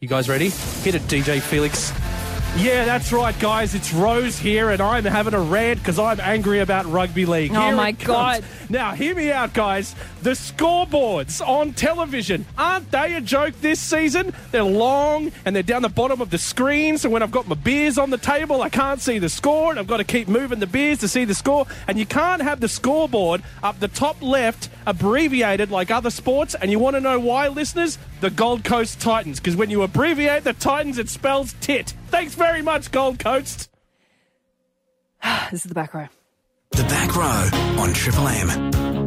You 0.00 0.08
guys 0.08 0.28
ready? 0.28 0.48
Hit 0.48 0.96
it, 0.96 1.02
DJ 1.02 1.40
Felix. 1.40 1.92
Yeah, 2.56 2.84
that's 2.84 3.10
right, 3.12 3.36
guys. 3.40 3.74
It's 3.74 3.94
Rose 3.94 4.38
here, 4.38 4.70
and 4.70 4.82
I'm 4.82 5.04
having 5.04 5.32
a 5.32 5.40
rant 5.40 5.78
because 5.78 5.98
I'm 5.98 6.20
angry 6.20 6.60
about 6.60 6.84
rugby 6.84 7.24
league. 7.24 7.50
Oh, 7.54 7.60
Here 7.60 7.74
my. 7.74 7.92
God. 7.92 8.44
Now, 8.68 8.92
hear 8.92 9.14
me 9.14 9.32
out, 9.32 9.54
guys. 9.54 9.94
The 10.22 10.30
scoreboards 10.30 11.44
on 11.44 11.72
television 11.72 12.46
aren't 12.56 12.92
they 12.92 13.14
a 13.14 13.20
joke 13.20 13.60
this 13.60 13.80
season? 13.80 14.32
They're 14.52 14.62
long 14.62 15.32
and 15.44 15.56
they're 15.56 15.64
down 15.64 15.82
the 15.82 15.88
bottom 15.88 16.20
of 16.20 16.30
the 16.30 16.38
screen. 16.38 16.96
So 16.96 17.10
when 17.10 17.24
I've 17.24 17.32
got 17.32 17.48
my 17.48 17.56
beers 17.56 17.98
on 17.98 18.10
the 18.10 18.18
table, 18.18 18.62
I 18.62 18.68
can't 18.68 19.00
see 19.00 19.18
the 19.18 19.28
score, 19.28 19.70
and 19.70 19.80
I've 19.80 19.88
got 19.88 19.96
to 19.96 20.04
keep 20.04 20.28
moving 20.28 20.60
the 20.60 20.68
beers 20.68 20.98
to 21.00 21.08
see 21.08 21.24
the 21.24 21.34
score. 21.34 21.66
And 21.88 21.98
you 21.98 22.06
can't 22.06 22.40
have 22.40 22.60
the 22.60 22.68
scoreboard 22.68 23.42
up 23.64 23.80
the 23.80 23.88
top 23.88 24.22
left 24.22 24.68
abbreviated 24.86 25.72
like 25.72 25.90
other 25.90 26.10
sports. 26.10 26.54
And 26.54 26.70
you 26.70 26.78
want 26.78 26.94
to 26.94 27.00
know 27.00 27.18
why, 27.18 27.48
listeners? 27.48 27.98
The 28.20 28.30
Gold 28.30 28.62
Coast 28.62 29.00
Titans, 29.00 29.40
because 29.40 29.56
when 29.56 29.70
you 29.70 29.82
abbreviate 29.82 30.44
the 30.44 30.52
Titans, 30.52 30.98
it 30.98 31.08
spells 31.08 31.56
tit. 31.60 31.94
Thanks 32.10 32.36
very 32.36 32.62
much, 32.62 32.92
Gold 32.92 33.18
Coast. 33.18 33.68
This 35.50 35.64
is 35.64 35.68
the 35.68 35.74
back 35.74 35.94
row. 35.94 36.06
The 36.70 36.84
Back 36.84 37.16
Row 37.16 37.82
on 37.82 37.92
Triple 37.92 38.28
M. 38.28 39.01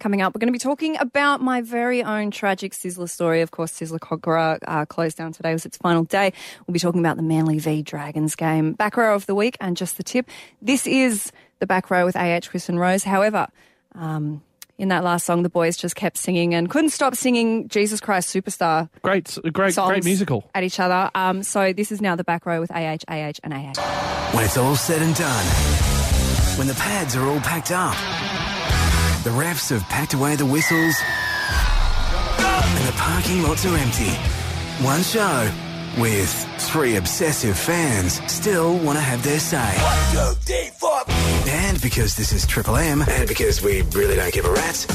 Coming 0.00 0.20
up, 0.20 0.34
we're 0.34 0.40
going 0.40 0.48
to 0.48 0.52
be 0.52 0.58
talking 0.58 0.96
about 0.98 1.40
my 1.40 1.62
very 1.62 2.02
own 2.02 2.30
tragic 2.30 2.72
Sizzler 2.72 3.08
story. 3.08 3.40
Of 3.40 3.52
course, 3.52 3.72
Sizzler 3.72 3.98
Kogarah 4.00 4.58
uh, 4.66 4.84
closed 4.84 5.16
down 5.16 5.32
today. 5.32 5.50
It 5.50 5.54
was 5.54 5.64
its 5.64 5.78
final 5.78 6.04
day. 6.04 6.32
We'll 6.66 6.72
be 6.72 6.78
talking 6.80 7.00
about 7.00 7.16
the 7.16 7.22
Manly 7.22 7.58
v 7.58 7.80
Dragons 7.82 8.34
game. 8.34 8.72
Back 8.72 8.96
row 8.96 9.14
of 9.14 9.24
the 9.26 9.34
week, 9.34 9.56
and 9.60 9.76
just 9.76 9.96
the 9.96 10.02
tip. 10.02 10.28
This 10.60 10.86
is 10.86 11.32
the 11.60 11.66
back 11.66 11.90
row 11.90 12.04
with 12.04 12.16
AH, 12.16 12.40
Chris 12.48 12.68
and 12.68 12.78
Rose. 12.78 13.04
However, 13.04 13.46
um, 13.94 14.42
in 14.76 14.88
that 14.88 15.04
last 15.04 15.24
song, 15.24 15.42
the 15.42 15.48
boys 15.48 15.76
just 15.76 15.94
kept 15.94 16.18
singing 16.18 16.52
and 16.54 16.68
couldn't 16.68 16.90
stop 16.90 17.14
singing 17.14 17.68
Jesus 17.68 18.00
Christ 18.00 18.34
Superstar 18.34 18.90
Great, 19.02 19.38
great, 19.52 19.72
songs 19.72 19.88
great 19.90 20.04
musical. 20.04 20.50
at 20.54 20.64
each 20.64 20.80
other. 20.80 21.10
Um, 21.14 21.42
so 21.44 21.72
this 21.72 21.92
is 21.92 22.00
now 22.02 22.16
the 22.16 22.24
back 22.24 22.44
row 22.44 22.60
with 22.60 22.72
AH, 22.72 22.98
AH, 23.08 23.34
and 23.42 23.54
AH. 23.54 24.30
When 24.34 24.44
it's 24.44 24.56
all 24.56 24.74
said 24.76 25.00
and 25.00 25.14
done, 25.14 25.44
when 26.58 26.66
the 26.66 26.74
pads 26.74 27.14
are 27.16 27.24
all 27.26 27.40
packed 27.40 27.70
up, 27.70 27.94
the 29.24 29.30
refs 29.30 29.70
have 29.70 29.82
packed 29.88 30.12
away 30.12 30.36
the 30.36 30.44
whistles, 30.44 30.94
and 32.38 32.86
the 32.86 32.92
parking 32.92 33.42
lots 33.42 33.64
are 33.64 33.74
empty. 33.74 34.10
One 34.84 35.02
show 35.02 35.50
with 35.98 36.30
three 36.58 36.96
obsessive 36.96 37.56
fans 37.56 38.20
still 38.30 38.76
want 38.80 38.98
to 38.98 39.02
have 39.02 39.24
their 39.24 39.38
say. 39.38 39.78
And 41.48 41.80
because 41.80 42.14
this 42.16 42.34
is 42.34 42.46
Triple 42.46 42.76
M, 42.76 43.02
and 43.08 43.26
because 43.26 43.62
we 43.62 43.80
really 43.92 44.16
don't 44.16 44.32
give 44.32 44.44
a 44.44 44.52
rat's, 44.52 44.86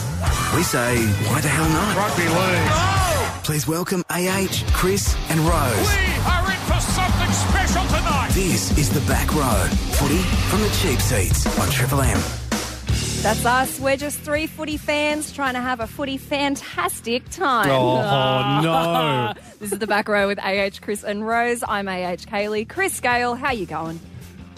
we 0.56 0.62
say, 0.62 1.08
why 1.28 1.42
the 1.42 1.48
hell 1.48 1.68
not? 1.70 1.98
Rugby 1.98 2.30
league. 2.30 3.44
Please 3.44 3.68
welcome 3.68 4.04
AH, 4.12 4.64
Chris, 4.74 5.16
and 5.30 5.40
Rose. 5.40 5.50
We 5.50 6.06
are 6.30 6.52
in 6.52 6.60
for 6.70 6.80
something 6.80 7.32
special 7.32 7.84
tonight. 7.88 8.30
This 8.34 8.78
is 8.78 8.92
the 8.92 9.02
back 9.08 9.34
row. 9.34 9.66
Footy 9.98 10.20
from 10.50 10.62
the 10.62 10.70
cheap 10.70 11.00
seats 11.00 11.48
on 11.60 11.68
Triple 11.72 12.02
M. 12.02 12.49
That's 13.22 13.46
us. 13.46 13.82
We're 13.82 13.98
just 13.98 14.18
three 14.20 14.48
footy 14.48 14.78
fans 14.78 15.34
trying 15.34 15.56
to 15.56 15.60
have 15.60 15.82
a 15.82 15.88
footy 15.88 16.18
fantastic 16.18 17.28
time. 17.30 17.70
Oh, 17.70 18.62
no. 18.64 19.34
This 19.60 19.74
is 19.74 19.80
the 19.80 19.88
back 19.88 20.08
row 20.08 20.28
with 20.28 20.40
AH, 20.40 20.80
Chris 20.80 21.04
and 21.04 21.28
Rose. 21.28 21.62
I'm 21.68 21.90
AH 21.90 22.16
Cayley. 22.28 22.64
Chris 22.64 22.98
Gale, 23.02 23.36
how 23.36 23.52
you 23.52 23.66
going? 23.66 24.00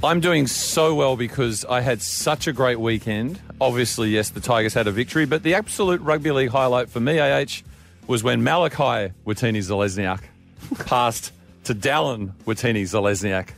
I'm 0.04 0.20
doing 0.20 0.46
so 0.46 0.94
well 0.94 1.18
because 1.18 1.66
I 1.66 1.82
had 1.82 2.04
such 2.04 2.46
a 2.46 2.54
great 2.54 2.80
weekend. 2.80 3.42
Obviously, 3.60 4.10
yes, 4.10 4.30
the 4.30 4.42
Tigers 4.42 4.76
had 4.76 4.86
a 4.88 4.92
victory, 4.92 5.26
but 5.26 5.42
the 5.42 5.56
absolute 5.56 6.00
rugby 6.02 6.30
league 6.30 6.50
highlight 6.50 6.88
for 6.90 7.00
me, 7.00 7.20
AH, 7.20 7.64
was 8.06 8.24
when 8.24 8.44
Malachi 8.44 9.12
Watini 9.26 9.58
Zalesniak 9.58 10.22
passed 10.86 11.34
to 11.64 11.74
Dallin 11.74 12.32
Watene-Zelezniak 12.46 13.50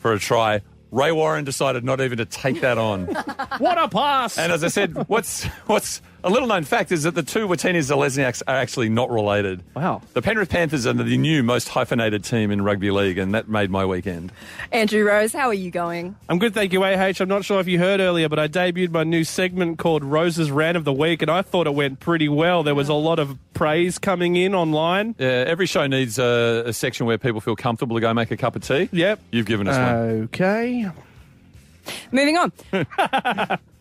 for 0.00 0.14
a 0.14 0.18
try. 0.18 0.62
Ray 0.96 1.12
Warren 1.12 1.44
decided 1.44 1.84
not 1.84 2.00
even 2.00 2.16
to 2.18 2.24
take 2.24 2.62
that 2.62 2.78
on. 2.78 3.06
What 3.58 3.78
a 3.78 3.88
pass! 3.88 4.36
And 4.38 4.52
as 4.52 4.62
I 4.62 4.68
said, 4.68 5.08
what's 5.08 5.44
what's 5.66 6.02
a 6.26 6.30
little 6.30 6.48
known 6.48 6.64
fact 6.64 6.90
is 6.90 7.04
that 7.04 7.14
the 7.14 7.22
two 7.22 7.46
Watene-Zelezniaks 7.46 8.42
are 8.48 8.56
actually 8.56 8.88
not 8.88 9.10
related. 9.10 9.62
Wow. 9.76 10.02
The 10.12 10.20
Penrith 10.20 10.48
Panthers 10.50 10.84
are 10.84 10.92
the 10.92 11.16
new 11.16 11.44
most 11.44 11.68
hyphenated 11.68 12.24
team 12.24 12.50
in 12.50 12.62
rugby 12.62 12.90
league, 12.90 13.16
and 13.16 13.32
that 13.34 13.48
made 13.48 13.70
my 13.70 13.84
weekend. 13.86 14.32
Andrew 14.72 15.04
Rose, 15.04 15.32
how 15.32 15.46
are 15.46 15.54
you 15.54 15.70
going? 15.70 16.16
I'm 16.28 16.40
good, 16.40 16.52
thank 16.52 16.72
you, 16.72 16.82
AH. 16.82 17.14
I'm 17.20 17.28
not 17.28 17.44
sure 17.44 17.60
if 17.60 17.68
you 17.68 17.78
heard 17.78 18.00
earlier, 18.00 18.28
but 18.28 18.40
I 18.40 18.48
debuted 18.48 18.90
my 18.90 19.04
new 19.04 19.22
segment 19.22 19.78
called 19.78 20.02
Rose's 20.02 20.50
Rant 20.50 20.76
of 20.76 20.84
the 20.84 20.92
Week, 20.92 21.22
and 21.22 21.30
I 21.30 21.42
thought 21.42 21.68
it 21.68 21.74
went 21.74 22.00
pretty 22.00 22.28
well. 22.28 22.64
There 22.64 22.74
was 22.74 22.88
a 22.88 22.94
lot 22.94 23.20
of 23.20 23.38
praise 23.54 23.96
coming 23.98 24.34
in 24.34 24.52
online. 24.52 25.14
Yeah, 25.18 25.44
every 25.46 25.66
show 25.66 25.86
needs 25.86 26.18
a, 26.18 26.64
a 26.66 26.72
section 26.72 27.06
where 27.06 27.18
people 27.18 27.40
feel 27.40 27.56
comfortable 27.56 27.96
to 27.96 28.00
go 28.00 28.12
make 28.12 28.32
a 28.32 28.36
cup 28.36 28.56
of 28.56 28.62
tea. 28.62 28.88
Yep. 28.90 29.20
You've 29.30 29.46
given 29.46 29.68
us 29.68 29.76
one. 29.76 30.22
Okay. 30.24 30.90
Moving 32.10 32.36
on. 32.36 32.52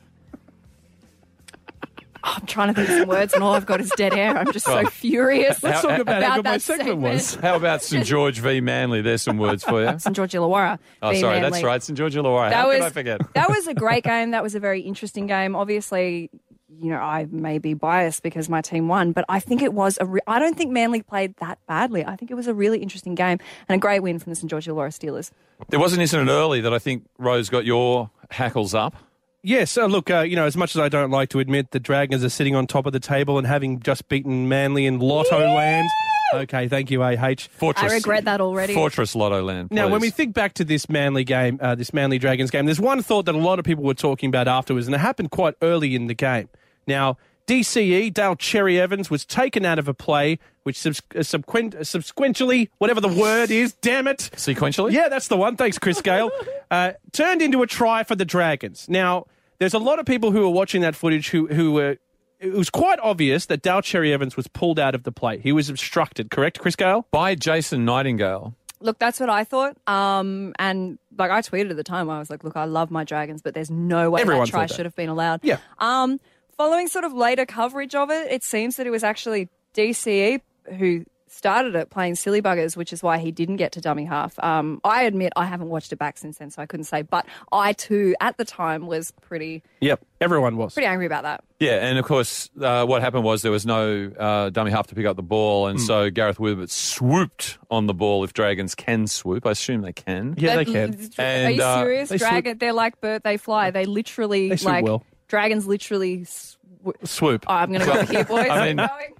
I'm 2.28 2.46
trying 2.48 2.70
to 2.70 2.74
think 2.74 2.90
of 2.90 2.98
some 3.02 3.08
words, 3.08 3.34
and 3.34 3.44
all 3.44 3.54
I've 3.54 3.66
got 3.68 3.80
is 3.80 3.92
dead 3.96 4.14
air. 4.14 4.36
I'm 4.38 4.52
just 4.52 4.66
so 4.66 4.80
Oh. 4.80 4.86
furious. 4.88 5.62
Let's 5.64 5.82
talk 5.84 6.00
about 6.00 6.24
how 6.24 6.36
good 6.38 6.46
my 6.46 6.58
segment 6.58 6.98
was. 6.98 7.36
How 7.36 7.56
about 7.56 7.84
St 7.84 8.04
George 8.06 8.40
v 8.40 8.62
Manly? 8.62 9.02
There's 9.02 9.22
some 9.22 9.38
words 9.38 9.64
for 9.64 9.84
you. 9.84 10.00
St 10.00 10.16
George 10.16 10.34
Illawarra. 10.34 10.80
Oh, 11.04 11.12
v 11.12 11.20
sorry, 11.22 11.36
Manly. 11.40 11.52
that's 11.52 11.64
right, 11.64 11.84
St 11.84 11.96
George 11.98 12.16
Illawarra. 12.16 12.50
That 12.50 12.56
How 12.56 12.68
was 12.70 12.78
could 12.78 12.84
I 12.86 12.90
forget? 12.90 13.22
that 13.36 13.50
was 13.50 13.68
a 13.68 13.74
great 13.76 14.04
game. 14.04 14.32
That 14.32 14.42
was 14.44 14.56
a 14.56 14.60
very 14.60 14.82
interesting 14.82 15.28
game. 15.28 15.56
Obviously, 15.56 16.32
you 16.78 16.90
know, 16.90 16.98
I 16.98 17.28
may 17.30 17.60
be 17.60 17.74
biased 17.76 18.24
because 18.24 18.50
my 18.50 18.62
team 18.62 18.88
won, 18.88 19.12
but 19.12 19.24
I 19.30 19.40
think 19.40 19.62
it 19.62 19.74
was 19.74 19.98
a. 20.02 20.06
Re- 20.06 20.22
I 20.28 20.40
don't 20.40 20.58
think 20.58 20.72
Manly 20.72 21.04
played 21.04 21.36
that 21.38 21.60
badly. 21.68 22.04
I 22.06 22.16
think 22.16 22.32
it 22.32 22.34
was 22.36 22.48
a 22.48 22.54
really 22.54 22.80
interesting 22.80 23.14
game 23.16 23.38
and 23.70 23.76
a 23.76 23.80
great 23.80 24.02
win 24.02 24.18
from 24.20 24.32
the 24.32 24.36
St 24.36 24.50
George 24.50 24.66
Illawarra 24.66 24.90
Steelers. 24.90 25.30
There 25.70 25.80
was 25.80 25.94
an 25.94 26.02
incident 26.02 26.30
early 26.30 26.60
that 26.62 26.74
I 26.74 26.80
think 26.80 27.06
Rose 27.20 27.50
got 27.50 27.66
your 27.66 28.10
hackles 28.32 28.74
up. 28.74 28.96
Yes, 29.46 29.78
uh, 29.78 29.86
look, 29.86 30.10
uh, 30.10 30.22
you 30.22 30.36
know, 30.36 30.46
as 30.46 30.58
much 30.58 30.76
as 30.76 30.82
I 30.82 30.90
don't 30.90 31.12
like 31.12 31.30
to 31.30 31.40
admit 31.40 31.70
the 31.70 31.80
Dragons 31.80 32.24
are 32.24 32.30
sitting 32.30 32.56
on 32.56 32.66
top 32.66 32.88
of 32.88 32.94
the 32.94 33.00
table 33.00 33.38
and 33.38 33.46
having 33.46 33.80
just 33.80 34.08
beaten 34.10 34.50
Manly 34.50 34.88
in 34.88 34.98
Lotto 35.00 35.38
Land. 35.38 35.88
Okay, 36.34 36.68
thank 36.68 36.90
you, 36.90 37.04
AH. 37.04 37.36
Fortress. 37.52 37.92
I 37.92 37.96
regret 37.96 38.26
that 38.26 38.42
already. 38.42 38.74
Fortress 38.74 39.16
Lotto 39.16 39.44
Land. 39.44 39.70
Now, 39.70 39.88
when 39.88 40.02
we 40.02 40.10
think 40.10 40.34
back 40.34 40.56
to 40.56 40.64
this 40.66 40.90
Manly 40.90 41.24
game, 41.24 41.60
uh, 41.62 41.76
this 41.76 41.94
Manly 41.94 42.18
Dragons 42.18 42.50
game, 42.50 42.66
there's 42.66 42.80
one 42.82 43.04
thought 43.04 43.26
that 43.28 43.36
a 43.36 43.38
lot 43.38 43.60
of 43.60 43.66
people 43.66 43.84
were 43.84 43.94
talking 43.94 44.30
about 44.30 44.48
afterwards, 44.48 44.88
and 44.88 44.96
it 44.96 45.00
happened 45.00 45.30
quite 45.30 45.54
early 45.62 45.94
in 45.96 46.08
the 46.08 46.16
game. 46.16 46.50
Now, 46.88 47.18
DCE, 47.46 48.12
Dale 48.12 48.36
Cherry 48.36 48.80
Evans, 48.80 49.12
was 49.12 49.24
taken 49.24 49.64
out 49.64 49.78
of 49.78 49.88
a 49.88 49.94
play, 49.94 50.40
which 50.64 50.78
subs- 50.80 51.04
uh, 51.16 51.22
subsequent- 51.22 51.76
uh, 51.76 51.84
subsequently, 51.84 52.72
whatever 52.80 53.00
the 53.00 53.08
word 53.08 53.52
is, 53.52 53.74
damn 53.74 54.08
it. 54.08 54.32
Sequentially? 54.36 54.92
Yeah, 54.92 55.10
that's 55.10 55.28
the 55.28 55.38
one. 55.38 55.56
Thanks, 55.56 55.78
Chris 55.78 56.02
Gale. 56.02 56.32
Uh, 56.72 56.94
turned 57.14 57.44
into 57.44 57.62
a 57.62 57.68
try 57.68 58.04
for 58.04 58.16
the 58.16 58.26
Dragons. 58.26 58.88
Now, 58.90 59.26
there's 59.60 59.74
a 59.74 59.80
lot 59.80 60.00
of 60.00 60.06
people 60.06 60.32
who 60.32 60.42
were 60.42 60.50
watching 60.50 60.82
that 60.82 60.96
footage 60.96 61.30
who, 61.30 61.48
who 61.48 61.72
were. 61.74 61.98
It 62.40 62.52
was 62.54 62.70
quite 62.70 63.00
obvious 63.02 63.46
that 63.48 63.62
Dale 63.62 63.82
Cherry 63.82 64.12
Evans 64.14 64.36
was 64.36 64.48
pulled 64.48 64.78
out 64.78 64.94
of 64.94 65.04
the 65.04 65.12
play. 65.12 65.40
He 65.40 65.52
was 65.52 65.70
obstructed, 65.70 66.30
correct, 66.30 66.60
Chris 66.60 66.76
Gale? 66.76 67.08
By 67.10 67.34
Jason 67.36 67.86
Nightingale. 67.86 68.54
Look, 68.82 69.00
that's 69.00 69.20
what 69.22 69.30
I 69.30 69.46
thought. 69.46 69.78
Um, 69.88 70.54
and 70.60 71.00
like 71.18 71.32
I 71.32 71.42
tweeted 71.42 71.72
at 71.72 71.78
the 71.78 71.84
time, 71.84 72.10
I 72.10 72.20
was 72.20 72.30
like, 72.30 72.44
"Look, 72.44 72.58
I 72.58 72.66
love 72.66 72.92
my 72.92 73.04
Dragons, 73.06 73.42
but 73.42 73.54
there's 73.54 73.72
no 73.72 74.12
way 74.12 74.22
Everyone 74.22 74.44
that 74.46 74.52
try 74.52 74.68
that. 74.68 74.76
should 74.76 74.86
have 74.86 74.96
been 74.96 75.10
allowed." 75.10 75.40
Yeah. 75.44 75.58
Um, 75.80 76.20
following 76.58 76.88
sort 76.88 77.06
of 77.06 77.14
later 77.14 77.46
coverage 77.46 77.96
of 77.96 78.12
it, 78.12 78.32
it 78.32 78.44
seems 78.44 78.76
that 78.76 78.86
it 78.86 78.92
was 78.92 79.04
actually 79.04 79.50
DCE 79.74 80.42
who 80.78 81.06
started 81.36 81.76
it 81.76 81.90
playing 81.90 82.16
silly 82.16 82.42
buggers, 82.42 82.78
which 82.78 82.94
is 82.94 83.04
why 83.04 83.18
he 83.18 83.32
didn't 83.32 83.58
get 83.58 83.72
to 83.74 83.82
dummy 83.82 84.06
half. 84.06 84.38
Um, 84.44 84.80
I 84.84 85.04
admit 85.04 85.34
I 85.36 85.46
haven't 85.46 85.70
watched 85.70 85.92
it 85.92 85.98
back 85.98 86.18
since 86.18 86.38
then, 86.38 86.50
so 86.50 86.62
I 86.62 86.66
couldn't 86.66 86.86
say. 86.86 87.02
But 87.02 87.26
I 87.52 87.74
too, 87.74 88.16
at 88.22 88.38
the 88.38 88.46
time, 88.46 88.88
was 88.88 89.12
pretty 89.22 89.62
Yep, 89.82 90.04
everyone 90.22 90.58
was. 90.58 90.74
pretty 90.74 90.88
angry 90.88 91.06
about 91.06 91.24
that. 91.24 91.44
Yeah, 91.60 91.86
and 91.88 91.98
of 91.98 92.06
course, 92.06 92.50
uh, 92.62 92.86
what 92.86 93.02
happened 93.02 93.24
was 93.24 93.42
there 93.42 93.52
was 93.52 93.66
no 93.66 94.12
uh, 94.20 94.50
dummy 94.50 94.72
half 94.72 94.88
to 94.88 94.96
pick 94.96 95.06
up 95.06 95.16
the 95.16 95.24
ball, 95.24 95.68
and 95.68 95.80
so 95.80 96.10
Gareth 96.10 96.38
Widdop 96.38 96.70
swooped 96.70 97.58
on 97.72 97.88
the 97.88 97.94
ball. 97.94 98.24
If 98.24 98.34
Dragons 98.34 98.76
can 98.76 99.08
swoop, 99.08 99.46
I 99.46 99.52
assume 99.52 99.82
they 99.82 99.94
can. 99.94 100.36
Yeah, 100.38 100.56
they 100.58 100.64
That- 100.66 101.12
can. 101.16 101.26
Are 101.26 101.50
you 101.52 101.62
uh, 101.64 101.78
serious? 101.84 102.10
they 102.10 102.18
Dragon, 102.18 102.58
they're 102.58 102.74
like 102.74 103.00
bird, 103.02 103.24
they 103.24 103.38
fly. 103.38 103.72
They 103.72 103.86
literally 103.86 104.50
They 104.50 104.58
swoop 104.58 104.72
like 104.74 104.84
well. 104.86 105.04
dragons. 105.28 105.66
Literally. 105.68 106.24
Sw- 106.26 106.58
Swoop. 107.04 107.46
oh, 107.48 107.54
I'm 107.54 107.70
going 107.72 107.80
to 107.82 107.86
go 107.88 108.06
here, 108.06 108.24
boys. 108.26 108.48
I 108.52 108.68
I'm 108.70 108.76
mean- 108.78 108.88
going. 108.88 109.14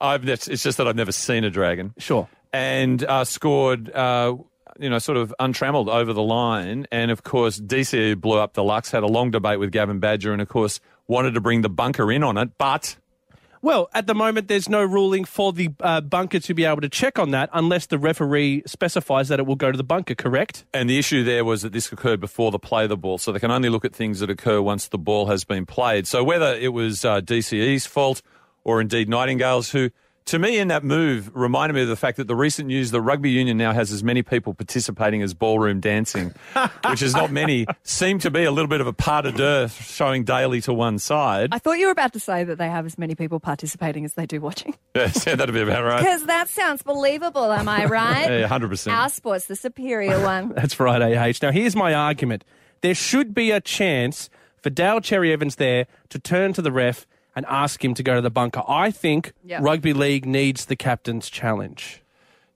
I've, 0.00 0.28
it's 0.28 0.48
it's 0.48 0.62
just 0.62 0.78
that 0.78 0.88
I've 0.88 0.96
never 0.96 1.12
seen 1.12 1.44
a 1.44 1.50
dragon. 1.50 1.94
Sure. 1.98 2.28
and 2.52 3.02
uh, 3.04 3.24
scored, 3.24 3.90
uh, 3.92 4.36
you 4.78 4.88
know, 4.90 4.98
sort 4.98 5.18
of 5.18 5.34
untrammeled 5.38 5.88
over 5.88 6.12
the 6.12 6.22
line. 6.22 6.86
And 6.90 7.10
of 7.10 7.22
course, 7.22 7.60
DCE 7.60 8.20
blew 8.20 8.38
up 8.38 8.54
the 8.54 8.64
Lux, 8.64 8.90
had 8.90 9.02
a 9.02 9.06
long 9.08 9.30
debate 9.30 9.58
with 9.58 9.72
Gavin 9.72 9.98
Badger, 10.00 10.32
and 10.32 10.40
of 10.40 10.48
course, 10.48 10.80
wanted 11.06 11.34
to 11.34 11.40
bring 11.40 11.62
the 11.62 11.68
bunker 11.68 12.10
in 12.10 12.22
on 12.22 12.38
it. 12.38 12.56
But 12.56 12.96
Well, 13.62 13.90
at 13.92 14.06
the 14.06 14.14
moment, 14.14 14.48
there's 14.48 14.68
no 14.70 14.82
ruling 14.82 15.24
for 15.26 15.52
the 15.52 15.68
uh, 15.80 16.00
bunker 16.00 16.38
to 16.40 16.54
be 16.54 16.64
able 16.64 16.80
to 16.80 16.88
check 16.88 17.18
on 17.18 17.32
that 17.32 17.50
unless 17.52 17.86
the 17.86 17.98
referee 17.98 18.62
specifies 18.64 19.28
that 19.28 19.38
it 19.38 19.44
will 19.44 19.56
go 19.56 19.70
to 19.70 19.76
the 19.76 19.84
bunker, 19.84 20.14
correct? 20.14 20.64
and 20.72 20.88
the 20.88 20.98
issue 20.98 21.22
there 21.24 21.44
was 21.44 21.60
that 21.62 21.72
this 21.72 21.92
occurred 21.92 22.20
before 22.20 22.50
the 22.50 22.58
play 22.58 22.84
of 22.84 22.88
the 22.88 22.96
ball, 22.96 23.18
so 23.18 23.32
they 23.32 23.38
can 23.38 23.50
only 23.50 23.68
look 23.68 23.84
at 23.84 23.94
things 23.94 24.20
that 24.20 24.30
occur 24.30 24.62
once 24.62 24.88
the 24.88 24.98
ball 24.98 25.26
has 25.26 25.44
been 25.44 25.66
played. 25.66 26.06
So 26.06 26.24
whether 26.24 26.54
it 26.54 26.72
was 26.72 27.04
uh, 27.04 27.20
DCE's 27.20 27.84
fault 27.86 28.22
or 28.64 28.80
indeed 28.80 29.08
Nightingale's, 29.08 29.70
who 29.70 29.90
to 30.30 30.38
me, 30.38 30.58
in 30.58 30.68
that 30.68 30.84
move, 30.84 31.28
reminded 31.34 31.74
me 31.74 31.82
of 31.82 31.88
the 31.88 31.96
fact 31.96 32.16
that 32.18 32.28
the 32.28 32.36
recent 32.36 32.68
news, 32.68 32.92
the 32.92 33.00
rugby 33.00 33.30
union 33.30 33.56
now 33.56 33.72
has 33.72 33.90
as 33.90 34.04
many 34.04 34.22
people 34.22 34.54
participating 34.54 35.22
as 35.22 35.34
ballroom 35.34 35.80
dancing, 35.80 36.32
which 36.88 37.02
is 37.02 37.14
not 37.14 37.32
many, 37.32 37.66
seemed 37.82 38.20
to 38.20 38.30
be 38.30 38.44
a 38.44 38.52
little 38.52 38.68
bit 38.68 38.80
of 38.80 38.86
a 38.86 38.92
part 38.92 39.26
of 39.26 39.34
dearth 39.34 39.84
showing 39.84 40.22
Daly 40.22 40.60
to 40.60 40.72
one 40.72 41.00
side. 41.00 41.48
I 41.50 41.58
thought 41.58 41.78
you 41.78 41.86
were 41.86 41.92
about 41.92 42.12
to 42.12 42.20
say 42.20 42.44
that 42.44 42.58
they 42.58 42.68
have 42.68 42.86
as 42.86 42.96
many 42.96 43.16
people 43.16 43.40
participating 43.40 44.04
as 44.04 44.14
they 44.14 44.26
do 44.26 44.40
watching. 44.40 44.76
Yes, 44.92 45.24
yeah, 45.24 45.36
that'd 45.36 45.54
be 45.54 45.60
about 45.60 45.84
right. 45.84 46.00
Because 46.00 46.26
that 46.26 46.48
sounds 46.48 46.82
believable, 46.82 47.52
am 47.52 47.68
I 47.68 47.84
right? 47.84 48.28
Yeah, 48.40 48.48
100%. 48.48 48.92
Our 48.92 49.08
sport's 49.08 49.46
the 49.46 49.54
superior 49.54 50.20
one. 50.20 50.50
That's 50.50 50.78
right, 50.80 51.00
AH. 51.00 51.34
Now, 51.42 51.52
here's 51.52 51.76
my 51.76 51.94
argument. 51.94 52.44
There 52.80 52.94
should 52.94 53.32
be 53.32 53.52
a 53.52 53.60
chance 53.60 54.30
for 54.60 54.68
Dale 54.68 55.00
Cherry 55.00 55.32
Evans 55.32 55.56
there 55.56 55.86
to 56.08 56.18
turn 56.18 56.52
to 56.54 56.62
the 56.62 56.72
ref 56.72 57.06
and 57.36 57.46
ask 57.46 57.84
him 57.84 57.94
to 57.94 58.02
go 58.02 58.14
to 58.14 58.20
the 58.20 58.30
bunker. 58.30 58.62
I 58.68 58.90
think 58.90 59.32
Yep. 59.44 59.62
rugby 59.62 59.92
league 59.92 60.26
needs 60.26 60.66
the 60.66 60.76
captain's 60.76 61.28
challenge. 61.30 62.02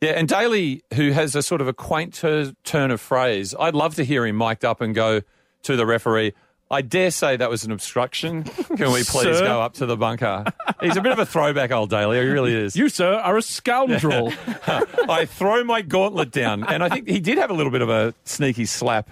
Yeah, 0.00 0.10
and 0.12 0.28
Daly, 0.28 0.82
who 0.94 1.12
has 1.12 1.34
a 1.34 1.42
sort 1.42 1.60
of 1.60 1.68
a 1.68 1.72
quaint 1.72 2.14
tur- 2.14 2.52
turn 2.64 2.90
of 2.90 3.00
phrase, 3.00 3.54
I'd 3.58 3.74
love 3.74 3.94
to 3.94 4.04
hear 4.04 4.26
him 4.26 4.36
mic'd 4.36 4.64
up 4.64 4.80
and 4.80 4.94
go 4.94 5.22
to 5.62 5.76
the 5.76 5.86
referee. 5.86 6.34
I 6.70 6.82
dare 6.82 7.10
say 7.10 7.36
that 7.36 7.48
was 7.48 7.64
an 7.64 7.70
obstruction. 7.72 8.42
Can 8.76 8.90
we 8.92 9.04
please 9.04 9.40
go 9.40 9.62
up 9.62 9.74
to 9.74 9.86
the 9.86 9.96
bunker? 9.96 10.44
He's 10.80 10.96
a 10.96 11.00
bit 11.00 11.12
of 11.12 11.18
a 11.18 11.26
throwback, 11.26 11.70
old 11.70 11.90
Daly. 11.90 12.18
He 12.18 12.24
really 12.26 12.54
is. 12.54 12.74
You, 12.74 12.88
sir, 12.88 13.14
are 13.14 13.36
a 13.36 13.42
scoundrel. 13.42 14.32
I 14.66 15.26
throw 15.26 15.62
my 15.64 15.82
gauntlet 15.82 16.32
down, 16.32 16.64
and 16.64 16.82
I 16.82 16.88
think 16.88 17.08
he 17.08 17.20
did 17.20 17.38
have 17.38 17.50
a 17.50 17.54
little 17.54 17.70
bit 17.70 17.82
of 17.82 17.90
a 17.90 18.12
sneaky 18.24 18.64
slap 18.66 19.10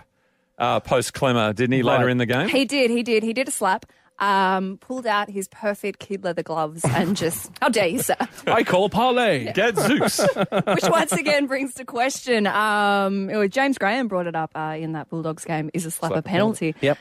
uh, 0.59 0.81
post 0.81 1.15
Clemmer, 1.15 1.53
didn't 1.53 1.73
he? 1.73 1.83
Later 1.83 2.05
Right. 2.05 2.11
in 2.11 2.19
the 2.19 2.27
game. 2.27 2.49
He 2.49 2.65
did, 2.65 2.91
he 2.91 3.03
did. 3.03 3.23
He 3.23 3.33
did 3.33 3.49
a 3.49 3.53
slap, 3.53 3.87
um, 4.19 4.79
pulled 4.79 5.07
out 5.07 5.29
his 5.31 5.49
perfect 5.49 5.99
kid 5.99 6.23
leather 6.25 6.43
gloves 6.43 6.85
and 6.85 7.17
just, 7.17 7.51
how 7.61 7.69
dare 7.69 7.89
you, 7.89 8.01
sir? 8.01 8.17
I 8.47 8.63
call 8.63 8.89
parlay. 8.89 9.53
Gadzooks. 9.53 10.19
Which 10.67 10.85
once 10.85 11.13
again 11.13 11.47
brings 11.47 11.75
to 11.75 11.85
question, 11.85 12.47
um, 12.47 13.29
it 13.31 13.37
was 13.37 13.51
James 13.51 13.79
Graham 13.79 14.09
brought 14.09 14.27
it 14.27 14.37
up 14.37 14.51
uh, 14.55 14.77
in 14.79 14.93
that 14.93 15.09
Bulldogs 15.09 15.45
game, 15.45 15.71
is 15.75 15.87
a 15.87 15.91
slap, 15.91 16.13
a 16.13 16.23
penalty? 16.23 16.75
Yep. 16.81 16.99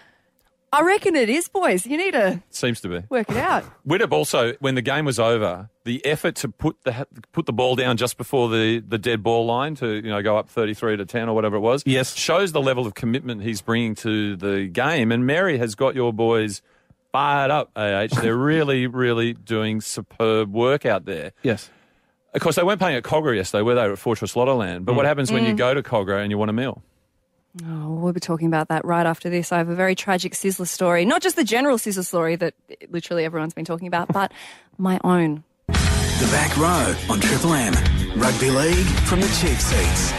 I 0.73 0.83
reckon 0.83 1.17
it 1.17 1.27
is, 1.27 1.49
boys. 1.49 1.85
You 1.85 1.97
need 1.97 2.11
to 2.11 2.41
Seems 2.49 2.79
to 2.81 2.87
be. 2.87 3.05
work 3.09 3.29
it 3.29 3.35
out. 3.35 3.65
Widdop 3.85 4.13
also, 4.13 4.53
when 4.61 4.75
the 4.75 4.81
game 4.81 5.03
was 5.03 5.19
over, 5.19 5.69
the 5.83 6.03
effort 6.05 6.35
to 6.37 6.47
put 6.47 6.77
the 6.85 7.05
put 7.33 7.45
the 7.45 7.51
ball 7.51 7.75
down 7.75 7.97
just 7.97 8.17
before 8.17 8.47
the, 8.47 8.79
the 8.79 8.97
dead 8.97 9.21
ball 9.21 9.45
line 9.45 9.75
to 9.75 9.95
you 9.95 10.03
know 10.03 10.21
go 10.21 10.37
up 10.37 10.47
thirty 10.49 10.73
three 10.73 10.95
to 10.95 11.05
ten 11.05 11.27
or 11.27 11.35
whatever 11.35 11.57
it 11.57 11.59
was, 11.59 11.83
Yes. 11.85 12.15
shows 12.15 12.53
the 12.53 12.61
level 12.61 12.87
of 12.87 12.93
commitment 12.93 13.41
he's 13.43 13.61
bringing 13.61 13.95
to 13.95 14.37
the 14.37 14.67
game. 14.67 15.11
And 15.11 15.25
Mary 15.25 15.57
has 15.57 15.75
got 15.75 15.93
your 15.93 16.13
boys 16.13 16.61
fired 17.11 17.51
up. 17.51 17.71
Ah, 17.75 18.07
they're 18.21 18.35
really 18.35 18.87
really 18.87 19.33
doing 19.33 19.81
superb 19.81 20.53
work 20.53 20.85
out 20.85 21.05
there. 21.05 21.33
Yes. 21.43 21.69
Of 22.33 22.41
course, 22.41 22.55
they 22.55 22.63
weren't 22.63 22.79
playing 22.79 22.95
at 22.95 23.03
Kogarah 23.03 23.35
yesterday, 23.35 23.61
were 23.61 23.75
they? 23.75 23.81
At 23.81 23.99
Fortress 23.99 24.37
Lotto 24.37 24.55
Land. 24.55 24.85
But 24.85 24.95
what 24.95 25.05
happens 25.05 25.31
when 25.31 25.43
you 25.43 25.53
go 25.53 25.73
to 25.73 25.83
Kogarah 25.83 26.21
and 26.21 26.31
you 26.31 26.37
want 26.37 26.49
a 26.49 26.53
meal? 26.53 26.81
Oh, 27.65 27.89
we'll 27.95 28.13
be 28.13 28.21
talking 28.21 28.47
about 28.47 28.69
that 28.69 28.85
right 28.85 29.05
after 29.05 29.29
this. 29.29 29.51
I 29.51 29.57
have 29.57 29.67
a 29.67 29.75
very 29.75 29.93
tragic 29.95 30.31
Sizzler 30.33 30.67
story. 30.67 31.03
Not 31.03 31.21
just 31.21 31.35
the 31.35 31.43
general 31.43 31.77
Sizzler 31.77 32.05
story 32.05 32.37
that 32.37 32.53
literally 32.89 33.25
everyone's 33.25 33.53
been 33.53 33.65
talking 33.65 33.87
about, 33.87 34.07
but 34.13 34.31
my 34.77 34.99
own. 35.03 35.43
The 35.67 36.29
back 36.31 36.55
row 36.55 36.95
on 37.09 37.19
Triple 37.19 37.53
M. 37.53 37.73
Rugby 38.15 38.51
League 38.51 38.87
from 39.05 39.19
the 39.19 39.27
cheap 39.41 39.57
seats. 39.57 40.13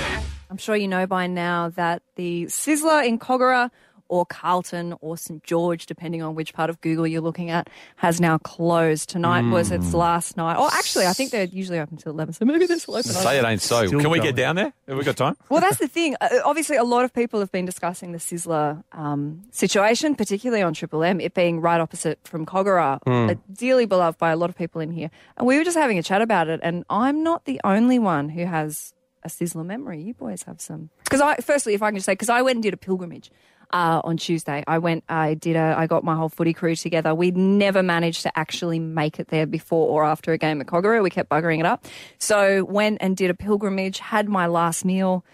I'm 0.51 0.59
sure 0.59 0.77
you 0.77 0.89
know 0.89 1.07
by 1.07 1.27
now 1.27 1.71
that 1.71 2.03
the 2.17 2.45
Sizzler 2.45 3.07
in 3.07 3.19
Kogarah 3.19 3.71
or 4.13 4.27
Carlton 4.27 4.95
or 5.01 5.17
St 5.17 5.43
George, 5.43 5.87
depending 5.87 6.21
on 6.23 6.35
which 6.35 6.53
part 6.53 6.69
of 6.69 6.79
Google 6.83 7.07
you're 7.07 7.23
looking 7.23 7.49
at, 7.49 7.71
has 7.97 8.21
now 8.21 8.37
closed. 8.37 9.09
Tonight 9.09 9.49
was 9.51 9.69
Hmm. 9.69 9.77
its 9.77 9.95
last 9.95 10.37
night. 10.37 10.57
Oh, 10.59 10.69
actually, 10.71 11.07
I 11.07 11.15
think 11.15 11.31
they're 11.31 11.45
usually 11.45 11.79
open 11.81 11.97
till 11.97 12.13
11, 12.13 12.35
so 12.35 12.45
maybe 12.45 12.67
this 12.67 12.87
will 12.87 12.97
open. 12.97 13.11
Say 13.11 13.39
it 13.39 13.45
ain't 13.45 13.63
so. 13.63 13.87
Still 13.87 14.01
Can 14.01 14.11
we 14.11 14.19
going. 14.19 14.29
get 14.29 14.37
down 14.37 14.57
there? 14.57 14.75
Have 14.87 14.99
we 14.99 15.05
got 15.05 15.17
time? 15.17 15.37
Well, 15.49 15.63
that's 15.63 15.79
the 15.79 15.89
thing. 15.89 16.15
Uh, 16.21 16.29
obviously, 16.45 16.77
a 16.77 16.85
lot 16.85 17.07
of 17.07 17.15
people 17.15 17.41
have 17.41 17.51
been 17.51 17.65
discussing 17.65 18.13
the 18.13 18.19
Sizzler 18.19 18.85
um, 18.93 19.43
situation, 19.51 20.15
particularly 20.15 20.63
on 20.63 20.75
Triple 20.75 21.03
M, 21.03 21.19
it 21.19 21.33
being 21.33 21.61
right 21.61 21.81
opposite 21.81 22.19
from 22.25 22.45
Kogarah, 22.45 22.99
uh, 23.07 23.35
dearly 23.51 23.87
beloved 23.87 24.19
by 24.19 24.31
a 24.31 24.37
lot 24.37 24.51
of 24.51 24.57
people 24.57 24.83
in 24.83 24.91
here. 24.91 25.11
And 25.39 25.47
we 25.47 25.57
were 25.57 25.65
just 25.65 25.79
having 25.79 25.99
a 25.99 26.03
chat 26.03 26.21
about 26.21 26.49
it, 26.49 26.61
and 26.63 26.85
I'm 26.91 27.23
not 27.23 27.47
the 27.47 27.61
only 27.65 27.99
one 27.99 28.29
who 28.29 28.45
has 28.45 28.93
a 29.25 29.29
Sizzler 29.29 29.65
memory. 29.65 30.03
You 30.03 30.15
boys 30.15 30.43
have 30.43 30.61
some. 30.61 30.91
Because 31.05 31.21
I, 31.21 31.37
firstly, 31.37 31.75
if 31.75 31.83
I 31.83 31.91
can 31.91 31.97
just 31.97 32.07
say, 32.07 32.13
because 32.13 32.29
I 32.29 32.43
went 32.43 32.57
and 32.57 32.63
did 32.63 32.75
a 32.75 32.77
pilgrimage. 32.77 33.31
Uh, 33.73 34.03
on 34.05 34.19
Tuesday, 34.19 34.63
I 34.67 34.79
went. 34.79 35.05
I 35.09 35.35
did 35.35 35.57
a. 35.57 35.75
I 35.77 35.87
got 35.87 36.05
my 36.05 36.15
whole 36.15 36.29
footy 36.29 36.53
crew 36.53 36.77
together. 36.77 37.15
We'd 37.15 37.37
never 37.37 37.83
managed 37.83 38.23
to 38.23 38.39
actually 38.39 38.79
make 38.79 39.19
it 39.19 39.29
there 39.29 39.47
before 39.47 39.89
or 39.89 40.05
after 40.05 40.33
a 40.33 40.39
game 40.39 40.61
at 40.61 40.67
Kogarah. 40.67 41.03
We 41.03 41.09
kept 41.09 41.31
buggering 41.31 41.59
it 41.61 41.65
up. 41.65 41.87
So 42.19 42.65
went 42.65 42.99
and 43.01 43.17
did 43.17 43.31
a 43.31 43.35
pilgrimage. 43.35 43.99
Had 43.99 44.29
my 44.29 44.47
last 44.47 44.85
meal. 44.85 45.25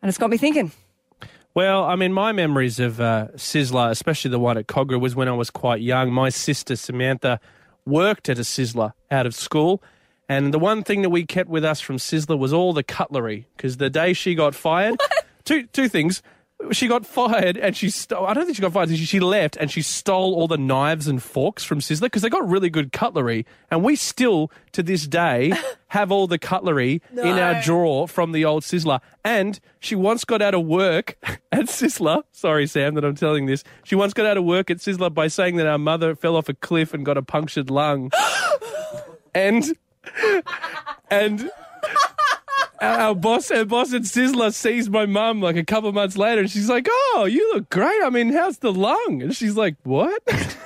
And 0.00 0.08
it's 0.08 0.16
got 0.16 0.30
me 0.30 0.38
thinking. 0.38 0.72
Well, 1.54 1.84
I 1.84 1.94
mean, 1.94 2.12
my 2.12 2.32
memories 2.32 2.80
of 2.80 3.00
uh, 3.00 3.28
Sizzler, 3.36 3.90
especially 3.90 4.32
the 4.32 4.40
one 4.40 4.58
at 4.58 4.66
Kogarah, 4.66 5.00
was 5.00 5.14
when 5.14 5.28
I 5.28 5.32
was 5.32 5.50
quite 5.50 5.80
young. 5.80 6.12
My 6.12 6.28
sister 6.28 6.74
Samantha 6.74 7.38
worked 7.86 8.28
at 8.28 8.38
a 8.38 8.42
Sizzler 8.42 8.92
out 9.10 9.24
of 9.24 9.34
school. 9.34 9.82
And 10.28 10.52
the 10.52 10.58
one 10.58 10.82
thing 10.82 11.02
that 11.02 11.10
we 11.10 11.24
kept 11.24 11.48
with 11.48 11.64
us 11.64 11.80
from 11.80 11.98
Sizzler 11.98 12.38
was 12.38 12.52
all 12.52 12.72
the 12.72 12.82
cutlery. 12.82 13.46
Because 13.56 13.76
the 13.76 13.88
day 13.88 14.14
she 14.14 14.34
got 14.34 14.54
fired, 14.54 14.98
two, 15.44 15.66
two 15.66 15.88
things. 15.88 16.22
She 16.70 16.86
got 16.86 17.04
fired 17.04 17.56
and 17.56 17.76
she 17.76 17.90
stole, 17.90 18.26
I 18.26 18.32
don't 18.32 18.44
think 18.44 18.56
she 18.56 18.62
got 18.62 18.72
fired, 18.72 18.88
she, 18.88 18.96
she 19.04 19.20
left 19.20 19.56
and 19.56 19.70
she 19.70 19.82
stole 19.82 20.34
all 20.34 20.48
the 20.48 20.56
knives 20.56 21.08
and 21.08 21.22
forks 21.22 21.64
from 21.64 21.80
Sizzler 21.80 22.02
because 22.02 22.22
they 22.22 22.30
got 22.30 22.48
really 22.48 22.70
good 22.70 22.92
cutlery. 22.92 23.44
And 23.70 23.82
we 23.82 23.96
still, 23.96 24.50
to 24.72 24.82
this 24.82 25.06
day, 25.06 25.52
have 25.88 26.10
all 26.10 26.26
the 26.26 26.38
cutlery 26.38 27.02
in 27.12 27.38
our 27.38 27.60
drawer 27.60 28.08
from 28.08 28.32
the 28.32 28.44
old 28.44 28.62
Sizzler. 28.62 29.00
And 29.24 29.60
she 29.80 29.94
once 29.94 30.24
got 30.24 30.40
out 30.40 30.54
of 30.54 30.64
work 30.64 31.16
at 31.52 31.66
Sizzler. 31.66 32.22
Sorry, 32.32 32.66
Sam, 32.66 32.94
that 32.94 33.04
I'm 33.04 33.16
telling 33.16 33.46
this. 33.46 33.64
She 33.82 33.94
once 33.94 34.14
got 34.14 34.26
out 34.26 34.36
of 34.36 34.44
work 34.44 34.70
at 34.70 34.78
Sizzler 34.78 35.12
by 35.12 35.28
saying 35.28 35.56
that 35.56 35.66
our 35.66 35.78
mother 35.78 36.14
fell 36.14 36.36
off 36.36 36.48
a 36.48 36.54
cliff 36.54 36.94
and 36.94 37.04
got 37.04 37.18
a 37.18 37.22
punctured 37.22 37.68
lung. 37.68 38.10
and 39.34 39.76
and 41.10 41.50
our 42.84 43.00
our 43.00 43.14
boss, 43.14 43.50
our 43.50 43.64
boss 43.64 43.92
at 43.92 44.02
Sizzler 44.02 44.52
sees 44.52 44.88
my 44.90 45.06
mum 45.06 45.40
like 45.40 45.56
a 45.56 45.64
couple 45.64 45.88
of 45.88 45.94
months 45.94 46.16
later, 46.16 46.42
and 46.42 46.50
she's 46.50 46.68
like, 46.68 46.86
"Oh, 46.90 47.26
you 47.30 47.52
look 47.54 47.70
great. 47.70 48.02
I 48.02 48.10
mean, 48.10 48.32
how's 48.32 48.58
the 48.58 48.72
lung?" 48.72 49.22
And 49.22 49.34
she's 49.34 49.56
like, 49.56 49.76
"What?" 49.84 50.22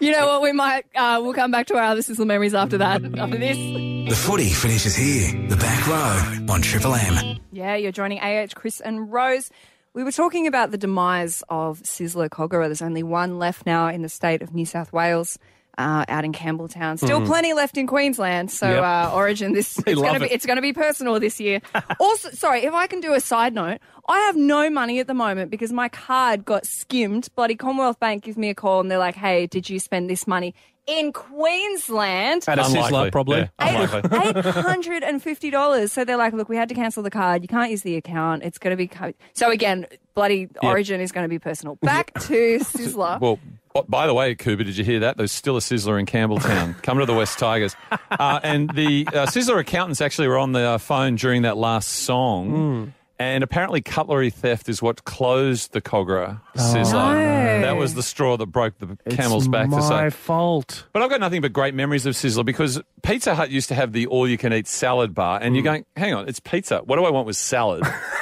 You 0.00 0.10
know 0.12 0.26
what? 0.26 0.42
We 0.42 0.52
might. 0.52 0.84
Uh, 0.94 1.20
we'll 1.22 1.34
come 1.34 1.50
back 1.50 1.66
to 1.66 1.74
our 1.76 1.82
other 1.82 2.00
Sizzler 2.00 2.26
memories 2.26 2.54
after 2.54 2.78
that. 2.78 3.04
After 3.18 3.38
this. 3.38 3.56
The 3.56 4.16
footy 4.16 4.48
finishes 4.48 4.96
here. 4.96 5.48
The 5.48 5.56
back 5.56 5.86
row 5.86 6.52
on 6.52 6.62
Triple 6.62 6.94
M. 6.94 7.38
Yeah, 7.52 7.76
you're 7.76 7.92
joining 7.92 8.18
AH, 8.18 8.48
Chris, 8.54 8.80
and 8.80 9.12
Rose. 9.12 9.50
We 9.94 10.02
were 10.04 10.12
talking 10.12 10.46
about 10.46 10.70
the 10.70 10.78
demise 10.78 11.42
of 11.48 11.80
Sizzler 11.82 12.28
Kogarah. 12.28 12.66
There's 12.66 12.82
only 12.82 13.02
one 13.02 13.38
left 13.38 13.66
now 13.66 13.88
in 13.88 14.02
the 14.02 14.08
state 14.08 14.42
of 14.42 14.54
New 14.54 14.66
South 14.66 14.92
Wales. 14.92 15.38
Uh, 15.78 16.04
out 16.08 16.22
in 16.24 16.32
Campbelltown, 16.34 16.98
still 16.98 17.24
plenty 17.24 17.54
left 17.54 17.78
in 17.78 17.86
Queensland. 17.86 18.50
So 18.50 18.68
Yep. 18.68 18.82
uh, 18.84 19.10
Origin, 19.14 19.52
this 19.54 19.78
it's 19.86 19.94
going 20.00 20.12
to 20.14 20.20
be 20.20 20.26
it. 20.26 20.32
it's 20.32 20.44
going 20.44 20.56
to 20.56 20.62
be 20.62 20.74
personal 20.74 21.18
this 21.18 21.40
year. 21.40 21.62
also, 21.98 22.28
sorry 22.32 22.64
if 22.64 22.74
I 22.74 22.86
can 22.86 23.00
do 23.00 23.14
a 23.14 23.20
side 23.20 23.54
note, 23.54 23.78
I 24.06 24.18
have 24.20 24.36
no 24.36 24.68
money 24.68 25.00
at 25.00 25.06
the 25.06 25.14
moment 25.14 25.50
because 25.50 25.72
my 25.72 25.88
card 25.88 26.44
got 26.44 26.66
skimmed. 26.66 27.28
Bloody 27.36 27.54
Commonwealth 27.56 27.98
Bank 27.98 28.22
gives 28.24 28.36
me 28.36 28.50
a 28.50 28.54
call 28.54 28.80
and 28.80 28.90
they're 28.90 28.98
like, 28.98 29.14
"Hey, 29.14 29.46
did 29.46 29.70
you 29.70 29.78
spend 29.78 30.10
this 30.10 30.26
money 30.26 30.54
in 30.86 31.10
Queensland?" 31.12 32.44
At 32.48 32.58
a 32.58 32.66
Unlikely. 32.66 32.90
Sizzler, 32.98 33.12
probably. 33.12 33.48
Yeah. 33.58 34.00
Eight 34.24 34.36
hundred 34.44 35.02
and 35.02 35.22
fifty 35.22 35.50
dollars. 35.50 35.92
So 35.92 36.04
they're 36.04 36.16
like, 36.16 36.32
look, 36.34 36.48
we 36.48 36.56
had 36.56 36.68
to 36.68 36.74
cancel 36.74 37.02
the 37.02 37.10
card. 37.10 37.40
You 37.42 37.48
can't 37.48 37.70
use 37.70 37.82
the 37.82 37.96
account. 37.96 38.42
It's 38.42 38.58
going 38.58 38.72
to 38.72 38.76
be 38.76 38.88
co-. 38.88 39.14
so 39.32 39.50
again. 39.50 39.86
Bloody 40.14 40.46
Origin 40.62 41.00
is 41.00 41.10
going 41.10 41.24
to 41.24 41.28
be 41.30 41.38
personal. 41.38 41.76
Back 41.76 42.12
to 42.24 42.58
Sizzler. 42.58 43.18
Well, 43.18 43.38
b- 43.74 43.82
by 43.88 44.06
the 44.06 44.14
way, 44.14 44.34
Cooper, 44.34 44.64
did 44.64 44.76
you 44.76 44.84
hear 44.84 45.00
that? 45.00 45.16
There's 45.16 45.32
still 45.32 45.56
a 45.56 45.60
Sizzler 45.60 45.98
in 45.98 46.06
Campbelltown. 46.06 46.80
Come 46.82 46.98
to 46.98 47.06
the 47.06 47.14
West 47.14 47.38
Tigers. 47.38 47.76
Uh, 48.10 48.40
and 48.42 48.70
the 48.74 49.06
uh, 49.08 49.26
Sizzler 49.26 49.58
accountants 49.58 50.00
actually 50.00 50.28
were 50.28 50.38
on 50.38 50.52
the 50.52 50.60
uh, 50.60 50.78
phone 50.78 51.16
during 51.16 51.42
that 51.42 51.56
last 51.56 51.88
song. 51.88 52.94
And 53.18 53.44
apparently, 53.44 53.80
cutlery 53.82 54.30
theft 54.30 54.68
is 54.68 54.82
what 54.82 55.04
closed 55.04 55.72
the 55.72 55.80
Kogarah 55.80 56.40
Sizzler. 56.56 57.14
No. 57.14 57.60
That 57.62 57.76
was 57.76 57.94
the 57.94 58.02
straw 58.02 58.36
that 58.36 58.46
broke 58.46 58.76
the 58.78 58.96
camel's 59.10 59.44
it's 59.44 59.48
back. 59.48 59.70
to 59.70 59.76
my 59.76 60.08
say. 60.08 60.10
fault. 60.10 60.86
But 60.92 61.02
I've 61.02 61.10
got 61.10 61.20
nothing 61.20 61.40
but 61.40 61.52
great 61.52 61.72
memories 61.74 62.04
of 62.04 62.14
Sizzler 62.14 62.44
because 62.44 62.80
Pizza 63.02 63.36
Hut 63.36 63.50
used 63.50 63.68
to 63.68 63.76
have 63.76 63.92
the 63.92 64.06
all 64.08 64.26
you 64.26 64.36
can 64.38 64.52
eat 64.52 64.66
salad 64.66 65.14
bar. 65.14 65.38
And 65.40 65.54
you're 65.54 65.62
going, 65.62 65.84
hang 65.96 66.14
on, 66.14 66.28
it's 66.28 66.40
pizza. 66.40 66.78
What 66.78 66.96
do 66.96 67.04
I 67.04 67.10
want 67.10 67.28
with 67.28 67.36
salad? 67.36 67.84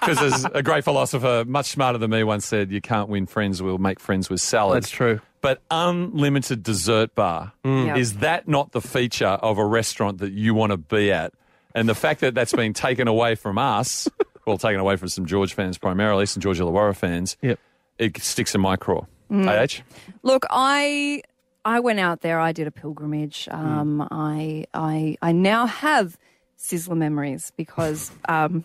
Because 0.00 0.20
as 0.22 0.46
a 0.54 0.62
great 0.62 0.84
philosopher, 0.84 1.44
much 1.46 1.66
smarter 1.66 1.98
than 1.98 2.10
me, 2.10 2.24
once 2.24 2.46
said, 2.46 2.70
you 2.70 2.80
can't 2.80 3.08
win 3.08 3.26
friends, 3.26 3.62
we'll 3.62 3.78
make 3.78 4.00
friends 4.00 4.28
with 4.30 4.40
salad. 4.40 4.76
That's 4.82 4.90
true. 4.90 5.20
But 5.40 5.62
unlimited 5.70 6.62
dessert 6.62 7.14
bar, 7.14 7.52
Yep. 7.64 7.96
is 7.96 8.14
that 8.18 8.48
not 8.48 8.72
the 8.72 8.80
feature 8.80 9.26
of 9.26 9.58
a 9.58 9.64
restaurant 9.64 10.18
that 10.18 10.32
you 10.32 10.54
want 10.54 10.72
to 10.72 10.76
be 10.76 11.12
at? 11.12 11.32
And 11.74 11.88
the 11.88 11.94
fact 11.94 12.20
that 12.20 12.34
that's 12.34 12.52
been 12.52 12.72
taken 12.72 13.06
away 13.06 13.34
from 13.34 13.58
us, 13.58 14.08
well, 14.46 14.58
taken 14.58 14.80
away 14.80 14.96
from 14.96 15.08
some 15.08 15.26
George 15.26 15.54
fans 15.54 15.78
primarily, 15.78 16.26
some 16.26 16.40
George 16.40 16.58
Illawarra 16.58 16.96
fans, 16.96 17.36
Yep. 17.42 17.58
it 17.98 18.18
sticks 18.22 18.54
in 18.54 18.60
my 18.60 18.76
craw. 18.76 19.04
AH? 19.30 19.82
Look, 20.22 20.46
I 20.50 21.22
I 21.64 21.80
went 21.80 21.98
out 22.00 22.20
there. 22.20 22.38
I 22.40 22.52
did 22.52 22.66
a 22.68 22.70
pilgrimage. 22.70 23.48
Um, 23.50 24.06
I 24.10 24.66
I 24.72 25.16
I 25.20 25.32
now 25.32 25.66
have 25.66 26.16
Sizzler 26.58 26.96
memories 26.96 27.52
because, 27.56 28.10
um, 28.28 28.64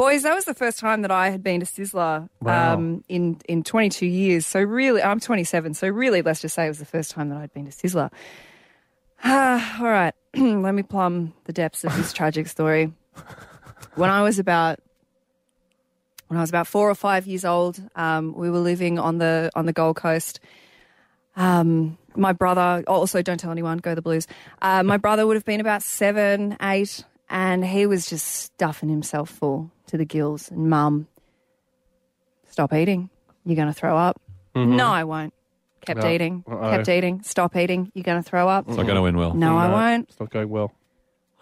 boys, 0.00 0.22
that 0.22 0.34
was 0.34 0.46
the 0.46 0.54
first 0.54 0.78
time 0.78 1.02
that 1.02 1.10
I 1.10 1.28
had 1.28 1.42
been 1.42 1.60
to 1.60 1.66
Sizzler 1.66 2.26
um, 2.46 3.04
in 3.06 3.38
in 3.46 3.62
22 3.62 4.06
years. 4.06 4.46
So 4.46 4.58
really, 4.58 5.02
I'm 5.02 5.20
27. 5.20 5.74
So 5.74 5.88
really, 5.88 6.22
let's 6.22 6.40
just 6.40 6.54
say 6.54 6.64
it 6.64 6.68
was 6.68 6.78
the 6.78 6.86
first 6.86 7.10
time 7.10 7.28
that 7.28 7.36
I'd 7.36 7.52
been 7.52 7.66
to 7.66 7.70
Sizzler. 7.70 8.10
Ah, 9.22 9.78
all 9.82 9.90
right, 9.90 10.14
let 10.34 10.74
me 10.74 10.82
plumb 10.82 11.34
the 11.44 11.52
depths 11.52 11.84
of 11.84 11.94
this 11.98 12.12
tragic 12.18 12.48
story. 12.48 12.94
When 13.94 14.08
I 14.08 14.22
was 14.22 14.38
about 14.38 14.78
when 16.28 16.38
I 16.38 16.40
was 16.40 16.48
about 16.48 16.66
four 16.66 16.88
or 16.88 16.94
five 16.94 17.26
years 17.26 17.44
old, 17.44 17.78
um, 17.94 18.32
we 18.34 18.48
were 18.48 18.58
living 18.58 18.98
on 18.98 19.18
the 19.18 19.50
on 19.54 19.66
the 19.66 19.74
Gold 19.74 19.96
Coast. 19.96 20.40
Um, 21.36 21.98
my 22.16 22.32
brother, 22.32 22.82
also 22.86 23.20
don't 23.20 23.38
tell 23.38 23.52
anyone, 23.52 23.76
go 23.76 23.94
the 23.94 24.00
Blues. 24.00 24.26
Uh, 24.62 24.82
my 24.82 24.96
brother 24.96 25.26
would 25.26 25.36
have 25.36 25.44
been 25.44 25.60
about 25.60 25.82
seven, 25.82 26.56
eight, 26.62 27.04
and 27.28 27.66
he 27.66 27.84
was 27.84 28.06
just 28.06 28.26
stuffing 28.26 28.88
himself 28.88 29.28
full 29.28 29.70
to 29.90 29.96
the 29.98 30.04
gills. 30.04 30.50
And 30.50 30.68
mum, 30.70 31.06
stop 32.48 32.72
eating. 32.72 33.10
You're 33.44 33.56
going 33.56 33.68
to 33.68 33.74
throw 33.74 33.96
up. 33.96 34.20
No, 34.54 34.86
I 34.88 35.04
won't. 35.04 35.32
Kept 35.86 36.02
No. 36.02 36.10
eating. 36.10 36.44
Uh-oh. 36.50 36.70
Kept 36.70 36.88
eating. 36.88 37.22
Stop 37.22 37.56
eating. 37.56 37.90
You're 37.94 38.02
going 38.04 38.22
to 38.22 38.28
throw 38.28 38.48
up. 38.48 38.66
It's 38.68 38.76
not 38.76 38.84
going 38.86 38.98
to 38.98 39.06
end 39.06 39.16
well. 39.16 39.32
No, 39.34 39.56
I 39.56 39.68
won't. 39.70 40.08
It's 40.10 40.20
not 40.20 40.30
going 40.30 40.48
well. 40.50 40.72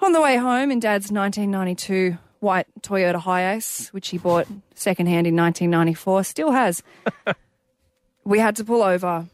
On 0.00 0.12
the 0.12 0.20
way 0.20 0.36
home 0.36 0.70
in 0.70 0.78
Dad's 0.78 1.10
1992 1.10 2.18
white 2.40 2.66
Toyota 2.82 3.20
Hiace, 3.20 3.88
which 3.88 4.08
he 4.10 4.18
bought 4.18 4.46
secondhand 4.76 5.26
in 5.26 5.34
1994, 5.34 6.22
still 6.22 6.52
has. 6.52 6.84
we 8.24 8.38
had 8.38 8.54
to 8.56 8.64
pull 8.64 8.82
over 8.82 9.26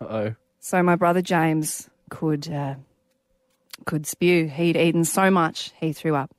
Uh 0.00 0.04
oh. 0.04 0.34
so 0.60 0.82
my 0.82 0.94
brother 0.96 1.22
James 1.22 1.88
could 2.10 2.50
uh, 2.52 2.74
could 3.86 4.06
spew. 4.06 4.46
He'd 4.48 4.76
eaten 4.76 5.04
so 5.06 5.30
much 5.30 5.72
he 5.80 5.92
threw 5.94 6.14
up. 6.14 6.30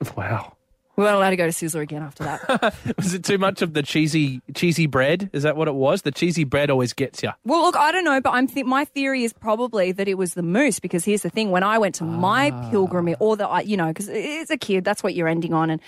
Wow. 0.16 0.54
We 0.98 1.04
weren't 1.04 1.14
allowed 1.14 1.30
to 1.30 1.36
go 1.36 1.48
to 1.48 1.52
Sizzler 1.52 1.80
again 1.80 2.02
after 2.02 2.24
that. 2.24 2.74
Was 2.96 3.14
it 3.14 3.22
too 3.22 3.38
much 3.38 3.62
of 3.62 3.72
the 3.72 3.84
cheesy 3.84 4.42
cheesy 4.52 4.86
bread? 4.86 5.30
Is 5.32 5.44
that 5.44 5.56
what 5.56 5.68
it 5.68 5.74
was? 5.76 6.02
The 6.02 6.10
cheesy 6.10 6.42
bread 6.42 6.70
always 6.70 6.92
gets 6.92 7.22
you. 7.22 7.30
well, 7.44 7.62
look, 7.62 7.76
I 7.76 7.92
don't 7.92 8.02
know, 8.02 8.20
but 8.20 8.30
I'm 8.30 8.48
th- 8.48 8.66
my 8.66 8.84
theory 8.84 9.22
is 9.22 9.32
probably 9.32 9.92
that 9.92 10.08
it 10.08 10.14
was 10.14 10.34
the 10.34 10.42
mousse 10.42 10.80
because 10.80 11.04
here's 11.04 11.22
the 11.22 11.30
thing: 11.30 11.52
when 11.52 11.62
I 11.62 11.78
went 11.78 11.94
to 11.96 12.04
my 12.04 12.50
ah. 12.50 12.70
pilgrimage, 12.70 13.16
or 13.20 13.36
the 13.36 13.62
you 13.64 13.76
know, 13.76 13.86
because 13.86 14.08
it's 14.08 14.50
a 14.50 14.56
kid, 14.56 14.82
that's 14.82 15.00
what 15.00 15.14
you're 15.14 15.28
ending 15.28 15.54
on, 15.54 15.70
and 15.70 15.80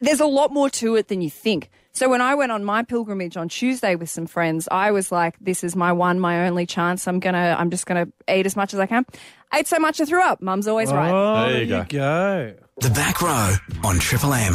there's 0.00 0.20
a 0.20 0.26
lot 0.26 0.52
more 0.52 0.70
to 0.70 0.94
it 0.94 1.08
than 1.08 1.22
you 1.22 1.30
think. 1.30 1.68
So 1.96 2.10
when 2.10 2.20
I 2.20 2.34
went 2.34 2.52
on 2.52 2.62
my 2.62 2.82
pilgrimage 2.82 3.38
on 3.38 3.48
Tuesday 3.48 3.94
with 3.94 4.10
some 4.10 4.26
friends, 4.26 4.68
I 4.70 4.90
was 4.90 5.10
like, 5.10 5.34
"This 5.40 5.64
is 5.64 5.74
my 5.74 5.92
one, 5.92 6.20
my 6.20 6.46
only 6.46 6.66
chance. 6.66 7.08
I'm 7.08 7.20
gonna, 7.20 7.56
I'm 7.58 7.70
just 7.70 7.86
gonna 7.86 8.06
eat 8.28 8.44
as 8.44 8.54
much 8.54 8.74
as 8.74 8.80
I 8.80 8.84
can." 8.86 9.06
I 9.50 9.60
Ate 9.60 9.66
so 9.66 9.78
much 9.78 9.98
I 10.00 10.04
threw 10.04 10.22
up. 10.22 10.42
Mum's 10.42 10.68
always 10.68 10.92
right. 10.92 11.10
Oh, 11.10 11.50
There 11.50 11.62
you 11.62 11.66
go. 11.68 11.84
go. 11.88 12.54
The 12.80 12.90
Back 12.90 13.22
Row 13.22 13.54
on 13.82 13.98
Triple 13.98 14.34
M. 14.34 14.54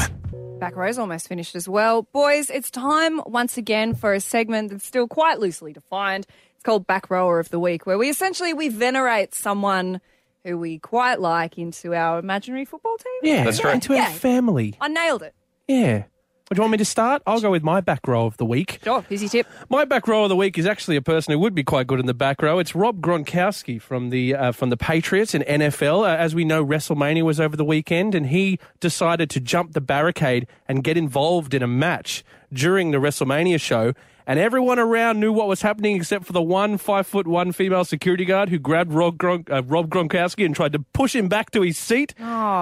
Back 0.59 0.75
row's 0.75 0.99
almost 0.99 1.27
finished 1.27 1.55
as 1.55 1.67
well. 1.67 2.03
Boys, 2.13 2.51
it's 2.51 2.69
time 2.69 3.19
once 3.25 3.57
again 3.57 3.95
for 3.95 4.13
a 4.13 4.19
segment 4.19 4.69
that's 4.69 4.85
still 4.85 5.07
quite 5.07 5.39
loosely 5.39 5.73
defined. 5.73 6.27
It's 6.53 6.63
called 6.63 6.85
Back 6.85 7.09
Rower 7.09 7.39
of 7.39 7.49
the 7.49 7.59
Week, 7.59 7.87
where 7.87 7.97
we 7.97 8.09
essentially 8.11 8.53
we 8.53 8.69
venerate 8.69 9.33
someone 9.33 9.99
who 10.45 10.59
we 10.59 10.77
quite 10.77 11.19
like 11.19 11.57
into 11.57 11.95
our 11.95 12.19
imaginary 12.19 12.65
football 12.65 12.97
team. 12.97 13.13
Yeah, 13.35 13.45
That's 13.45 13.63
right. 13.63 13.73
Into 13.75 13.95
Yeah. 13.95 14.03
our 14.03 14.11
family. 14.11 14.75
I 14.79 14.87
nailed 14.89 15.23
it. 15.23 15.33
Yeah. 15.67 16.03
Would 16.51 16.57
you 16.57 16.63
want 16.63 16.73
me 16.73 16.79
to 16.79 16.85
start? 16.85 17.21
I'll 17.25 17.39
go 17.39 17.49
with 17.49 17.63
my 17.63 17.79
back 17.79 18.05
row 18.05 18.25
of 18.25 18.35
the 18.35 18.43
week. 18.43 18.81
Sure, 18.83 19.05
here's 19.07 19.21
your 19.21 19.29
tip. 19.29 19.47
My 19.69 19.85
back 19.85 20.05
row 20.05 20.23
of 20.23 20.29
the 20.29 20.35
week 20.35 20.57
is 20.57 20.65
actually 20.65 20.97
a 20.97 21.01
person 21.01 21.31
who 21.31 21.39
would 21.39 21.55
be 21.55 21.63
quite 21.63 21.87
good 21.87 21.97
in 21.97 22.07
the 22.07 22.13
back 22.13 22.41
row. 22.41 22.59
It's 22.59 22.75
Rob 22.75 22.99
Gronkowski 22.99 23.81
from 23.81 24.09
the 24.09 24.35
uh, 24.35 24.51
from 24.51 24.69
the 24.69 24.75
Patriots 24.75 25.33
in 25.33 25.43
NFL. 25.43 26.03
Uh, 26.03 26.17
as 26.17 26.35
we 26.35 26.43
know, 26.43 26.61
WrestleMania 26.65 27.23
was 27.23 27.39
over 27.39 27.55
the 27.55 27.63
weekend, 27.63 28.13
and 28.13 28.25
he 28.25 28.59
decided 28.81 29.29
to 29.29 29.39
jump 29.39 29.71
the 29.71 29.79
barricade 29.79 30.45
and 30.67 30.83
get 30.83 30.97
involved 30.97 31.53
in 31.53 31.63
a 31.63 31.67
match 31.67 32.21
during 32.51 32.91
the 32.91 32.97
WrestleMania 32.97 33.57
show. 33.57 33.93
And 34.27 34.37
everyone 34.37 34.77
around 34.77 35.21
knew 35.21 35.31
what 35.31 35.47
was 35.47 35.61
happening 35.61 35.95
except 35.95 36.25
for 36.25 36.33
the 36.33 36.41
one 36.41 36.77
five 36.77 37.07
foot 37.07 37.27
one 37.27 37.53
female 37.53 37.85
security 37.85 38.25
guard 38.25 38.49
who 38.49 38.59
grabbed 38.59 38.91
Rob, 38.91 39.17
Gronk, 39.17 39.49
uh, 39.49 39.63
Rob 39.63 39.89
Gronkowski 39.89 40.45
and 40.45 40.53
tried 40.53 40.73
to 40.73 40.79
push 40.79 41.15
him 41.15 41.29
back 41.29 41.51
to 41.51 41.61
his 41.61 41.77
seat. 41.77 42.13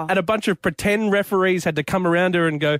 And 0.09 0.19
a 0.19 0.23
bunch 0.23 0.47
of 0.47 0.61
pretend 0.61 1.11
referees 1.11 1.63
had 1.63 1.75
to 1.75 1.83
come 1.83 2.05
around 2.05 2.35
her 2.35 2.47
and 2.47 2.59
go, 2.59 2.77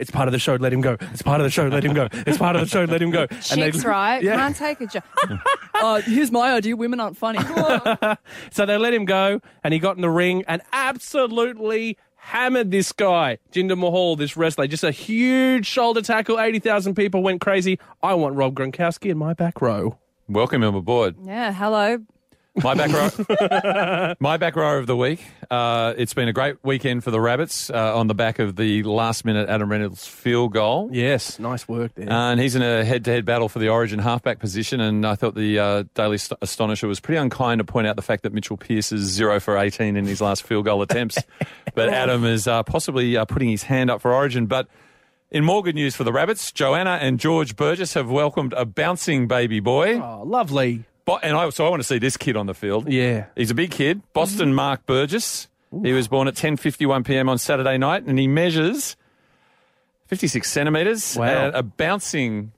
"It's 0.00 0.10
part 0.10 0.26
of 0.28 0.32
the 0.32 0.38
show. 0.38 0.54
Let 0.56 0.72
him 0.72 0.80
go. 0.80 0.96
It's 1.12 1.22
part 1.22 1.40
of 1.40 1.44
the 1.44 1.50
show. 1.50 1.68
Let 1.68 1.84
him 1.84 1.92
go. 1.94 2.08
It's 2.12 2.38
part 2.38 2.56
of 2.56 2.62
the 2.62 2.68
show. 2.68 2.84
Let 2.84 3.00
him 3.02 3.10
go." 3.10 3.26
And 3.30 3.62
they- 3.62 3.70
Chicks, 3.70 3.84
right? 3.84 4.22
Yeah. 4.22 4.36
Can't 4.36 4.56
take 4.56 4.80
a 4.80 4.86
joke. 4.86 5.04
uh, 5.74 6.00
here's 6.06 6.32
my 6.32 6.52
idea 6.54 6.74
women 6.76 6.98
aren't 7.00 7.16
funny. 7.16 7.38
So 8.52 8.66
they 8.66 8.76
let 8.76 8.92
him 8.94 9.04
go, 9.04 9.40
and 9.62 9.72
he 9.72 9.78
got 9.80 9.96
in 9.96 10.02
the 10.02 10.10
ring 10.10 10.42
and 10.48 10.60
absolutely 10.72 11.96
hammered 12.16 12.70
this 12.70 12.92
guy, 12.92 13.38
Jinder 13.52 13.78
Mahal, 13.78 14.16
this 14.16 14.36
wrestler. 14.36 14.66
Just 14.66 14.84
a 14.84 14.90
huge 14.90 15.66
shoulder 15.66 16.02
tackle. 16.02 16.38
80,000 16.40 16.94
people 16.94 17.22
went 17.22 17.40
crazy. 17.40 17.78
I 18.02 18.14
want 18.14 18.34
Rob 18.36 18.54
Gronkowski 18.54 19.10
in 19.10 19.18
my 19.18 19.32
back 19.34 19.60
row. 19.60 19.98
Welcome 20.28 20.62
him 20.62 20.74
aboard. 20.74 21.16
yeah, 21.24 21.52
hello. 21.52 21.98
My 22.56 22.74
back 22.74 22.90
row. 22.90 24.14
my 24.20 24.36
back 24.36 24.56
row 24.56 24.78
of 24.78 24.86
the 24.86 24.96
week. 24.96 25.24
Uh, 25.50 25.94
it's 25.96 26.14
been 26.14 26.26
a 26.28 26.32
great 26.32 26.56
weekend 26.64 27.04
for 27.04 27.10
the 27.12 27.20
Rabbits 27.20 27.70
uh, 27.70 27.96
on 27.96 28.08
the 28.08 28.14
back 28.14 28.38
of 28.40 28.56
the 28.56 28.82
last 28.82 29.24
minute 29.24 29.48
Adam 29.48 29.70
Reynolds 29.70 30.06
field 30.06 30.52
goal. 30.52 30.90
Yes, 30.92 31.38
nice 31.38 31.68
work 31.68 31.94
there. 31.94 32.10
And 32.10 32.40
he's 32.40 32.56
in 32.56 32.62
a 32.62 32.84
head 32.84 33.04
to 33.04 33.12
head 33.12 33.24
battle 33.24 33.48
for 33.48 33.60
the 33.60 33.68
Origin 33.68 34.00
halfback 34.00 34.40
position. 34.40 34.80
And 34.80 35.06
I 35.06 35.14
thought 35.14 35.34
the 35.36 35.58
uh, 35.58 35.84
Daily 35.94 36.14
Ast- 36.14 36.32
Astonisher 36.42 36.88
was 36.88 36.98
pretty 36.98 37.18
unkind 37.18 37.60
to 37.60 37.64
point 37.64 37.86
out 37.86 37.94
the 37.96 38.02
fact 38.02 38.24
that 38.24 38.32
Mitchell 38.32 38.56
Pearce 38.56 38.90
is 38.90 39.02
zero 39.02 39.38
for 39.38 39.56
18 39.56 39.96
in 39.96 40.04
his 40.06 40.20
last 40.20 40.42
field 40.42 40.64
goal 40.64 40.82
attempts. 40.82 41.18
but 41.74 41.88
Adam 41.88 42.24
is 42.24 42.48
uh, 42.48 42.62
possibly 42.64 43.16
uh, 43.16 43.24
putting 43.26 43.48
his 43.48 43.62
hand 43.62 43.90
up 43.90 44.00
for 44.00 44.12
Origin. 44.12 44.46
But 44.46 44.66
in 45.30 45.44
more 45.44 45.62
good 45.62 45.76
news 45.76 45.94
for 45.94 46.02
the 46.02 46.12
Rabbits, 46.12 46.50
Joanna 46.50 46.98
and 47.00 47.20
George 47.20 47.54
Burgess 47.54 47.94
have 47.94 48.10
welcomed 48.10 48.52
a 48.54 48.64
bouncing 48.64 49.28
baby 49.28 49.60
boy. 49.60 50.00
oh, 50.00 50.24
lovely. 50.24 50.84
And 51.22 51.36
I, 51.36 51.50
so 51.50 51.66
I 51.66 51.70
want 51.70 51.80
to 51.80 51.86
see 51.86 51.98
this 51.98 52.16
kid 52.16 52.36
on 52.36 52.46
the 52.46 52.54
field. 52.54 52.90
Yeah. 52.90 53.26
He's 53.36 53.50
a 53.50 53.54
big 53.54 53.70
kid. 53.70 54.02
Boston 54.12 54.54
Mark 54.54 54.86
Burgess. 54.86 55.48
He 55.82 55.92
was 55.92 56.08
born 56.08 56.26
at 56.26 56.34
10.51 56.34 57.04
p.m. 57.04 57.28
on 57.28 57.38
Saturday 57.38 57.78
night, 57.78 58.02
and 58.04 58.18
he 58.18 58.26
measures 58.26 58.96
56 60.06 60.50
centimetres. 60.50 61.16
Wow. 61.16 61.26
And 61.26 61.56
a 61.56 61.62
bouncing... 61.62 62.52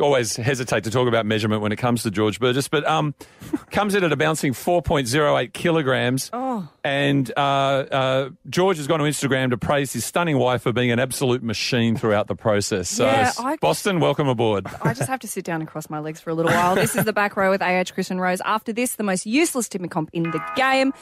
Always 0.00 0.36
hesitate 0.36 0.84
to 0.84 0.90
talk 0.90 1.08
about 1.08 1.26
measurement 1.26 1.62
when 1.62 1.72
it 1.72 1.76
comes 1.76 2.02
to 2.02 2.10
George 2.10 2.40
Burgess, 2.40 2.68
but 2.68 2.86
um, 2.86 3.14
comes 3.70 3.94
in 3.94 4.04
at 4.04 4.12
a 4.12 4.16
bouncing 4.16 4.52
4.08 4.52 5.52
kilograms. 5.52 6.30
Oh. 6.32 6.68
And 6.82 7.30
uh, 7.36 7.40
uh, 7.40 8.30
George 8.48 8.76
has 8.78 8.86
gone 8.86 8.98
to 8.98 9.04
Instagram 9.04 9.50
to 9.50 9.58
praise 9.58 9.92
his 9.92 10.04
stunning 10.04 10.38
wife 10.38 10.62
for 10.62 10.72
being 10.72 10.90
an 10.90 10.98
absolute 10.98 11.42
machine 11.42 11.96
throughout 11.96 12.26
the 12.26 12.34
process. 12.36 12.88
So, 12.88 13.06
Yeah, 13.06 13.32
I- 13.38 13.56
Boston, 13.56 14.00
welcome 14.00 14.28
aboard. 14.28 14.66
I 14.82 14.94
just 14.94 15.08
have 15.08 15.20
to 15.20 15.28
sit 15.28 15.44
down 15.44 15.60
and 15.60 15.68
cross 15.68 15.88
my 15.88 15.98
legs 16.00 16.20
for 16.20 16.30
a 16.30 16.34
little 16.34 16.52
while. 16.52 16.74
This 16.74 16.94
is 16.96 17.04
the 17.04 17.12
back 17.12 17.36
row 17.36 17.50
with 17.50 17.62
AH 17.62 17.84
Chris 17.92 18.10
and 18.10 18.20
Rose. 18.20 18.40
After 18.44 18.72
this, 18.72 18.96
the 18.96 19.04
most 19.04 19.26
useless 19.26 19.68
tipping 19.68 19.88
comp 19.90 20.10
in 20.12 20.24
the 20.24 20.42
game. 20.56 20.92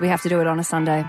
We 0.00 0.08
have 0.08 0.22
to 0.22 0.28
do 0.28 0.40
it 0.40 0.46
on 0.46 0.58
a 0.58 0.64
Sunday. 0.64 1.04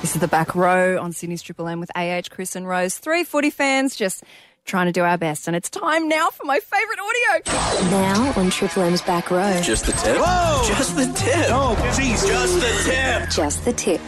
This 0.00 0.14
is 0.14 0.20
the 0.20 0.28
back 0.28 0.54
row 0.54 1.00
on 1.02 1.12
Sydney's 1.12 1.42
Triple 1.42 1.66
M 1.66 1.80
with 1.80 1.90
AH 1.96 2.22
Chris 2.30 2.54
and 2.54 2.66
Rose. 2.68 2.96
Three 2.96 3.24
footy 3.24 3.50
fans 3.50 3.96
just 3.96 4.22
trying 4.68 4.86
to 4.86 4.92
do 4.92 5.02
our 5.02 5.18
best. 5.18 5.48
And 5.48 5.56
it's 5.56 5.68
time 5.68 6.08
now 6.08 6.30
for 6.30 6.44
my 6.44 6.60
favourite 6.60 6.98
audio. 7.00 7.90
Now 7.90 8.32
on 8.36 8.50
Triple 8.50 8.82
M's 8.84 9.02
back 9.02 9.30
row. 9.30 9.60
Just 9.62 9.86
the 9.86 9.92
tip. 9.92 10.16
Whoa! 10.18 10.68
Just 10.68 10.94
the 10.94 11.06
tip. 11.06 11.46
Oh, 11.48 11.74
jeez. 11.94 12.26
Just 12.26 12.54
the 12.60 12.90
tip. 12.90 13.30
Just 13.30 13.64
the 13.64 13.72
tip. 13.72 14.00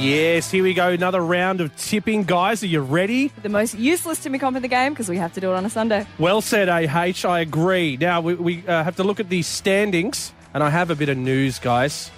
Yes, 0.00 0.48
here 0.48 0.62
we 0.62 0.74
go. 0.74 0.90
Another 0.90 1.20
round 1.20 1.60
of 1.60 1.74
tipping. 1.74 2.22
Guys, 2.22 2.62
are 2.62 2.68
you 2.68 2.80
ready? 2.80 3.32
The 3.42 3.48
most 3.48 3.74
useless 3.74 4.22
tipping 4.22 4.38
comp 4.38 4.56
in 4.56 4.62
the 4.62 4.68
game 4.68 4.92
because 4.92 5.08
we 5.08 5.16
have 5.16 5.32
to 5.34 5.40
do 5.40 5.50
it 5.50 5.54
on 5.54 5.66
a 5.66 5.70
Sunday. 5.70 6.06
Well 6.18 6.40
said, 6.40 6.68
AH. 6.68 7.28
I 7.28 7.40
agree. 7.40 7.96
Now, 7.96 8.20
we, 8.20 8.34
we 8.34 8.66
uh, 8.66 8.84
have 8.84 8.94
to 8.96 9.04
look 9.04 9.18
at 9.18 9.28
the 9.28 9.42
standings, 9.42 10.32
and 10.54 10.62
I 10.62 10.70
have 10.70 10.90
a 10.90 10.94
bit 10.94 11.08
of 11.08 11.18
news, 11.18 11.58
guys. 11.58 12.12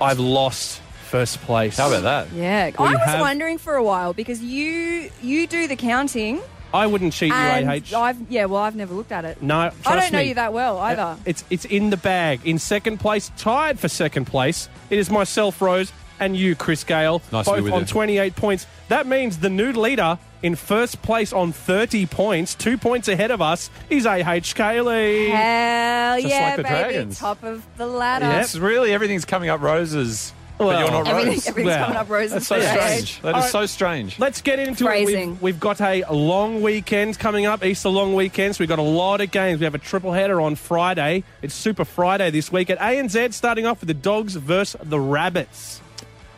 I've 0.00 0.18
lost 0.18 0.82
first 1.10 1.40
place. 1.42 1.76
How 1.76 1.88
about 1.88 2.02
that? 2.04 2.32
Yeah, 2.34 2.70
We 2.78 2.86
I 2.86 2.90
was 2.92 3.00
have- 3.04 3.20
wondering 3.20 3.58
for 3.58 3.74
a 3.76 3.82
while 3.82 4.12
because 4.12 4.40
you 4.42 5.10
you 5.22 5.46
do 5.46 5.66
the 5.68 5.76
counting, 5.76 6.40
I 6.72 6.86
wouldn't 6.86 7.12
cheat 7.12 7.30
you, 7.30 7.34
AH. 7.34 7.94
I've 7.96 8.30
yeah, 8.30 8.44
well, 8.46 8.62
I've 8.62 8.76
never 8.76 8.94
looked 8.94 9.12
at 9.12 9.24
it. 9.24 9.42
no, 9.42 9.70
I 9.84 9.96
don't 9.96 10.12
know 10.12 10.18
me. 10.20 10.28
you 10.28 10.34
that 10.34 10.52
well 10.52 10.78
either. 10.78 11.16
It's 11.26 11.44
it's 11.50 11.64
in 11.64 11.90
the 11.90 11.96
bag. 11.96 12.40
In 12.46 12.58
second 12.58 12.98
place, 12.98 13.30
tied 13.36 13.78
for 13.80 13.88
second 13.88 14.26
place, 14.26 14.68
it 14.88 14.98
is 14.98 15.10
myself, 15.10 15.60
Rose, 15.60 15.92
and 16.20 16.36
you, 16.36 16.54
Chris 16.54 16.84
Gale, 16.84 17.20
Nice 17.32 17.46
to 17.46 17.50
be 17.52 17.56
both 17.56 17.64
with 17.64 17.72
on 17.74 17.80
you. 17.80 17.86
28 17.86 18.36
points. 18.36 18.66
That 18.88 19.06
means 19.06 19.38
the 19.38 19.50
new 19.50 19.72
leader 19.72 20.18
in 20.42 20.54
first 20.54 21.02
place 21.02 21.32
on 21.34 21.52
30 21.52 22.06
points, 22.06 22.54
two 22.54 22.78
points 22.78 23.08
ahead 23.08 23.30
of 23.30 23.42
us, 23.42 23.68
is 23.90 24.06
AH 24.06 24.54
Cayley. 24.54 25.28
Hell 25.28 26.16
Just 26.20 26.28
yeah, 26.32 26.46
like 26.46 26.56
the 26.56 26.62
baby! 26.62 26.74
Dragons. 26.92 27.18
Top 27.18 27.42
of 27.42 27.66
the 27.76 27.86
ladder. 27.86 28.26
Yep. 28.26 28.42
It's 28.44 28.56
really 28.56 28.92
everything's 28.92 29.24
coming 29.26 29.48
up 29.50 29.60
roses 29.60 30.32
but 30.66 30.78
you're 30.80 30.90
not 30.90 31.08
Everything, 31.08 31.32
Rose. 31.32 31.46
everything's 31.48 31.66
Well, 31.66 31.84
coming 31.84 31.96
up 31.98 32.08
roses. 32.08 32.32
That's 32.32 32.46
so 32.46 32.60
for 32.60 32.66
strange. 32.66 33.20
That 33.22 33.28
is 33.30 33.34
All 33.34 33.40
right. 33.40 33.50
so 33.50 33.66
strange. 33.66 34.18
Let's 34.18 34.40
get 34.42 34.58
into 34.58 34.84
Phrasing. 34.84 35.16
it. 35.16 35.26
We've, 35.32 35.42
we've 35.42 35.60
got 35.60 35.80
a 35.80 36.04
long 36.12 36.62
weekend 36.62 37.18
coming 37.18 37.46
up, 37.46 37.64
Easter 37.64 37.88
long 37.88 38.14
weekend. 38.14 38.56
So 38.56 38.60
we've 38.62 38.68
got 38.68 38.78
a 38.78 38.82
lot 38.82 39.20
of 39.20 39.30
games. 39.30 39.60
We 39.60 39.64
have 39.64 39.74
a 39.74 39.78
triple 39.78 40.12
header 40.12 40.40
on 40.40 40.54
Friday. 40.54 41.24
It's 41.42 41.54
Super 41.54 41.84
Friday 41.84 42.30
this 42.30 42.52
week 42.52 42.70
at 42.70 42.78
ANZ, 42.78 43.32
starting 43.32 43.66
off 43.66 43.80
with 43.80 43.88
the 43.88 43.94
Dogs 43.94 44.34
versus 44.36 44.80
the 44.82 45.00
Rabbits. 45.00 45.80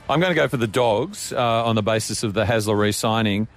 I'm 0.09 0.20
going 0.20 0.31
to 0.31 0.37
go 0.41 0.49
for 0.49 0.57
the 0.57 0.66
Dogs 0.66 1.33
uh, 1.33 1.64
on 1.64 1.75
the 1.77 1.83
basis 1.83 2.23
of 2.23 2.35
the 2.35 2.45
Hasler 2.45 2.79
re-signing. 2.79 3.49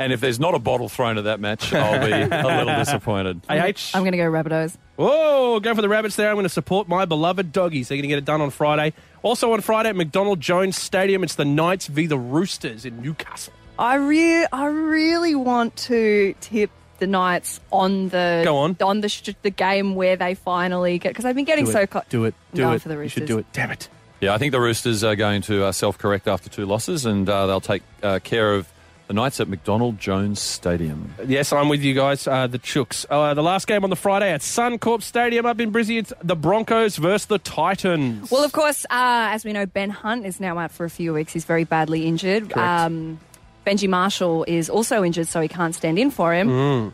And 0.00 0.12
if 0.14 0.20
there's 0.20 0.40
not 0.40 0.54
a 0.54 0.58
bottle 0.58 0.88
thrown 0.88 1.18
at 1.18 1.24
that 1.24 1.40
match, 1.40 1.72
I'll 1.74 2.00
be 2.04 2.10
a 2.12 2.26
little 2.42 2.74
disappointed. 2.74 3.42
AH. 3.50 3.52
I'm 3.94 4.00
going 4.02 4.12
to 4.12 4.16
go 4.18 4.24
Rabbitohs. 4.30 4.76
Whoa, 4.96 5.60
go 5.60 5.74
for 5.74 5.82
the 5.82 5.88
Rabbits 5.90 6.16
there. 6.16 6.30
I'm 6.30 6.36
going 6.36 6.44
to 6.44 6.48
support 6.48 6.88
my 6.88 7.04
beloved 7.04 7.52
doggies. 7.52 7.88
They're 7.88 7.96
going 7.96 8.02
to 8.04 8.08
get 8.08 8.18
it 8.18 8.24
done 8.24 8.40
on 8.40 8.48
Friday. 8.50 8.94
Also 9.22 9.52
on 9.52 9.60
Friday 9.60 9.90
at 9.90 9.96
McDonald 9.96 10.40
Jones 10.40 10.76
Stadium, 10.78 11.22
it's 11.22 11.34
the 11.34 11.44
Knights 11.44 11.86
v 11.86 12.06
the 12.06 12.18
Roosters 12.18 12.84
in 12.86 13.02
Newcastle. 13.02 13.52
I 13.78 13.96
really, 13.96 14.46
I 14.52 14.66
really 14.66 15.34
want 15.34 15.76
to 15.76 16.34
tip 16.40 16.70
the 16.98 17.06
Knights 17.06 17.60
on 17.70 18.08
the 18.08 18.40
Go 18.44 18.56
on. 18.56 18.76
on 18.82 19.00
the 19.02 19.08
sh- 19.10 19.30
the 19.42 19.50
game 19.50 19.94
where 19.94 20.16
they 20.16 20.34
finally 20.34 20.98
get 20.98 21.10
because 21.10 21.24
they've 21.24 21.36
been 21.36 21.44
getting 21.44 21.64
Do 21.66 21.72
so 21.72 21.80
it. 21.80 21.90
co- 21.90 22.02
do 22.08 22.24
it. 22.24 22.34
Do 22.54 22.62
going 22.62 22.76
it. 22.76 22.82
for 22.82 22.88
the 22.88 22.94
you 22.96 23.08
should 23.08 23.20
Roosters. 23.22 23.36
do 23.36 23.38
it. 23.38 23.46
Damn 23.52 23.70
it. 23.70 23.88
Yeah, 24.20 24.34
I 24.34 24.38
think 24.38 24.52
the 24.52 24.60
Roosters 24.60 25.02
are 25.04 25.16
going 25.16 25.40
to 25.42 25.64
uh, 25.64 25.72
self-correct 25.72 26.28
after 26.28 26.48
two 26.50 26.66
losses, 26.66 27.06
and 27.06 27.26
uh, 27.28 27.46
they'll 27.46 27.60
take 27.62 27.82
uh, 28.02 28.18
care 28.22 28.54
of 28.54 28.70
the 29.10 29.14
Knights 29.14 29.40
at 29.40 29.48
McDonald 29.48 29.98
Jones 29.98 30.38
Stadium. 30.38 31.12
Yes, 31.26 31.52
I'm 31.52 31.68
with 31.68 31.82
you 31.82 31.94
guys, 31.94 32.28
uh, 32.28 32.46
the 32.46 32.60
Chooks. 32.60 33.04
Uh, 33.10 33.34
the 33.34 33.42
last 33.42 33.66
game 33.66 33.82
on 33.82 33.90
the 33.90 33.96
Friday 33.96 34.30
at 34.30 34.40
Suncorp 34.40 35.02
Stadium 35.02 35.46
up 35.46 35.58
in 35.58 35.72
Brizzy, 35.72 35.98
it's 35.98 36.12
the 36.22 36.36
Broncos 36.36 36.96
versus 36.96 37.26
the 37.26 37.40
Titans. 37.40 38.30
Well, 38.30 38.44
of 38.44 38.52
course, 38.52 38.84
uh, 38.84 39.34
as 39.34 39.44
we 39.44 39.52
know, 39.52 39.66
Ben 39.66 39.90
Hunt 39.90 40.26
is 40.26 40.38
now 40.38 40.60
out 40.60 40.70
for 40.70 40.84
a 40.84 40.90
few 40.90 41.12
weeks. 41.12 41.32
He's 41.32 41.44
very 41.44 41.64
badly 41.64 42.06
injured. 42.06 42.50
Correct. 42.50 42.58
Um, 42.58 43.18
Benji 43.66 43.88
Marshall 43.88 44.44
is 44.46 44.70
also 44.70 45.02
injured, 45.02 45.26
so 45.26 45.40
he 45.40 45.48
can't 45.48 45.74
stand 45.74 45.98
in 45.98 46.12
for 46.12 46.32
him. 46.32 46.48
Mm. 46.48 46.92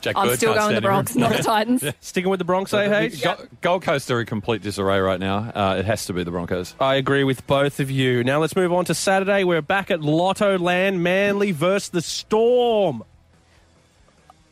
Jack 0.00 0.16
I'm 0.16 0.28
Bird 0.28 0.36
still 0.38 0.54
can't 0.54 0.60
going 0.70 0.74
the 0.74 0.80
stand. 0.80 0.84
Bronx, 0.84 1.14
not 1.16 1.32
the 1.36 1.42
Titans. 1.42 1.84
Sticking 2.00 2.30
with 2.30 2.38
the 2.38 2.44
Bronx, 2.44 2.72
eh? 2.72 3.08
Go- 3.22 3.36
Gold 3.60 3.82
Coast 3.82 4.10
are 4.10 4.20
in 4.20 4.26
complete 4.26 4.62
disarray 4.62 4.98
right 5.00 5.20
now. 5.20 5.50
Uh, 5.54 5.76
it 5.78 5.84
has 5.84 6.06
to 6.06 6.12
be 6.12 6.24
the 6.24 6.30
Broncos. 6.30 6.74
I 6.80 6.94
agree 6.96 7.24
with 7.24 7.46
both 7.46 7.80
of 7.80 7.90
you. 7.90 8.24
Now 8.24 8.38
let's 8.40 8.56
move 8.56 8.72
on 8.72 8.84
to 8.86 8.94
Saturday. 8.94 9.44
We're 9.44 9.62
back 9.62 9.90
at 9.90 10.00
Lotto 10.00 10.58
Land, 10.58 11.02
Manly 11.02 11.52
versus 11.52 11.90
the 11.90 12.02
Storm. 12.02 13.02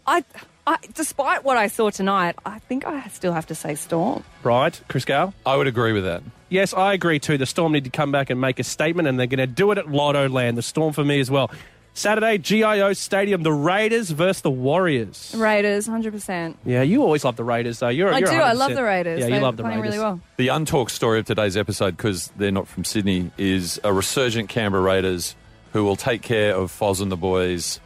I, 0.07 0.25
I, 0.67 0.79
despite 0.95 1.45
what 1.45 1.57
I 1.57 1.67
saw 1.69 1.91
tonight, 1.91 2.37
I 2.45 2.59
think 2.61 2.87
I 2.87 3.07
still 3.09 3.33
have 3.33 3.47
to 3.47 3.55
say 3.55 3.75
Storm. 3.75 4.25
Right, 4.43 4.79
Chris 4.89 5.05
Gale? 5.05 5.35
I 5.47 5.57
would 5.57 5.67
agree 5.67 5.93
with 5.93 6.05
that. 6.05 6.23
Yes, 6.51 6.73
I 6.73 6.95
agree 6.95 7.19
too. 7.19 7.37
The 7.37 7.45
Storm 7.47 7.73
need 7.73 7.85
to 7.85 7.91
come 7.91 8.11
back 8.11 8.31
and 8.31 8.41
make 8.41 8.59
a 8.59 8.65
statement, 8.65 9.07
and 9.07 9.19
they're 9.19 9.27
going 9.27 9.39
to 9.39 9.47
do 9.47 9.71
it 9.71 9.77
at 9.79 9.91
Lotto 9.91 10.29
Land. 10.31 10.57
The 10.57 10.63
Storm 10.63 10.95
for 10.95 11.05
me 11.05 11.21
as 11.21 11.31
well. 11.31 11.51
Saturday, 11.99 12.39
GIO 12.39 12.93
Stadium, 12.93 13.43
the 13.43 13.53
Raiders 13.53 14.11
versus 14.11 14.43
the 14.43 14.51
Warriors. 14.51 15.35
Raiders, 15.37 15.89
100%. 15.89 16.55
Yeah, 16.65 16.83
you 16.83 17.03
always 17.03 17.25
love 17.25 17.37
the 17.37 17.45
Raiders, 17.45 17.81
though. 17.81 17.89
You're, 17.89 18.13
I 18.15 18.19
you're 18.19 18.31
do. 18.31 18.37
I 18.37 18.55
100%. 18.55 18.57
love 18.57 18.75
the 18.75 18.85
Raiders. 18.85 19.19
Yeah, 19.21 19.27
you 19.27 19.33
They're 19.33 19.41
love 19.43 19.57
the 19.57 19.65
playing 19.65 19.81
Raiders. 19.81 19.97
really 19.97 20.05
well. 20.05 20.21
The 20.37 20.47
untalked 20.49 20.91
story 20.91 21.19
of 21.19 21.27
today's 21.27 21.57
episode, 21.57 21.97
because 21.97 22.29
they're 22.37 22.53
not 22.53 22.69
from 22.69 22.85
Sydney, 22.85 23.33
is 23.37 23.81
a 23.83 23.93
resurgent 23.93 24.49
Canberra 24.49 24.83
Raiders 24.83 25.35
who 25.73 25.85
will 25.85 25.97
take 25.97 26.23
care 26.23 26.55
of 26.55 26.71
Foz 26.71 27.03
and 27.03 27.11
the 27.11 27.17
boys 27.17 27.81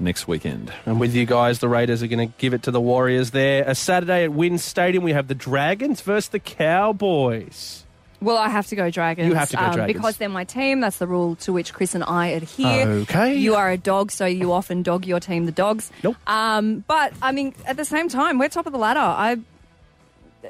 next 0.00 0.26
weekend. 0.26 0.72
And 0.86 0.98
with 0.98 1.14
you 1.14 1.26
guys, 1.26 1.58
the 1.58 1.68
Raiders 1.68 2.02
are 2.02 2.06
going 2.06 2.26
to 2.26 2.34
give 2.38 2.54
it 2.54 2.62
to 2.62 2.70
the 2.70 2.80
Warriors 2.80 3.32
there. 3.32 3.64
A 3.68 3.74
Saturday 3.74 4.24
at 4.24 4.32
WIN 4.32 4.58
Stadium, 4.58 5.04
we 5.04 5.12
have 5.12 5.28
the 5.28 5.34
Dragons 5.34 6.00
versus 6.00 6.30
the 6.30 6.38
Cowboys. 6.40 7.84
Well, 8.20 8.36
I 8.36 8.48
have 8.48 8.66
to 8.68 8.76
go 8.76 8.90
Dragons. 8.90 9.28
You 9.28 9.34
have 9.34 9.50
to 9.50 9.56
go 9.56 9.62
um, 9.62 9.74
Dragons. 9.74 9.96
Because 9.96 10.16
they're 10.16 10.28
my 10.28 10.44
team. 10.44 10.80
That's 10.80 10.98
the 10.98 11.06
rule 11.06 11.36
to 11.36 11.52
which 11.52 11.72
Chris 11.72 11.94
and 11.94 12.02
I 12.02 12.28
adhere. 12.28 12.88
Okay. 12.88 13.36
You 13.36 13.54
are 13.54 13.70
a 13.70 13.76
dog, 13.76 14.10
so 14.10 14.26
you 14.26 14.52
often 14.52 14.82
dog 14.82 15.06
your 15.06 15.20
team, 15.20 15.46
the 15.46 15.52
dogs. 15.52 15.90
Nope. 16.02 16.16
Um, 16.26 16.84
but, 16.88 17.12
I 17.22 17.30
mean, 17.32 17.54
at 17.64 17.76
the 17.76 17.84
same 17.84 18.08
time, 18.08 18.38
we're 18.38 18.48
top 18.48 18.66
of 18.66 18.72
the 18.72 18.78
ladder. 18.78 19.00
I 19.00 19.38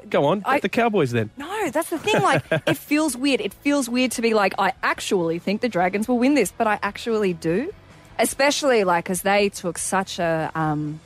Go 0.09 0.25
on, 0.25 0.43
I- 0.45 0.59
the 0.59 0.69
Cowboys 0.69 1.11
then. 1.11 1.29
No, 1.37 1.69
that's 1.69 1.89
the 1.89 1.99
thing. 1.99 2.21
Like, 2.21 2.43
it 2.67 2.77
feels 2.77 3.15
weird. 3.17 3.41
It 3.41 3.53
feels 3.53 3.89
weird 3.89 4.11
to 4.13 4.21
be 4.21 4.33
like, 4.33 4.53
I 4.57 4.73
actually 4.81 5.39
think 5.39 5.61
the 5.61 5.69
Dragons 5.69 6.07
will 6.07 6.19
win 6.19 6.35
this, 6.35 6.51
but 6.51 6.67
I 6.67 6.79
actually 6.81 7.33
do. 7.33 7.73
Especially, 8.17 8.83
like, 8.83 9.05
because 9.05 9.21
they 9.21 9.49
took 9.49 9.77
such 9.77 10.19
a, 10.19 10.51
um, 10.53 10.99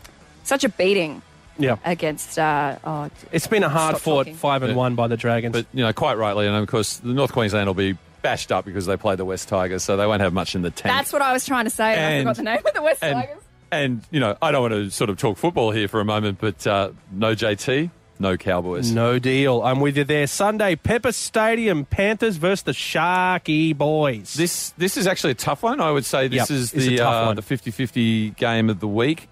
such 0.44 0.64
a 0.64 0.70
beating 0.70 1.22
Yeah. 1.58 1.76
against, 1.86 2.38
uh, 2.40 2.78
oh, 2.84 3.10
It's 3.32 3.48
been 3.48 3.64
a 3.64 3.70
hard 3.70 3.98
fought 4.00 4.22
talking. 4.26 4.36
five 4.36 4.64
and 4.64 4.72
Yeah. 4.72 4.78
one 4.78 4.96
by 4.96 5.08
the 5.08 5.18
Dragons. 5.18 5.54
But, 5.54 5.66
you 5.74 5.84
know, 5.84 5.94
quite 5.94 6.18
rightly, 6.18 6.48
and 6.48 6.56
of 6.56 6.68
course, 6.68 6.98
the 6.98 7.10
North 7.14 7.32
Queensland 7.32 7.68
will 7.68 7.74
be 7.74 7.98
bashed 8.22 8.52
up 8.52 8.66
because 8.66 8.86
they 8.86 8.96
play 8.98 9.16
the 9.16 9.26
West 9.26 9.50
Tigers, 9.50 9.84
so 9.84 9.98
they 9.98 10.08
won't 10.08 10.22
have 10.22 10.34
much 10.34 10.56
in 10.56 10.62
the 10.62 10.72
tank. 10.72 10.96
that's 10.96 11.12
what 11.14 11.22
I 11.22 11.34
was 11.34 11.46
trying 11.46 11.66
to 11.66 11.70
say. 11.70 11.94
and 11.96 12.16
I 12.16 12.20
forgot 12.22 12.36
the 12.38 12.44
name 12.44 12.62
of 12.66 12.74
the 12.74 12.82
West 12.82 13.04
and, 13.04 13.16
Tigers. 13.16 13.44
and, 13.72 14.02
you 14.12 14.20
know, 14.20 14.38
I 14.42 14.52
don't 14.52 14.62
want 14.62 14.74
to 14.74 14.90
sort 14.92 15.10
of 15.10 15.18
talk 15.18 15.38
football 15.38 15.72
here 15.72 15.88
for 15.88 16.00
a 16.00 16.06
moment, 16.06 16.38
but 16.40 16.66
uh, 16.66 16.90
no 17.12 17.36
JT, 17.36 17.90
no 18.20 18.38
Cowboys. 18.38 18.92
no 18.92 19.20
deal. 19.20 19.62
I'm 19.62 19.80
with 19.82 19.98
you 19.98 20.06
there. 20.06 20.26
Sunday, 20.28 20.76
Pepper 20.78 21.12
Stadium, 21.12 21.84
Panthers 21.84 22.38
versus 22.38 22.64
the 22.64 22.72
Sharky 22.72 23.76
Boys. 23.78 24.34
This 24.36 24.70
this 24.78 24.96
is 24.98 25.06
actually 25.08 25.32
a 25.32 25.36
tough 25.36 25.62
one. 25.64 25.82
I 25.82 25.92
would 25.92 26.06
say 26.06 26.28
this 26.30 26.50
Yep, 26.50 26.52
is 26.52 26.72
the 26.72 26.98
tough 26.98 27.24
uh, 27.24 27.26
one. 27.28 27.36
the 27.36 27.42
50-50 27.42 28.36
game 28.38 28.70
of 28.70 28.80
the 28.80 28.88
week. 28.88 29.28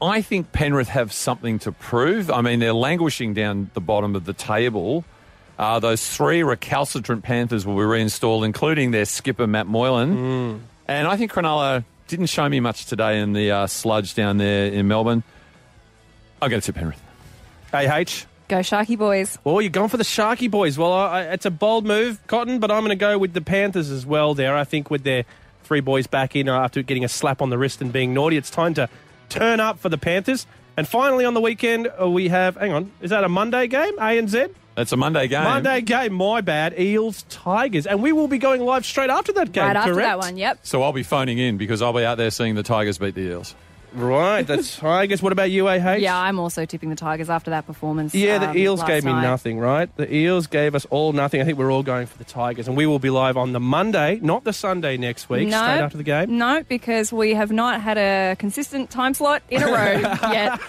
I 0.00 0.20
think 0.22 0.52
Penrith 0.52 0.88
have 0.88 1.12
something 1.12 1.58
to 1.60 1.72
prove. 1.72 2.30
I 2.30 2.40
mean, 2.42 2.60
they're 2.60 2.72
languishing 2.74 3.32
down 3.34 3.70
the 3.74 3.80
bottom 3.80 4.14
of 4.14 4.24
the 4.24 4.32
table. 4.34 5.04
Uh, 5.58 5.78
those 5.78 6.06
three 6.06 6.42
recalcitrant 6.42 7.22
Panthers 7.22 7.64
will 7.64 7.76
be 7.76 7.82
reinstalled, 7.82 8.44
including 8.44 8.90
their 8.90 9.06
skipper 9.06 9.46
Matt 9.46 9.66
Moylan. 9.66 10.12
Hmm. 10.16 10.58
And 10.86 11.08
I 11.08 11.16
think 11.16 11.32
Cronulla 11.32 11.84
didn't 12.08 12.26
show 12.26 12.48
me 12.48 12.60
much 12.60 12.86
today 12.86 13.20
in 13.20 13.32
the 13.32 13.50
uh, 13.50 13.66
sludge 13.66 14.14
down 14.14 14.36
there 14.36 14.66
in 14.66 14.86
Melbourne. 14.86 15.22
I'll 16.42 16.48
going 16.48 16.60
to 16.60 16.66
tip 16.66 16.76
Penrith. 16.76 17.02
AH. 17.72 18.26
Go 18.48 18.58
Sharky 18.58 18.96
boys. 18.96 19.38
Well, 19.42 19.60
you're 19.60 19.70
going 19.70 19.88
for 19.88 19.96
the 19.96 20.04
Sharky 20.04 20.48
Boys. 20.48 20.78
Well, 20.78 20.92
I, 20.92 21.20
I- 21.20 21.22
it's 21.32 21.46
a 21.46 21.50
bold 21.50 21.84
move, 21.84 22.24
Cotton, 22.28 22.60
but 22.60 22.70
I'm 22.70 22.80
going 22.82 22.90
to 22.90 22.94
go 22.96 23.18
with 23.18 23.32
the 23.32 23.40
Panthers 23.40 23.90
as 23.90 24.06
well 24.06 24.34
there. 24.34 24.54
I 24.56 24.62
think 24.62 24.88
with 24.90 25.02
their 25.02 25.24
three 25.64 25.80
boys 25.80 26.06
back 26.06 26.36
in 26.36 26.48
uh, 26.48 26.60
after 26.60 26.82
getting 26.82 27.02
a 27.04 27.08
slap 27.08 27.42
on 27.42 27.50
the 27.50 27.58
wrist 27.58 27.80
and 27.80 27.92
being 27.92 28.14
naughty, 28.14 28.36
it's 28.36 28.50
time 28.50 28.74
to 28.74 28.88
turn 29.28 29.60
up 29.60 29.78
for 29.78 29.88
the 29.88 29.98
Panthers. 29.98 30.46
And 30.76 30.86
finally 30.86 31.24
on 31.24 31.34
the 31.34 31.40
weekend, 31.40 31.90
uh, 32.00 32.08
we 32.08 32.28
have, 32.28 32.56
hang 32.56 32.72
on, 32.72 32.92
is 33.00 33.10
that 33.10 33.24
a 33.24 33.28
Monday 33.28 33.66
game? 33.66 33.96
ANZ? 33.96 34.50
That's 34.74 34.92
a 34.92 34.96
Monday 34.96 35.26
game. 35.26 35.44
Monday 35.44 35.80
game, 35.80 36.12
my 36.12 36.42
bad. 36.42 36.78
Eels, 36.78 37.22
Tigers. 37.30 37.86
And 37.86 38.02
we 38.02 38.12
will 38.12 38.28
be 38.28 38.36
going 38.36 38.60
live 38.60 38.84
straight 38.84 39.08
after 39.08 39.32
that 39.32 39.52
game, 39.52 39.64
right 39.64 39.76
after 39.76 39.94
correct? 39.94 40.06
that 40.06 40.18
one, 40.18 40.36
yep. 40.36 40.58
So 40.62 40.82
I'll 40.82 40.92
be 40.92 41.02
phoning 41.02 41.38
in 41.38 41.56
because 41.56 41.80
I'll 41.80 41.94
be 41.94 42.04
out 42.04 42.18
there 42.18 42.30
seeing 42.30 42.56
the 42.56 42.62
Tigers 42.62 42.98
beat 42.98 43.14
the 43.14 43.22
Eels. 43.22 43.54
Right, 43.96 44.42
that's 44.46 44.76
Tigers. 44.78 45.22
What 45.22 45.32
about 45.32 45.50
you, 45.50 45.66
AH? 45.68 45.94
Yeah, 45.94 46.16
I'm 46.18 46.38
also 46.38 46.66
tipping 46.66 46.90
the 46.90 46.96
Tigers 46.96 47.30
after 47.30 47.50
that 47.50 47.66
performance. 47.66 48.14
Yeah, 48.14 48.38
the 48.38 48.50
um, 48.50 48.56
Eels 48.56 48.82
gave 48.82 49.04
me 49.04 49.12
night. 49.12 49.22
nothing, 49.22 49.58
right? 49.58 49.88
The 49.96 50.12
Eels 50.14 50.46
gave 50.46 50.74
us 50.74 50.84
all 50.90 51.12
nothing. 51.14 51.40
I 51.40 51.44
think 51.44 51.56
we're 51.56 51.72
all 51.72 51.82
going 51.82 52.06
for 52.06 52.18
the 52.18 52.24
Tigers, 52.24 52.68
and 52.68 52.76
we 52.76 52.84
will 52.86 52.98
be 52.98 53.08
live 53.10 53.36
on 53.38 53.52
the 53.52 53.60
Monday, 53.60 54.18
not 54.22 54.44
the 54.44 54.52
Sunday 54.52 54.98
next 54.98 55.30
week, 55.30 55.48
No, 55.48 55.56
straight 55.56 55.80
after 55.80 55.96
the 55.96 56.02
game. 56.04 56.36
No, 56.36 56.62
because 56.62 57.12
we 57.12 57.34
have 57.34 57.50
not 57.50 57.80
had 57.80 57.96
a 57.96 58.36
consistent 58.38 58.90
time 58.90 59.14
slot 59.14 59.42
in 59.48 59.62
a 59.62 59.66
row 59.66 59.98
yet. 60.30 60.60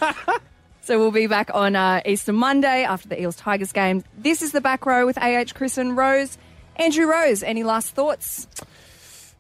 So 0.82 0.98
we'll 0.98 1.12
be 1.12 1.28
back 1.28 1.50
on 1.54 1.76
uh, 1.76 2.00
Easter 2.06 2.32
Monday 2.32 2.86
after 2.86 3.10
the 3.10 3.22
Eels 3.22 3.36
Tigers 3.36 3.74
game. 3.74 4.06
This 4.18 4.42
is 4.42 4.54
the 4.54 4.62
back 4.62 4.86
row 4.86 5.06
with 5.06 5.18
AH 5.18 5.48
Chris 5.54 5.78
and 5.78 5.98
Rose. 5.98 6.38
Andrew 6.78 7.08
Rose, 7.12 7.44
any 7.44 7.64
last 7.64 7.94
thoughts? 7.94 8.48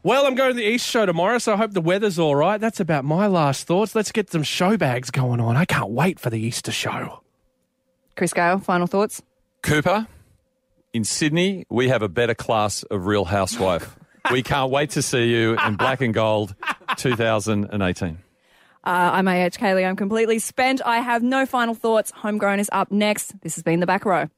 Well, 0.08 0.26
I'm 0.26 0.36
going 0.36 0.51
to 0.51 0.53
the 0.55 0.66
East 0.66 0.88
show 0.88 1.05
tomorrow, 1.05 1.38
so 1.38 1.51
I 1.51 1.58
hope 1.58 1.74
the 1.74 1.82
weather's 1.82 2.18
all 2.18 2.34
right. 2.34 2.62
That's 2.62 2.80
about 2.80 3.03
my 3.03 3.28
last 3.28 3.68
thoughts. 3.68 3.93
Let's 3.93 4.14
get 4.14 4.32
some 4.32 4.41
show 4.41 4.78
bags 4.78 5.12
going 5.12 5.41
on. 5.41 5.58
I 5.58 5.66
can't 5.66 5.89
wait 5.89 6.18
for 6.18 6.30
the 6.30 6.39
Easter 6.39 6.72
show. 6.72 7.24
Chris 8.16 8.32
Gale, 8.32 8.60
final 8.60 8.88
thoughts? 8.88 9.22
Cooper, 9.64 10.08
in 10.93 11.03
Sydney, 11.03 11.66
we 11.70 11.89
have 11.89 12.03
a 12.03 12.08
better 12.08 12.34
class 12.34 12.84
of 12.84 13.05
Real 13.05 13.26
Housewife. 13.26 13.97
we 14.32 14.43
can't 14.43 14.72
wait 14.72 14.91
to 14.91 15.01
see 15.01 15.30
you 15.30 15.58
in 15.60 15.76
Black 15.76 15.99
and 15.99 16.14
Gold 16.14 16.55
2018. 16.95 18.10
Uh, 18.10 18.16
I'm 18.86 19.28
AH 19.28 19.49
Cayley. 19.58 19.84
I'm 19.84 19.97
completely 19.97 20.39
spent. 20.39 20.82
I 20.86 20.99
have 20.99 21.22
no 21.22 21.45
final 21.45 21.76
thoughts. 21.76 22.12
Homegrown 22.12 22.62
is 22.62 22.70
up 22.72 22.93
next. 22.93 23.41
This 23.41 23.55
has 23.55 23.64
been 23.64 23.82
the 23.82 23.86
back 23.86 24.05
row. 24.05 24.30